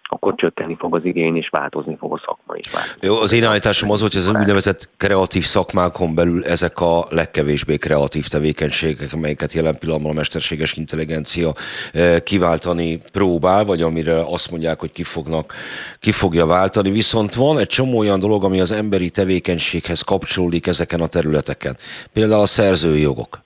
[0.03, 2.65] akkor csökkenni fog az igény, és változni fog a szakma is.
[3.01, 8.27] Jó, az én állításom az hogy az úgynevezett kreatív szakmákon belül ezek a legkevésbé kreatív
[8.27, 11.53] tevékenységek, amelyeket jelen pillanatban a mesterséges intelligencia
[11.93, 15.53] eh, kiváltani próbál, vagy amire azt mondják, hogy ki, fognak,
[15.99, 16.91] ki fogja váltani.
[16.91, 21.77] Viszont van egy csomó olyan dolog, ami az emberi tevékenységhez kapcsolódik ezeken a területeken.
[22.13, 23.41] Például a szerzői jogok.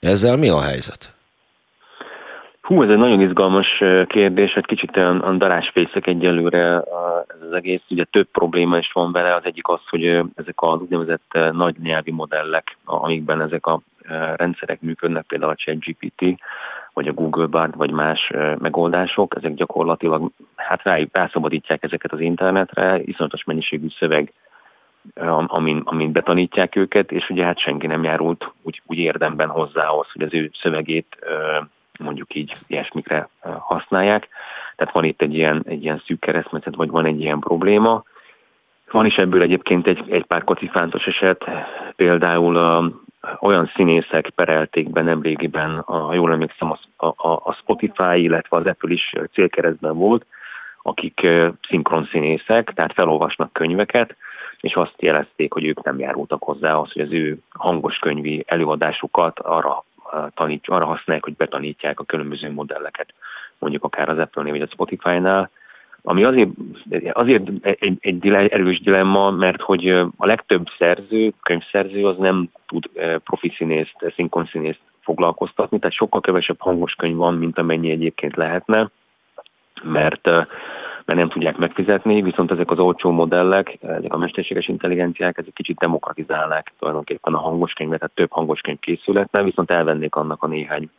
[0.00, 1.14] Ezzel mi a helyzet?
[2.70, 6.58] Hú, ez egy nagyon izgalmas kérdés, egy kicsit olyan darásfészek egyelőre
[7.26, 7.80] ez az egész.
[7.90, 10.04] Ugye több probléma is van vele, az egyik az, hogy
[10.34, 13.80] ezek az úgynevezett nagy nyelvi modellek, amikben ezek a
[14.36, 16.24] rendszerek működnek, például a ChatGPT,
[16.92, 23.00] vagy a Google Bard, vagy más megoldások, ezek gyakorlatilag hát rá, rászabadítják ezeket az internetre,
[23.04, 24.32] iszonyatos mennyiségű szöveg,
[25.46, 30.22] amin, amin betanítják őket, és ugye hát senki nem járult úgy, úgy érdemben hozzához, hogy
[30.22, 31.18] az ő szövegét
[32.00, 33.28] mondjuk így ilyesmikre
[33.58, 34.28] használják.
[34.76, 38.02] Tehát van itt egy ilyen, egy ilyen szűk keresztmetszet, vagy van egy ilyen probléma.
[38.90, 41.44] Van is ebből egyébként egy, egy pár kocifántos eset,
[41.96, 42.90] például a,
[43.40, 48.92] olyan színészek perelték be nemrégiben, a, jól emlékszem, a, a, a Spotify, illetve az Apple
[48.92, 50.26] is célkeresztben volt,
[50.82, 51.28] akik
[51.68, 54.16] szinkron színészek, tehát felolvasnak könyveket,
[54.60, 59.38] és azt jelezték, hogy ők nem járultak hozzá az, hogy az ő hangos könyvi előadásukat
[59.38, 59.84] arra
[60.34, 63.14] tanít, arra használják, hogy betanítják a különböző modelleket,
[63.58, 65.50] mondjuk akár az Apple-nél vagy a Spotify-nál,
[66.02, 66.48] ami azért,
[67.12, 72.90] azért egy, egy erős dilemma, mert hogy a legtöbb szerző, könyvszerző az nem tud
[73.24, 74.14] profi színészt,
[74.50, 78.90] színészt foglalkoztatni, tehát sokkal kevesebb hangos könyv van, mint amennyi egyébként lehetne,
[79.82, 80.30] mert
[81.10, 85.78] mert nem tudják megfizetni, viszont ezek az olcsó modellek, ezek a mesterséges intelligenciák, ezek kicsit
[85.78, 90.90] demokratizálnák tulajdonképpen a hangoskönyvet, tehát több hangoskönyv készületne, viszont elvennék annak a néhány,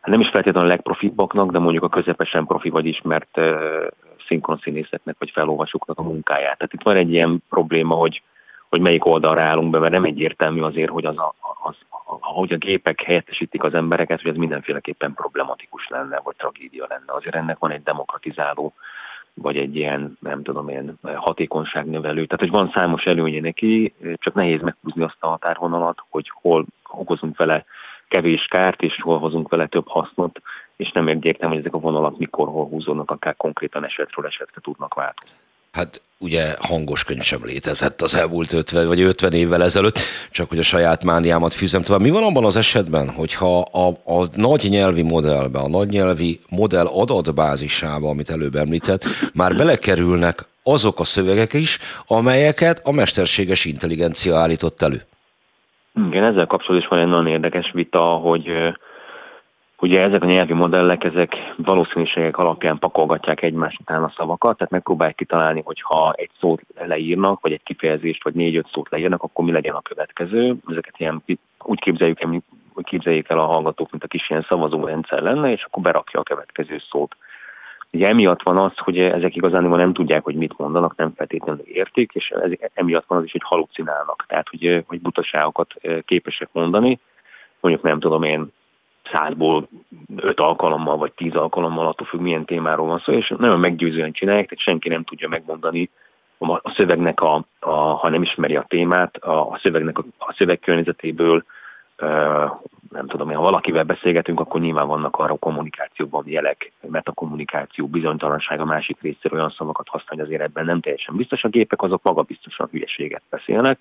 [0.00, 3.86] hát nem is feltétlenül a legprofibbaknak, de mondjuk a közepesen profi vagy ismert uh,
[4.26, 6.56] szinkronszínészeknek vagy felolvasóknak a munkáját.
[6.58, 8.22] Tehát itt van egy ilyen probléma, hogy,
[8.68, 11.76] hogy melyik oldalra állunk be, mert nem egyértelmű azért, hogy az a, az,
[12.20, 17.12] ahogy a gépek helyettesítik az embereket, hogy ez mindenféleképpen problematikus lenne, vagy tragédia lenne.
[17.12, 18.74] Azért ennek van egy demokratizáló
[19.34, 22.24] vagy egy ilyen, nem tudom én, hatékonyságnövelő.
[22.24, 27.36] Tehát, hogy van számos előnye neki, csak nehéz meghúzni azt a határvonalat, hogy hol okozunk
[27.36, 27.64] vele
[28.08, 30.40] kevés kárt, és hol hozunk vele több hasznot,
[30.76, 34.94] és nem egyértelmű, hogy ezek a vonalak mikor, hol húzódnak, akár konkrétan esetről esetre tudnak
[34.94, 35.36] változni.
[35.72, 39.98] Hát ugye hangos könyv sem létezett az elmúlt 50 vagy 50 évvel ezelőtt,
[40.30, 42.00] csak hogy a saját mániámat fűzem tovább.
[42.00, 46.86] Mi van abban az esetben, hogyha a, a nagy nyelvi modellbe, a nagy nyelvi modell
[46.86, 49.04] adatbázisába, amit előbb említett,
[49.34, 55.02] már belekerülnek azok a szövegek is, amelyeket a mesterséges intelligencia állított elő?
[56.08, 58.46] Igen, ezzel kapcsolatban is van egy nagyon érdekes vita, hogy
[59.82, 65.16] Ugye ezek a nyelvi modellek, ezek valószínűségek alapján pakolgatják egymás után a szavakat, tehát megpróbálják
[65.16, 69.52] kitalálni, hogy ha egy szót leírnak, vagy egy kifejezést, vagy négy-öt szót leírnak, akkor mi
[69.52, 70.56] legyen a következő.
[70.68, 71.22] Ezeket ilyen,
[71.62, 72.42] úgy képzeljük el,
[72.74, 76.22] úgy képzeljék el a hallgatók, mint a kis ilyen szavazórendszer lenne, és akkor berakja a
[76.22, 77.16] következő szót.
[77.92, 82.12] Ugye emiatt van az, hogy ezek igazán nem tudják, hogy mit mondanak, nem feltétlenül értik,
[82.12, 85.74] és ez, emiatt van az is, hogy halucinálnak, tehát hogy, hogy butaságokat
[86.04, 87.00] képesek mondani,
[87.60, 88.52] mondjuk nem tudom én,
[89.12, 89.68] százból
[90.16, 94.48] öt alkalommal, vagy tíz alkalommal, attól függ, milyen témáról van szó, és nagyon meggyőzően csinálják,
[94.48, 95.90] tehát senki nem tudja megmondani
[96.38, 101.44] a szövegnek, a, a, ha nem ismeri a témát, a, a szövegnek a, a szövegkörnyezetéből,
[102.90, 107.86] nem tudom, ha valakivel beszélgetünk, akkor nyilván vannak arra a kommunikációban jelek, mert a kommunikáció
[107.86, 111.44] bizonytalanság a másik részéről olyan szavakat használ, hogy azért ebben nem teljesen biztos.
[111.44, 113.78] A gépek azok maga biztosan hülyeséget beszélnek,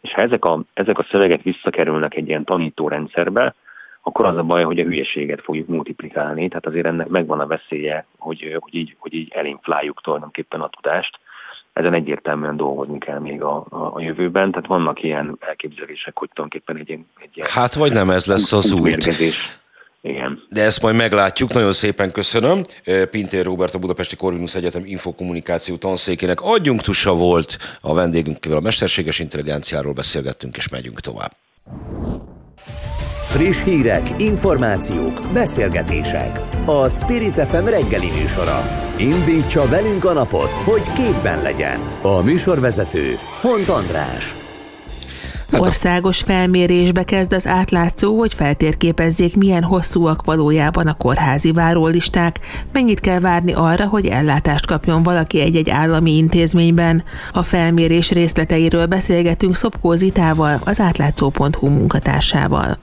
[0.00, 3.54] és ha ezek a, ezek a szövegek visszakerülnek egy ilyen tanítórendszerbe,
[4.02, 8.06] akkor az a baj, hogy a hülyeséget fogjuk multiplikálni, tehát azért ennek megvan a veszélye,
[8.18, 11.18] hogy, hogy, így, hogy így elinfláljuk tulajdonképpen a tudást.
[11.72, 16.76] Ezen egyértelműen dolgozni kell még a, a, a jövőben, tehát vannak ilyen elképzelések, hogy tulajdonképpen
[16.76, 16.90] egy,
[17.20, 17.48] egy ilyen...
[17.50, 19.08] Hát vagy nem ez lesz az út.
[20.02, 20.42] Igen.
[20.48, 22.62] De ezt majd meglátjuk, nagyon szépen köszönöm.
[23.10, 29.92] Pintér Robert, a Budapesti Corvinus Egyetem infokommunikáció tanszékének adjunktusa volt a vendégünkkel, a mesterséges intelligenciáról
[29.92, 31.32] beszélgettünk, és megyünk tovább.
[33.30, 36.40] Friss hírek, információk, beszélgetések.
[36.64, 38.62] A Spirit FM reggeli műsora.
[38.96, 41.80] Indítsa velünk a napot, hogy képben legyen.
[42.02, 44.34] A műsorvezető Hont András.
[45.52, 52.38] Hát Országos felmérésbe kezd az átlátszó, hogy feltérképezzék, milyen hosszúak valójában a kórházi várólisták,
[52.72, 57.04] mennyit kell várni arra, hogy ellátást kapjon valaki egy-egy állami intézményben.
[57.32, 62.78] A felmérés részleteiről beszélgetünk Szopkó Zitával, az átlátszó.hu munkatársával.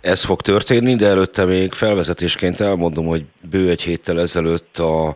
[0.00, 5.14] Ez fog történni, de előtte még felvezetésként elmondom, hogy bő egy héttel ezelőtt a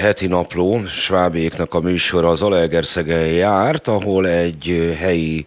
[0.00, 5.44] heti napló Svábéknak a műsora az Alegerszegen járt, ahol egy helyi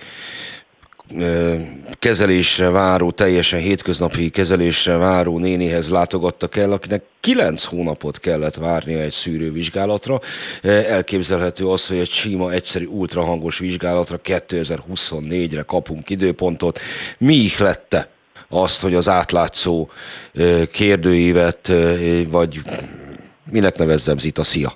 [1.99, 9.11] kezelésre váró, teljesen hétköznapi kezelésre váró nénihez látogattak el, akinek kilenc hónapot kellett várnia egy
[9.11, 10.19] szűrővizsgálatra.
[10.61, 16.79] Elképzelhető az, hogy egy sima, egyszerű, ultrahangos vizsgálatra 2024-re kapunk időpontot.
[17.17, 18.09] Mi ihlette
[18.51, 19.89] azt, hogy az átlátszó
[20.71, 21.71] kérdőívet,
[22.31, 22.59] vagy
[23.51, 24.69] minek nevezzem Zita, szia?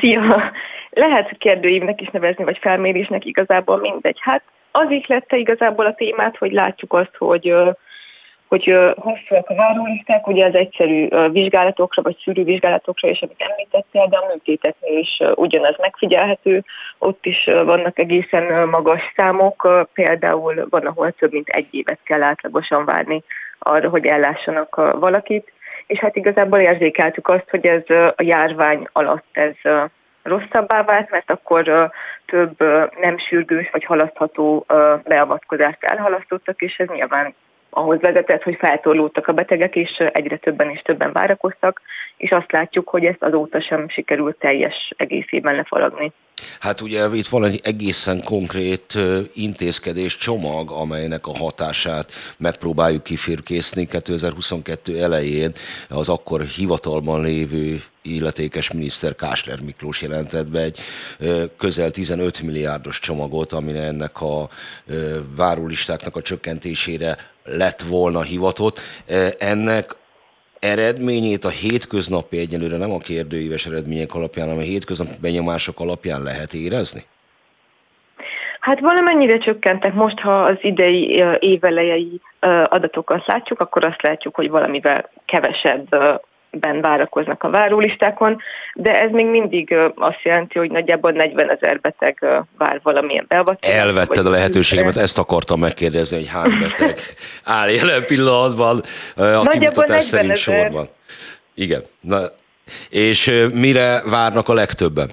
[0.00, 0.52] Szia!
[0.90, 4.18] Lehet kérdőívnek is nevezni, vagy felmérésnek igazából mindegy.
[4.20, 7.54] Hát az ihlette igazából a témát, hogy látjuk azt, hogy
[8.48, 14.26] hogy hosszúak a várólisták, ugye az egyszerű vizsgálatokra, vagy szűrővizsgálatokra is, amit említettél, de a
[14.32, 16.64] műtéteknél is ugyanaz megfigyelhető.
[16.98, 22.84] Ott is vannak egészen magas számok, például van, ahol több mint egy évet kell átlagosan
[22.84, 23.22] várni
[23.58, 25.52] arra, hogy ellássanak valakit.
[25.86, 27.82] És hát igazából érzékeltük azt, hogy ez
[28.16, 29.54] a járvány alatt ez
[30.22, 31.90] rosszabbá vált, mert akkor
[32.26, 32.60] több
[33.00, 34.64] nem sürgős vagy halasztható
[35.04, 37.34] beavatkozást elhalasztottak, és ez nyilván
[37.76, 41.80] ahhoz vezetett, hogy feltorlódtak a betegek, és egyre többen és többen várakoztak,
[42.16, 46.12] és azt látjuk, hogy ezt azóta sem sikerült teljes egészében lefaragni.
[46.60, 48.94] Hát ugye itt van egy egészen konkrét
[49.34, 55.52] intézkedés csomag, amelynek a hatását megpróbáljuk kifirkészni 2022 elején
[55.88, 60.78] az akkor hivatalban lévő illetékes miniszter Kásler Miklós jelentett be egy
[61.58, 64.48] közel 15 milliárdos csomagot, ami ennek a
[65.36, 67.16] várólistáknak a csökkentésére
[67.46, 68.80] lett volna hivatott.
[69.38, 69.96] Ennek
[70.58, 76.52] eredményét a hétköznapi egyelőre nem a kérdőíves eredmények alapján, hanem a hétköznapi benyomások alapján lehet
[76.52, 77.04] érezni?
[78.60, 79.94] Hát valamennyire csökkentek.
[79.94, 82.20] Most, ha az idei évelejei
[82.64, 85.88] adatokat látjuk, akkor azt látjuk, hogy valamivel kevesebb
[86.58, 88.40] ben várakoznak a várólistákon,
[88.74, 92.26] de ez még mindig azt jelenti, hogy nagyjából 40 ezer beteg
[92.58, 93.78] vár valamilyen beavatkozást.
[93.78, 96.98] Elvetted a lehetőségemet, ezt akartam megkérdezni, hogy hány beteg
[97.58, 98.82] áll jelen pillanatban
[99.16, 100.88] a kimutatás szerint sorban.
[101.54, 101.82] Igen.
[102.00, 102.18] Na,
[102.90, 105.10] és mire várnak a legtöbben?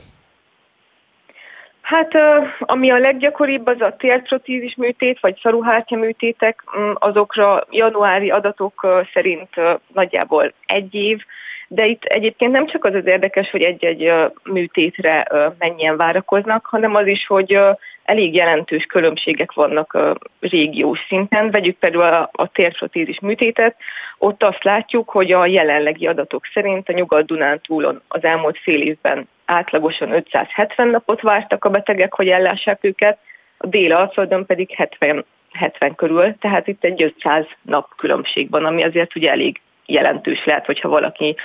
[1.84, 2.14] Hát
[2.60, 9.50] ami a leggyakoribb, az a térprotízis műtét, vagy szaruhártya műtétek, mm, azokra januári adatok szerint
[9.94, 11.22] nagyjából egy év,
[11.68, 14.14] de itt egyébként nem csak az az érdekes, hogy egy-egy
[14.44, 15.24] műtétre
[15.58, 17.60] mennyien várakoznak, hanem az is, hogy
[18.04, 19.98] elég jelentős különbségek vannak
[20.40, 21.52] régiós szinten.
[21.52, 23.76] Vegyük például a, a térprotézis műtétet,
[24.18, 30.12] ott azt látjuk, hogy a jelenlegi adatok szerint a Nyugat-Dunántúlon az elmúlt fél évben átlagosan
[30.12, 33.18] 570 napot vártak a betegek, hogy ellássák őket,
[33.58, 34.12] a dél
[34.48, 39.62] pedig 70, 70 körül, tehát itt egy 500 nap különbség van, ami azért ugye elég
[39.86, 41.36] jelentős lehet, hogyha valaki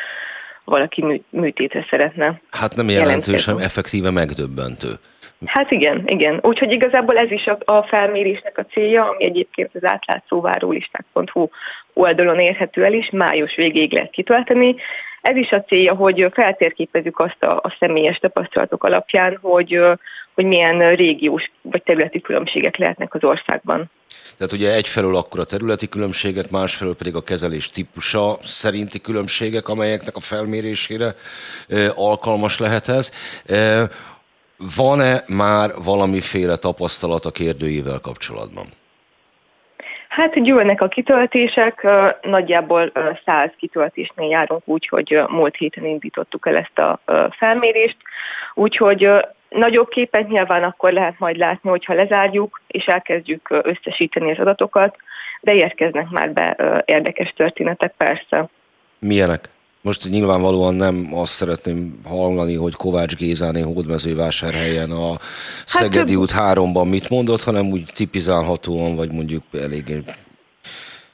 [0.68, 2.40] valaki műtétre szeretne.
[2.50, 4.88] Hát nem jelentős, hanem effektíve megdöbbentő.
[5.46, 6.38] Hát igen, igen.
[6.42, 11.48] Úgyhogy igazából ez is a, a felmérésnek a célja, ami egyébként az átlátszóvárólisták.hu
[11.92, 14.76] oldalon érhető el is, május végéig lehet kitölteni.
[15.28, 19.80] Ez is a célja, hogy feltérképezzük azt a, a személyes tapasztalatok alapján, hogy,
[20.34, 23.90] hogy milyen régiós vagy területi különbségek lehetnek az országban.
[24.36, 30.16] Tehát ugye egyfelől akkor a területi különbségek, másfelől pedig a kezelés típusa szerinti különbségek, amelyeknek
[30.16, 31.14] a felmérésére
[31.94, 33.10] alkalmas lehet ez.
[34.76, 38.77] Van-e már valamiféle tapasztalat a kérdőjével kapcsolatban?
[40.08, 41.86] Hát gyűlnek a kitöltések,
[42.22, 42.92] nagyjából
[43.24, 47.00] 100 kitöltésnél járunk úgy, hogy múlt héten indítottuk el ezt a
[47.30, 47.96] felmérést,
[48.54, 49.10] úgyhogy
[49.48, 54.96] nagyobb képet nyilván akkor lehet majd látni, hogyha lezárjuk, és elkezdjük összesíteni az adatokat,
[55.40, 58.48] de érkeznek már be érdekes történetek persze.
[58.98, 59.48] Milyenek?
[59.80, 65.12] Most nyilvánvalóan nem azt szeretném hallani, hogy Kovács Gézáné Hódmezővásárhelyen a
[65.66, 70.02] Szegedi hát, út háromban mit mondott, hanem úgy tipizálhatóan, vagy mondjuk eléggé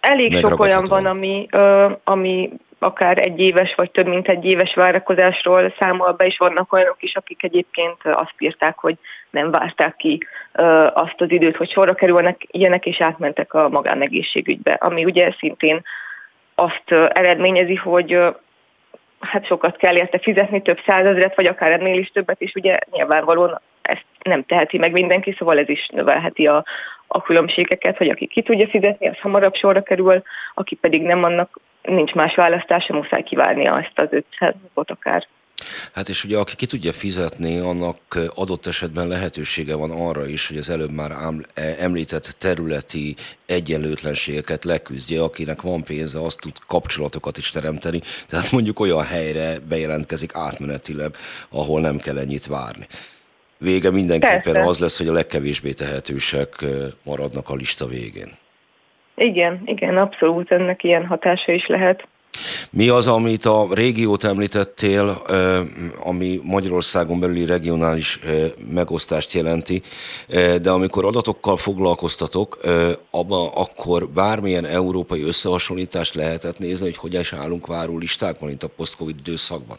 [0.01, 4.75] Elég sok olyan van, ami, ö, ami akár egy éves vagy több mint egy éves
[4.75, 8.97] várakozásról számol be, és vannak olyanok is, akik egyébként azt írták, hogy
[9.31, 10.27] nem várták ki
[10.95, 15.83] azt az időt, hogy sorra kerülnek ilyenek, és átmentek a magánegészségügybe, ami ugye szintén
[16.55, 18.19] azt eredményezi, hogy
[19.25, 23.61] hát sokat kell érte fizetni, több százezret, vagy akár ennél is többet, és ugye nyilvánvalóan
[23.83, 26.65] ezt nem teheti meg mindenki, szóval ez is növelheti a,
[27.07, 30.23] a különbségeket, hogy aki ki tudja fizetni, az hamarabb sorra kerül,
[30.55, 35.27] aki pedig nem, annak nincs más választása, muszáj kivárnia ezt az 500 napot akár.
[35.93, 37.99] Hát és ugye aki ki tudja fizetni, annak
[38.35, 43.15] adott esetben lehetősége van arra is, hogy az előbb már e, említett területi
[43.47, 50.35] egyenlőtlenségeket leküzdje, akinek van pénze, azt tud kapcsolatokat is teremteni, tehát mondjuk olyan helyre bejelentkezik
[50.35, 51.17] átmenetileg,
[51.51, 52.87] ahol nem kell ennyit várni.
[53.59, 54.69] Vége mindenképpen Persze.
[54.69, 56.65] az lesz, hogy a legkevésbé tehetősek
[57.03, 58.33] maradnak a lista végén.
[59.17, 62.07] Igen, igen, abszolút ennek ilyen hatása is lehet.
[62.71, 65.23] Mi az, amit a régiót említettél,
[66.05, 68.19] ami Magyarországon belüli regionális
[68.73, 69.83] megosztást jelenti,
[70.63, 72.59] de amikor adatokkal foglalkoztatok,
[73.11, 78.69] abba akkor bármilyen európai összehasonlítást lehetett nézni, hogy hogyan is állunk váró listákban, mint a
[78.77, 79.77] post-covid időszakban?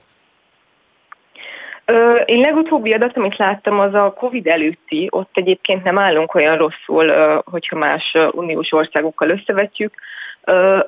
[2.26, 7.14] Én legutóbbi adat, amit láttam, az a Covid előtti, ott egyébként nem állunk olyan rosszul,
[7.46, 9.94] hogyha más uniós országokkal összevetjük.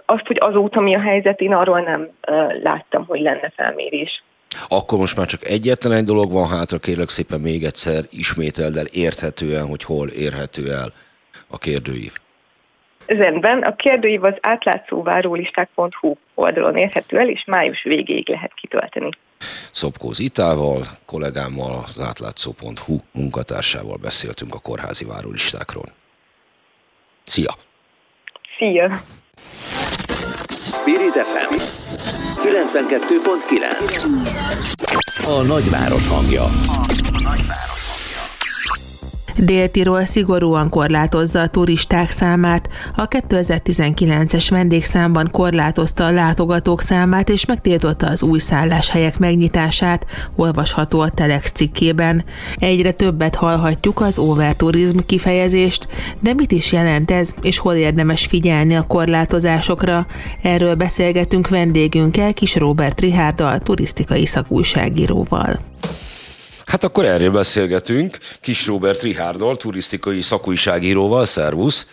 [0.06, 2.10] Azt, hogy azóta mi a helyzet, én arról nem
[2.64, 4.24] láttam, hogy lenne felmérés.
[4.68, 8.86] Akkor most már csak egyetlen egy dolog van hátra, kérlek szépen még egyszer ismételd el
[8.86, 10.94] érthetően, hogy hol érhető el
[11.48, 12.14] a kérdőív.
[13.06, 19.10] Rendben, a kérdőív az átlátszóvárólisták.hu oldalon érhető el, és május végéig lehet kitölteni.
[19.72, 25.86] Szopkó Zitával, kollégámmal, az átlátszó.hu munkatársával beszéltünk a kórházi várólistákról.
[27.24, 27.54] Szia!
[28.58, 29.02] Szia!
[30.72, 31.56] Spirit FM
[32.36, 36.50] 92.9 A nagyváros hangja.
[39.38, 48.08] Dél-Tirol szigorúan korlátozza a turisták számát, a 2019-es vendégszámban korlátozta a látogatók számát és megtiltotta
[48.08, 50.06] az új szálláshelyek megnyitását,
[50.36, 52.24] olvasható a Telex cikkében.
[52.56, 55.88] Egyre többet hallhatjuk az overturizm kifejezést,
[56.20, 60.06] de mit is jelent ez, és hol érdemes figyelni a korlátozásokra?
[60.42, 65.60] Erről beszélgetünk vendégünkkel, Kis Robert Rihárdal, turisztikai szakújságíróval.
[66.68, 68.18] Hát akkor erről beszélgetünk.
[68.42, 71.26] Kis Robert Rihárdal, turisztikai szakújságíróval.
[71.26, 71.88] Szervusz!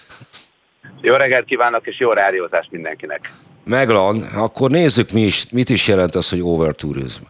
[1.01, 3.33] Jó reggelt kívánok, és jó rádiózást mindenkinek!
[3.65, 7.23] Meglan, akkor nézzük mi is, mit is jelent az, hogy overtourism.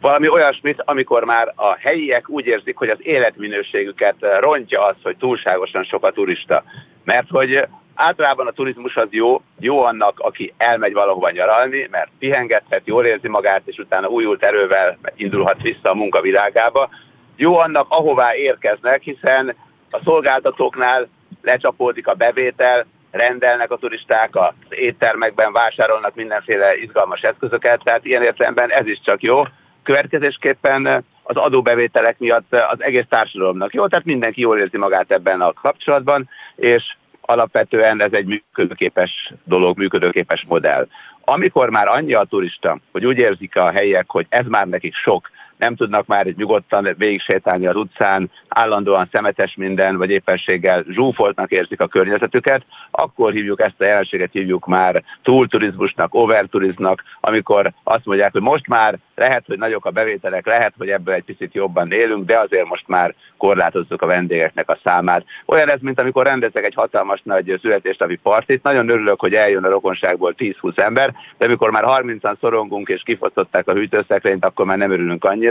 [0.00, 5.84] Valami olyasmit, amikor már a helyiek úgy érzik, hogy az életminőségüket rontja az, hogy túlságosan
[5.84, 6.64] sok a turista.
[7.04, 7.66] Mert hogy
[7.98, 13.28] Általában a turizmus az jó, jó annak, aki elmegy valahova nyaralni, mert pihengethet, jól érzi
[13.28, 16.88] magát, és utána újult erővel indulhat vissza a munkavilágába.
[17.36, 19.54] Jó annak, ahová érkeznek, hiszen
[19.90, 21.08] a szolgáltatóknál
[21.42, 28.70] lecsapódik a bevétel, rendelnek a turisták, az éttermekben vásárolnak mindenféle izgalmas eszközöket, tehát ilyen értelemben
[28.70, 29.42] ez is csak jó.
[29.82, 35.52] Következésképpen az adóbevételek miatt az egész társadalomnak jó, tehát mindenki jól érzi magát ebben a
[35.52, 36.96] kapcsolatban, és
[37.26, 40.86] alapvetően ez egy működőképes dolog, működőképes modell.
[41.20, 45.30] Amikor már annyi a turista, hogy úgy érzik a helyiek, hogy ez már nekik sok,
[45.58, 51.80] nem tudnak már nyugodtan végig sétálni az utcán, állandóan szemetes minden, vagy éppenséggel zsúfoltnak érzik
[51.80, 58.42] a környezetüket, akkor hívjuk ezt a jelenséget, hívjuk már túlturizmusnak, overturizmnak, amikor azt mondják, hogy
[58.42, 62.38] most már lehet, hogy nagyok a bevételek, lehet, hogy ebből egy picit jobban élünk, de
[62.38, 65.24] azért most már korlátozzuk a vendégeknek a számát.
[65.46, 69.70] Olyan ez, mint amikor rendezek egy hatalmas nagy születésnapi partit, nagyon örülök, hogy eljön a
[69.70, 74.90] rokonságból 10-20 ember, de amikor már 30-an szorongunk és kifosztották a hűtőszekrényt, akkor már nem
[74.90, 75.45] örülünk annyira.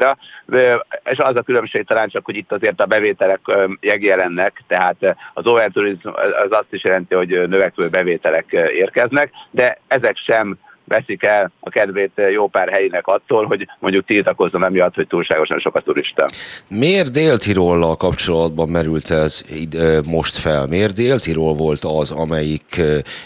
[1.04, 3.40] És az a különbség talán csak, hogy itt azért a bevételek
[3.80, 6.08] megjelennek, tehát az overturizm
[6.46, 10.58] az azt is jelenti, hogy növekvő bevételek érkeznek, de ezek sem
[10.88, 15.76] veszik el a kedvét jó pár helyének attól, hogy mondjuk tiltakozzon emiatt, hogy túlságosan sok
[15.76, 16.26] a turista.
[16.68, 19.44] Miért Dél-Tirollal kapcsolatban merült ez
[20.06, 20.68] most fel?
[20.68, 22.82] Miért Dél-Tirol volt az, amelyik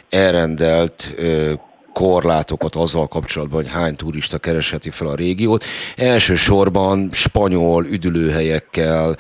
[0.10, 1.08] elrendelt
[2.00, 5.64] korlátokat azzal kapcsolatban, hogy hány turista keresheti fel a régiót.
[5.96, 9.16] Elsősorban spanyol üdülőhelyekkel,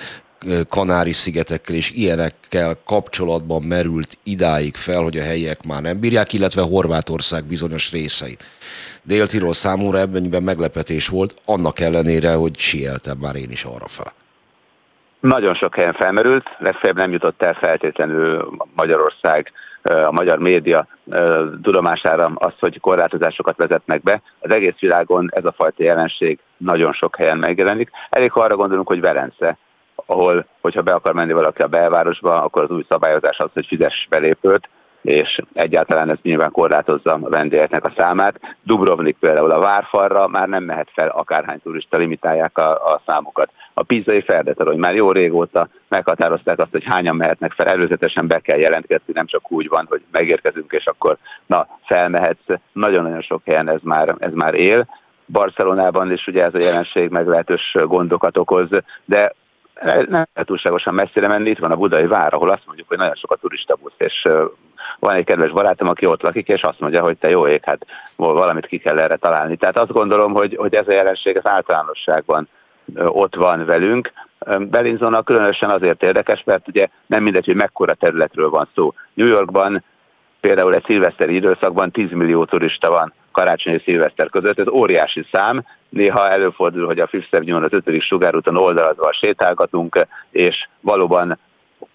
[0.69, 7.43] Kanári-szigetekkel és ilyenekkel kapcsolatban merült idáig fel, hogy a helyiek már nem bírják, illetve Horvátország
[7.43, 8.45] bizonyos részeit.
[9.03, 14.13] Dél-Tirol számomra ebben meglepetés volt, annak ellenére, hogy sieltem már én is arra fel.
[15.19, 19.51] nagyon sok helyen felmerült, legfeljebb nem jutott el feltétlenül Magyarország,
[19.81, 20.87] a magyar média
[21.61, 24.21] tudomására az, hogy korlátozásokat vezetnek be.
[24.39, 27.89] Az egész világon ez a fajta jelenség nagyon sok helyen megjelenik.
[28.09, 29.57] Elég ha arra gondolunk, hogy Velence,
[30.05, 34.07] ahol, hogyha be akar menni valaki a belvárosba, akkor az új szabályozás az, hogy fizes
[34.09, 34.69] belépőt,
[35.01, 38.39] és egyáltalán ez nyilván korlátozza a vendégeknek a számát.
[38.63, 43.51] Dubrovnik például a várfalra már nem mehet fel, akárhány turista limitálják a, a számokat.
[43.79, 44.23] A pizzai
[44.55, 49.25] hogy már jó régóta meghatározták azt, hogy hányan mehetnek fel, előzetesen be kell jelentkezni, nem
[49.25, 52.59] csak úgy van, hogy megérkezünk, és akkor na, felmehetsz.
[52.71, 54.87] Nagyon-nagyon sok helyen ez már, ez már él.
[55.25, 58.67] Barcelonában is ugye ez a jelenség meglehetős gondokat okoz,
[59.05, 59.33] de
[59.83, 63.15] nem lehet túlságosan messzire menni, itt van a budai vár, ahol azt mondjuk, hogy nagyon
[63.15, 64.27] sok a turista busz, és
[64.99, 67.85] van egy kedves barátom, aki ott lakik, és azt mondja, hogy te jó ég, hát
[68.15, 69.55] valamit ki kell erre találni.
[69.55, 72.47] Tehát azt gondolom, hogy, hogy ez a jelenség az általánosságban
[72.95, 74.11] ott van velünk.
[74.59, 78.93] Belinzónak különösen azért érdekes, mert ugye nem mindegy, hogy mekkora területről van szó.
[79.13, 79.83] New Yorkban
[80.39, 85.65] például egy szilveszteri időszakban 10 millió turista van karácsony és szilveszter között, ez óriási szám,
[85.89, 88.01] néha előfordul, hogy a Fifth Avenue-on az 5.
[88.01, 91.39] sugárúton oldalazva sétálgatunk, és valóban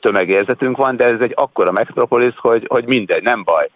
[0.00, 3.68] tömegérzetünk van, de ez egy akkora metropolis, hogy, hogy mindegy, nem baj.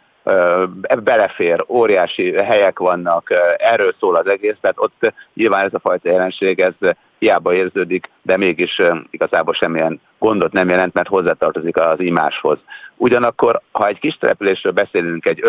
[1.03, 6.61] Belefér, óriási helyek vannak, erről szól az egész, tehát ott nyilván ez a fajta jelenség,
[6.61, 6.75] ez
[7.19, 8.81] hiába érződik, de mégis
[9.11, 12.59] igazából semmilyen gondot nem jelent, mert hozzátartozik az imáshoz.
[12.97, 15.41] Ugyanakkor, ha egy kis településről beszélünk, egy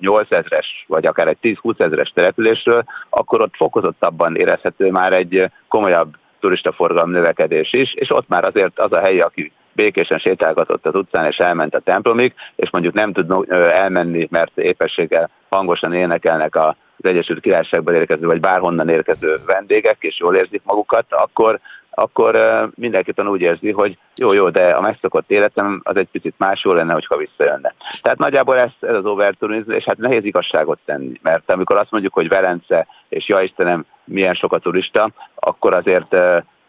[0.00, 6.16] 5-6-8 ezres, vagy akár egy 10-20 ezres településről, akkor ott fokozottabban érezhető már egy komolyabb
[6.40, 11.26] turistaforgalom növekedés is, és ott már azért az a hely, aki békésen sétálgatott az utcán,
[11.26, 17.10] és elment a templomig, és mondjuk nem tud elmenni, mert épességgel hangosan énekelnek a az
[17.10, 21.60] Egyesült Királyságból érkező, vagy bárhonnan érkező vendégek, és jól érzik magukat, akkor,
[21.90, 22.38] akkor
[22.74, 26.72] mindenki úgy érzi, hogy jó, jó, de a megszokott életem az egy picit más, jó
[26.72, 27.74] lenne, hogyha visszajönne.
[28.02, 32.14] Tehát nagyjából ez, ez az overturizm, és hát nehéz igazságot tenni, mert amikor azt mondjuk,
[32.14, 36.16] hogy Velence, és ja Istenem, milyen sok a turista, akkor azért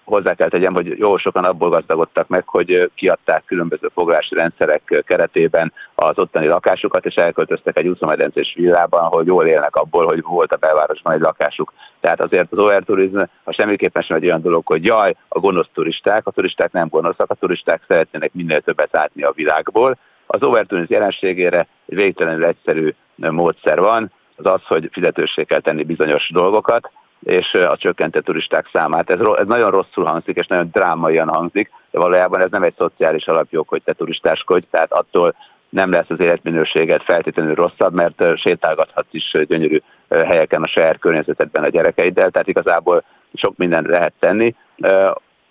[0.10, 5.73] hozzá kell tegyem, hogy jó sokan abból gazdagodtak meg, hogy kiadták különböző foglalási rendszerek keretében
[5.95, 10.57] az ottani lakásukat, és elköltöztek egy úszómedencés villában, ahol jól élnek abból, hogy volt a
[10.57, 11.73] belvárosban egy lakásuk.
[11.99, 16.27] Tehát azért az overturizm a semmiképpen sem egy olyan dolog, hogy jaj, a gonosz turisták,
[16.27, 19.98] a turisták nem gonoszak, a turisták szeretnének minél többet látni a világból.
[20.27, 26.30] Az overturizm jelenségére egy végtelenül egyszerű módszer van, az az, hogy fizetőssé kell tenni bizonyos
[26.34, 26.91] dolgokat,
[27.24, 29.10] és a csökkentett turisták számát.
[29.10, 33.28] Ez, ez nagyon rosszul hangzik, és nagyon drámaian hangzik, de valójában ez nem egy szociális
[33.28, 35.36] alapjog, hogy te turistáskodj, tehát attól
[35.70, 41.70] nem lesz az életminőséget feltétlenül rosszabb, mert sétálgathatsz is gyönyörű helyeken a saját környezetedben a
[41.70, 44.56] gyerekeiddel, tehát igazából sok mindent lehet tenni.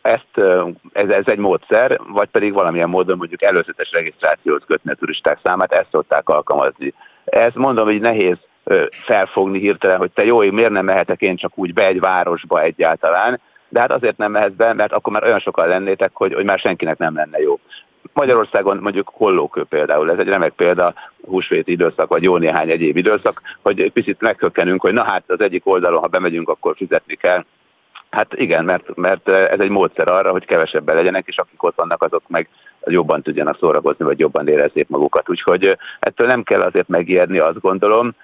[0.02, 0.38] Ezt,
[0.92, 5.72] ez, ez egy módszer, vagy pedig valamilyen módon mondjuk előzetes regisztrációt kötni a turisták számát,
[5.72, 6.94] ezt szokták alkalmazni.
[7.24, 8.36] Ez mondom, hogy nehéz
[8.90, 12.62] felfogni hirtelen, hogy te jó, én miért nem mehetek én csak úgy be egy városba
[12.62, 16.44] egyáltalán, de hát azért nem mehetsz be, mert akkor már olyan sokan lennétek, hogy, hogy
[16.44, 17.58] már senkinek nem lenne jó.
[18.12, 20.94] Magyarországon mondjuk hollókő például, ez egy remek példa,
[21.26, 25.66] húsvéti időszak, vagy jó néhány egyéb időszak, hogy picit meghökkenünk, hogy na hát az egyik
[25.66, 27.44] oldalon, ha bemegyünk, akkor fizetni kell.
[28.10, 32.02] Hát igen, mert, mert ez egy módszer arra, hogy kevesebben legyenek, és akik ott vannak,
[32.02, 32.48] azok meg
[32.84, 35.30] jobban tudjanak szórakozni, vagy jobban érezzék magukat.
[35.30, 38.14] Úgyhogy ettől nem kell azért megijedni, azt gondolom,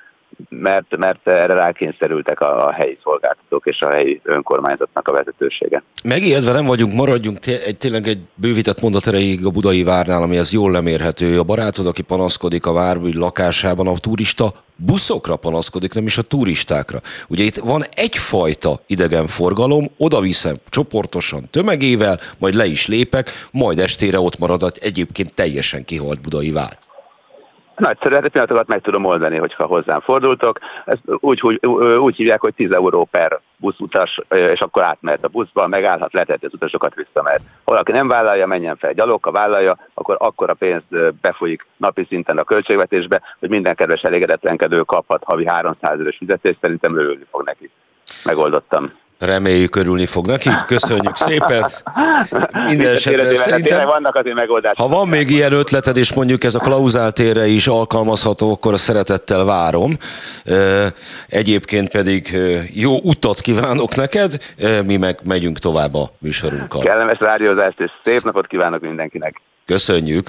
[0.49, 5.83] mert, mert erre rákényszerültek a helyi szolgáltatók és a helyi önkormányzatnak a vezetősége.
[6.05, 10.53] Megijedve nem vagyunk, maradjunk egy, tényleg egy bővített mondat erejéig a budai várnál, ami az
[10.53, 11.39] jól lemérhető.
[11.39, 17.01] A barátod, aki panaszkodik a várbi lakásában, a turista buszokra panaszkodik, nem is a turistákra.
[17.29, 24.21] Ugye itt van egyfajta idegenforgalom, oda viszem csoportosan tömegével, majd le is lépek, majd estére
[24.21, 26.79] ott marad egyébként teljesen kihalt budai vár.
[27.77, 30.59] Nagyszerű, hát pillanatokat meg tudom oldani, hogyha hozzám fordultok.
[30.85, 35.67] Ezt úgy, úgy, úgy hívják, hogy 10 euró per buszutas, és akkor átmehet a buszba,
[35.67, 37.41] megállhat, lehetett az utasokat visszamehet.
[37.65, 42.07] Ha valaki nem vállalja, menjen fel gyalog, ha vállalja, akkor akkor a pénzt befolyik napi
[42.09, 47.43] szinten a költségvetésbe, hogy minden kedves elégedetlenkedő kaphat havi 300 eurós fizetést, szerintem örülni fog
[47.45, 47.71] neki.
[48.25, 48.93] Megoldottam.
[49.19, 50.51] Reméljük örülni fog neki.
[50.67, 51.71] Köszönjük szépen.
[52.67, 54.77] Minden esetre szerintem, vannak azért megoldások.
[54.77, 59.45] Ha van még ilyen ötleted, és mondjuk ez a klauzáltérre is alkalmazható, akkor a szeretettel
[59.45, 59.97] várom.
[61.29, 62.39] Egyébként pedig
[62.73, 64.37] jó utat kívánok neked,
[64.87, 66.83] mi meg megyünk tovább a műsorunkkal.
[66.83, 69.41] Kellemes rádiózást és szép napot kívánok mindenkinek.
[69.67, 70.29] Köszönjük.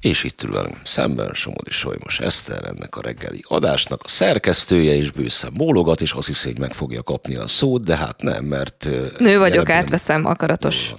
[0.00, 5.10] És itt ül velem szemben Somodi Solymos Eszter, ennek a reggeli adásnak a szerkesztője és
[5.10, 8.88] bőszen bólogat, és azt hiszi, hogy meg fogja kapni a szót, de hát nem, mert...
[9.18, 10.94] Nő vagyok, átveszem, akaratos.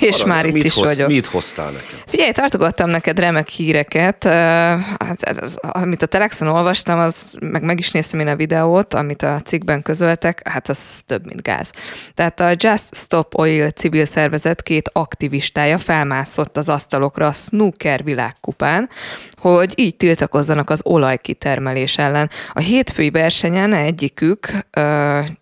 [0.00, 1.08] És Arra, már itt mit is hoz, vagyok.
[1.08, 1.98] Mit hoztál nekem?
[2.06, 4.24] Figyelj, tartogattam neked remek híreket.
[4.24, 8.94] Hát ez, ez, amit a Telexon olvastam, az, meg meg is néztem én a videót,
[8.94, 11.70] amit a cikkben közöltek, hát az több, mint gáz.
[12.14, 18.88] Tehát a Just Stop Oil civil szervezet két aktivistája felmászott az asztalokra a snooker világkupán,
[19.52, 22.30] hogy így tiltakozzanak az olajkitermelés ellen.
[22.52, 24.48] A hétfői versenyen egyikük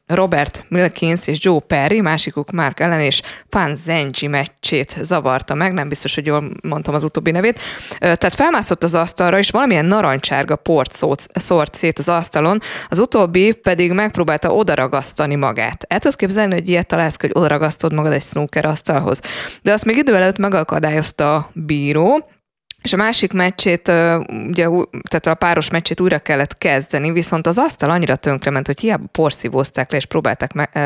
[0.06, 5.88] Robert Milkins és Joe Perry, másikuk Mark Ellen és Pan Zenji meccsét zavarta meg, nem
[5.88, 7.58] biztos, hogy jól mondtam az utóbbi nevét.
[7.98, 10.92] Tehát felmászott az asztalra, és valamilyen narancsárga port
[11.28, 15.84] szórt szét az asztalon, az utóbbi pedig megpróbálta odaragasztani magát.
[15.88, 19.20] El tudod képzelni, hogy ilyet találsz, hogy odaragasztod magad egy snooker asztalhoz.
[19.62, 22.28] De azt még idő előtt megakadályozta a bíró,
[22.82, 23.88] és a másik meccsét,
[24.48, 24.68] ugye,
[25.08, 29.90] tehát a páros meccsét újra kellett kezdeni, viszont az asztal annyira tönkrement, hogy hiába porszívózták
[29.90, 30.76] le, és próbálták me-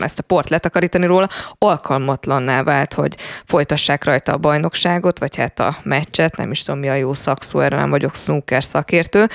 [0.00, 3.16] ezt a port letakarítani róla, alkalmatlanná vált, hogy
[3.46, 7.60] folytassák rajta a bajnokságot, vagy hát a meccset, nem is tudom mi a jó szakszó,
[7.60, 9.26] erre nem vagyok snooker szakértő.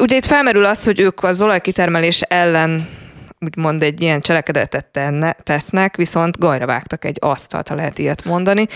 [0.00, 2.88] Ugye itt felmerül az, hogy ők az olajkitermelés ellen
[3.42, 8.66] úgymond egy ilyen cselekedetet tenne, tesznek, viszont gajra vágtak egy asztalt, ha lehet ilyet mondani.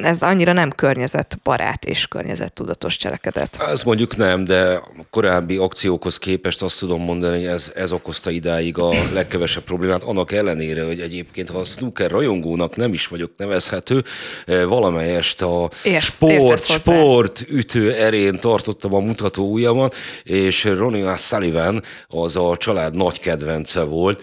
[0.00, 3.62] Ez annyira nem környezetbarát és környezettudatos cselekedet.
[3.68, 4.80] Ez mondjuk nem, de
[5.10, 10.32] korábbi akciókhoz képest azt tudom mondani, hogy ez, ez okozta idáig a legkevesebb problémát, annak
[10.32, 14.04] ellenére, hogy egyébként, ha a snooker rajongónak nem is vagyok nevezhető,
[14.46, 22.36] valamelyest a Érsz, sport, sport ütő erén tartottam a mutató ujjamat, és Ronnie Sullivan az
[22.36, 24.22] a család nagy kedvence volt,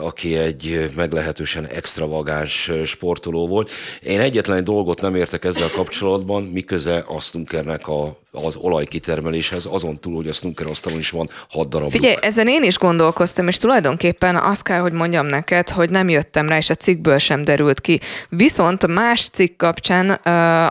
[0.00, 3.70] aki egy meglehetősen extravagáns sportoló volt.
[4.02, 10.00] Én egyetlen egy dolgot nem értek ezzel kapcsolatban, miköze a snookernek a az olajkitermeléshez, azon
[10.00, 11.90] túl, hogy a snooker asztalon is van hat darab.
[11.90, 16.48] Figyelj, ezen én is gondolkoztam, és tulajdonképpen azt kell, hogy mondjam neked, hogy nem jöttem
[16.48, 18.00] rá, és a cikkből sem derült ki.
[18.28, 20.14] Viszont más cikk kapcsán, uh,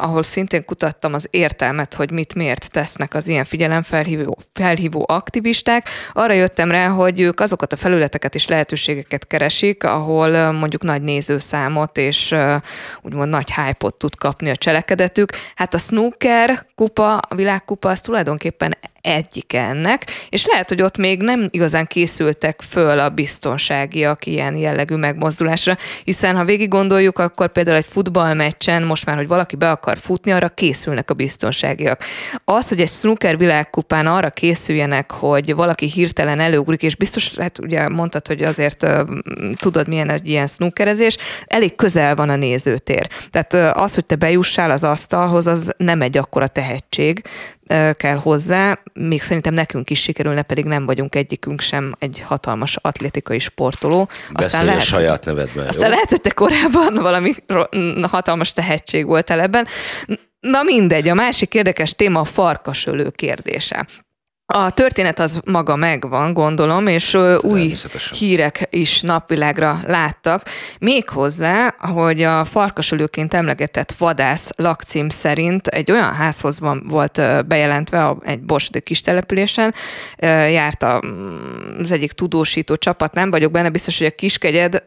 [0.03, 6.33] ahol szintén kutattam az értelmet, hogy mit miért tesznek az ilyen figyelemfelhívó felhívó aktivisták, arra
[6.33, 11.97] jöttem rá, hogy ők azokat a felületeket és lehetőségeket keresik, ahol uh, mondjuk nagy nézőszámot
[11.97, 12.53] és uh,
[13.01, 15.29] úgymond nagy hype tud kapni a cselekedetük.
[15.55, 20.97] Hát a snooker kupa a világ világkupa az tulajdonképpen egyik ennek, és lehet, hogy ott
[20.97, 27.51] még nem igazán készültek föl a biztonságiak ilyen jellegű megmozdulásra, hiszen ha végig gondoljuk, akkor
[27.51, 32.03] például egy futballmeccsen most már, hogy valaki be akar futni, arra készülnek a biztonságiak.
[32.45, 37.89] Az, hogy egy snooker világkupán arra készüljenek, hogy valaki hirtelen előugrik, és biztos, hát ugye
[37.89, 38.99] mondtad, hogy azért uh,
[39.55, 43.07] tudod, milyen egy ilyen snookerezés, elég közel van a nézőtér.
[43.29, 47.21] Tehát uh, az, hogy te bejussál az asztalhoz, az nem egy akkora tehetség,
[47.93, 53.39] kell hozzá, még szerintem nekünk is sikerülne, pedig nem vagyunk egyikünk sem egy hatalmas atlétikai
[53.39, 54.09] sportoló.
[54.33, 55.67] Aztán lehet, a saját nevedben.
[55.67, 55.91] Aztán jó?
[55.91, 57.33] lehet, hogy te korábban valami
[58.01, 59.67] hatalmas tehetség voltál ebben.
[60.39, 63.87] Na mindegy, a másik érdekes téma a farkasölő kérdése.
[64.47, 67.75] A történet az maga megvan, gondolom, és új
[68.11, 70.41] hírek is napvilágra láttak.
[70.79, 78.39] Méghozzá, hogy a farkasölőként emlegetett vadász lakcím szerint egy olyan házhoz van, volt bejelentve egy
[78.39, 79.73] borsodi kis településen,
[80.49, 80.83] járt
[81.79, 84.83] az egyik tudósító csapat, nem vagyok benne biztos, hogy a kiskegyed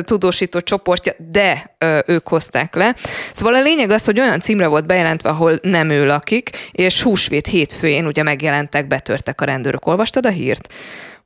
[0.00, 2.96] tudósító csoportja, de ők hozták le.
[3.32, 7.46] Szóval a lényeg az, hogy olyan címre volt bejelentve, ahol nem ő lakik, és húsvét
[7.46, 9.86] hétfőjén ugye megjelent betörtek, a rendőrök.
[9.86, 10.72] Olvastad a hírt?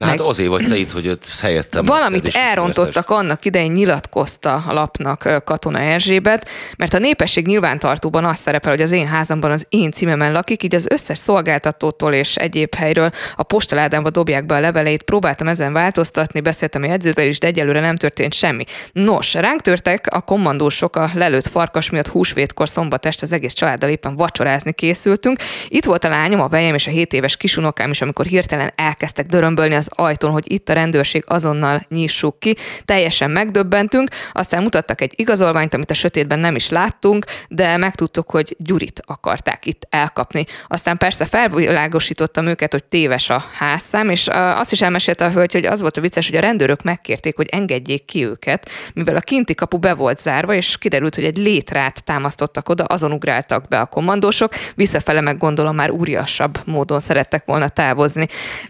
[0.02, 0.26] Hát meg...
[0.26, 1.84] azért vagy te itt, hogy ott helyettem.
[1.84, 8.70] Valamit elrontottak annak idején, nyilatkozta a lapnak Katona Erzsébet, mert a népesség nyilvántartóban az szerepel,
[8.70, 13.10] hogy az én házamban az én címemen lakik, így az összes szolgáltatótól és egyéb helyről
[13.36, 17.80] a postaládámba dobják be a leveleit, próbáltam ezen változtatni, beszéltem a jegyzővel is, de egyelőre
[17.80, 18.64] nem történt semmi.
[18.92, 23.90] Nos, ránk törtek a kommandósok a lelőtt farkas miatt húsvétkor szombat este az egész családdal
[23.90, 25.38] éppen vacsorázni készültünk.
[25.68, 29.26] Itt volt a lányom, a vejem és a 7 éves kisunokám is, amikor hirtelen elkezdtek
[29.26, 32.56] dörömbölni az ajtón, hogy itt a rendőrség azonnal nyissuk ki.
[32.84, 38.56] Teljesen megdöbbentünk, aztán mutattak egy igazolványt, amit a sötétben nem is láttunk, de megtudtuk, hogy
[38.58, 40.44] Gyurit akarták itt elkapni.
[40.68, 45.66] Aztán persze felvilágosítottam őket, hogy téves a házszám, és azt is elmesélte a hölgy, hogy
[45.66, 49.54] az volt a vicces, hogy a rendőrök megkérték, hogy engedjék ki őket, mivel a kinti
[49.54, 53.86] kapu be volt zárva, és kiderült, hogy egy létrát támasztottak oda, azon ugráltak be a
[53.86, 58.26] kommandósok, visszafele meg gondolom már úriasabb módon szerettek volna távozni.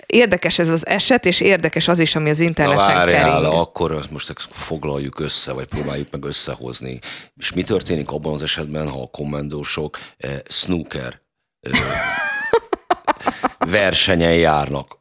[0.07, 3.55] Érdekes ez az eset, és érdekes az is, ami az interneten Na várjál, kering.
[3.55, 6.99] akkor most foglaljuk össze, vagy próbáljuk meg összehozni.
[7.37, 11.21] És mi történik abban az esetben, ha a kommandósok eh, snooker
[11.61, 11.81] eh,
[13.71, 14.99] versenyen járnak?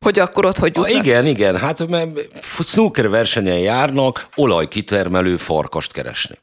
[0.00, 0.94] Hogy akkor ott hogy jutnak?
[0.94, 2.18] Igen, igen, hát mert
[2.62, 6.38] snooker versenyen járnak olajkitermelő farkast keresni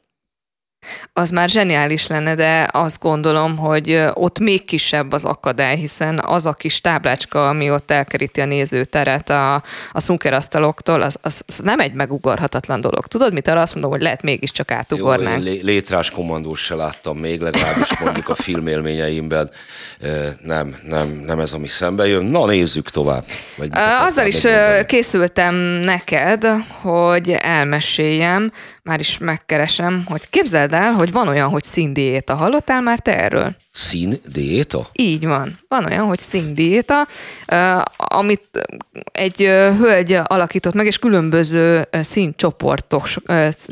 [1.12, 6.46] az már zseniális lenne, de azt gondolom, hogy ott még kisebb az akadály, hiszen az
[6.46, 9.54] a kis táblácska, ami ott elkeríti a nézőteret a,
[9.92, 13.06] a szunkerasztaloktól, az, az, az nem egy megugorhatatlan dolog.
[13.06, 15.46] Tudod, mit arra azt mondom, hogy lehet mégiscsak átugornánk.
[15.46, 19.50] Jó, létrás kommandós se láttam még, legalábbis mondjuk a filmélményeimben.
[20.42, 22.24] Nem, nem, nem ez, ami szembe jön.
[22.24, 23.24] Na, nézzük tovább.
[23.56, 24.46] Vagy Azzal is
[24.86, 25.54] készültem
[25.84, 26.46] neked,
[26.80, 28.52] hogy elmeséljem,
[28.82, 32.34] már is megkeresem, hogy képzeld el, hogy van olyan, hogy színdiéta.
[32.34, 33.56] Hallottál már te erről?
[33.70, 34.88] Színdiéta?
[34.92, 35.58] Így van.
[35.68, 37.06] Van olyan, hogy színdiéta,
[37.96, 38.48] amit
[39.12, 39.36] egy
[39.78, 43.08] hölgy alakított meg, és különböző színcsoportok,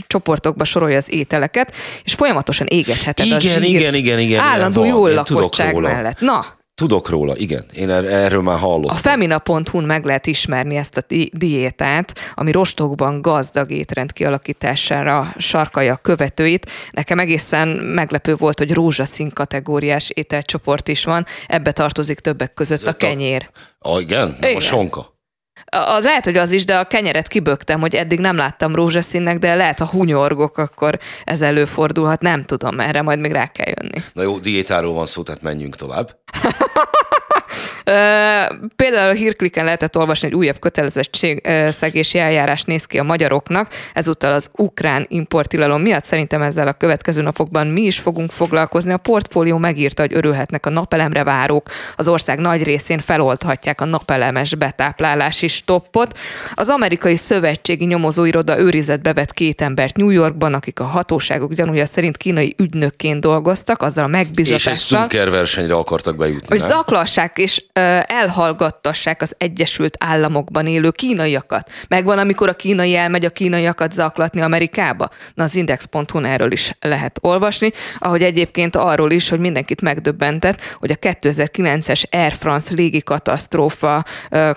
[0.07, 1.75] csoportokba sorolja az ételeket,
[2.05, 3.65] és folyamatosan égetheted igen, a zsírt.
[3.65, 4.41] Igen, igen, igen.
[4.41, 6.21] Állandó jól lakottság mellett.
[6.21, 6.47] Na,
[6.81, 7.65] Tudok róla, igen.
[7.75, 8.97] Én er- erről már hallottam.
[8.97, 15.93] A femina.hu-n meg lehet ismerni ezt a di- diétát, ami rostokban gazdag étrend kialakítására sarkalja
[15.93, 16.71] a követőit.
[16.91, 21.27] Nekem egészen meglepő volt, hogy rózsaszín kategóriás ételcsoport is van.
[21.47, 23.51] Ebbe tartozik többek között a kenyér.
[23.79, 24.37] A, igen?
[24.41, 24.57] igen.
[24.57, 25.19] A sonka.
[25.65, 29.55] Az lehet, hogy az is, de a kenyeret kibögtem, hogy eddig nem láttam rózsaszínnek, de
[29.55, 32.21] lehet, ha hunyorgok, akkor ez előfordulhat.
[32.21, 34.05] Nem tudom, erre majd még rá kell jönni.
[34.13, 36.17] Na jó, diétáról van szó, tehát menjünk tovább.
[38.77, 44.51] Például a hírkliken lehetett olvasni, hogy újabb kötelezettségszegési eljárás néz ki a magyaroknak, ezúttal az
[44.57, 48.93] ukrán importtilalom miatt szerintem ezzel a következő napokban mi is fogunk foglalkozni.
[48.93, 54.55] A portfólió megírta, hogy örülhetnek a napelemre várók, az ország nagy részén feloldhatják a napelemes
[54.55, 56.19] betáplálási stoppot.
[56.55, 62.17] Az amerikai szövetségi nyomozóiroda őrizetbe vett két embert New Yorkban, akik a hatóságok gyanúja szerint
[62.17, 65.07] kínai ügynökként dolgoztak, azzal a megbizatással.
[65.11, 66.47] És egy versenyre akartak bejutni.
[66.49, 67.65] Hogy zaklassák és
[68.07, 71.71] elhallgattassák az Egyesült Államokban élő kínaiakat.
[71.89, 75.09] Megvan, amikor a kínai elmegy a kínaiakat zaklatni Amerikába?
[75.35, 80.91] Na az index.hu erről is lehet olvasni, ahogy egyébként arról is, hogy mindenkit megdöbbentett, hogy
[80.91, 84.05] a 2009-es Air France légi katasztrófa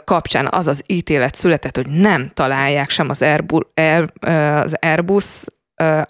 [0.03, 3.63] kapcsán az az ítélet született, hogy nem találják sem az Airbus,
[4.63, 5.25] az Airbus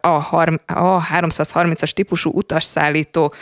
[0.01, 3.33] a 330-as típusú utasszállító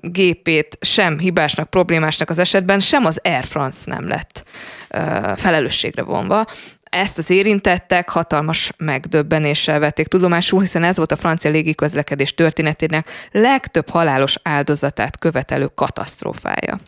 [0.00, 4.44] gépét sem hibásnak, problémásnak az esetben, sem az Air France nem lett
[5.36, 6.44] felelősségre vonva.
[6.90, 13.88] Ezt az érintettek hatalmas megdöbbenéssel vették tudomásul, hiszen ez volt a francia légiközlekedés történetének legtöbb
[13.88, 16.78] halálos áldozatát követelő katasztrófája.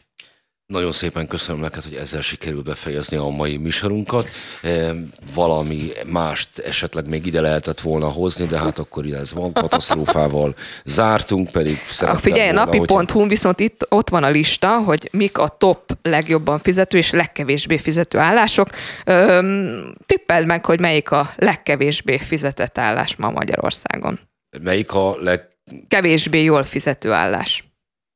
[0.71, 4.29] Nagyon szépen köszönöm neked, hogy ezzel sikerült befejezni a mai műsorunkat.
[4.63, 4.95] E,
[5.35, 11.51] valami mást esetleg még ide lehetett volna hozni, de hát akkor ez van, katasztrófával zártunk,
[11.51, 13.27] pedig a Figyelj, napi.hu hogyha...
[13.27, 18.19] viszont itt ott van a lista, hogy mik a top legjobban fizető és legkevésbé fizető
[18.19, 18.69] állások.
[19.05, 24.21] Öm, tippeld meg, hogy melyik a legkevésbé fizetett állás ma Magyarországon.
[24.63, 25.49] Melyik a leg...
[25.89, 27.65] Kevésbé jól fizető állás.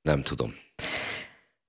[0.02, 0.62] Nem tudom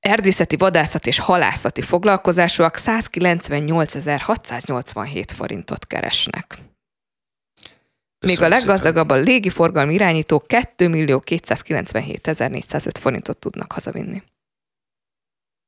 [0.06, 6.57] erdészeti, vadászat és halászati foglalkozásúak 198.687 forintot keresnek.
[8.26, 14.23] Még a leggazdagabb a légiforgalmi irányító 2.297.405 forintot tudnak hazavinni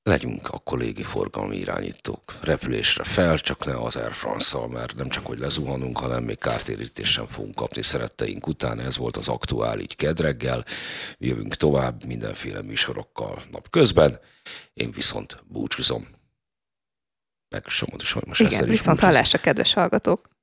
[0.08, 2.22] legyünk akkor forgalmi irányítók.
[2.42, 7.12] Repülésre fel, csak ne az Air France-szal, mert nem csak, hogy lezuhanunk, hanem még kártérítés
[7.12, 8.80] sem fogunk kapni szeretteink után.
[8.80, 10.66] Ez volt az aktuális kedreggel.
[11.18, 14.20] Jövünk tovább mindenféle műsorokkal napközben.
[14.74, 16.08] Én viszont búcsúzom.
[17.50, 17.64] Meg
[18.12, 20.37] hogy most Igen, viszont hallásra, kedves hallgatók!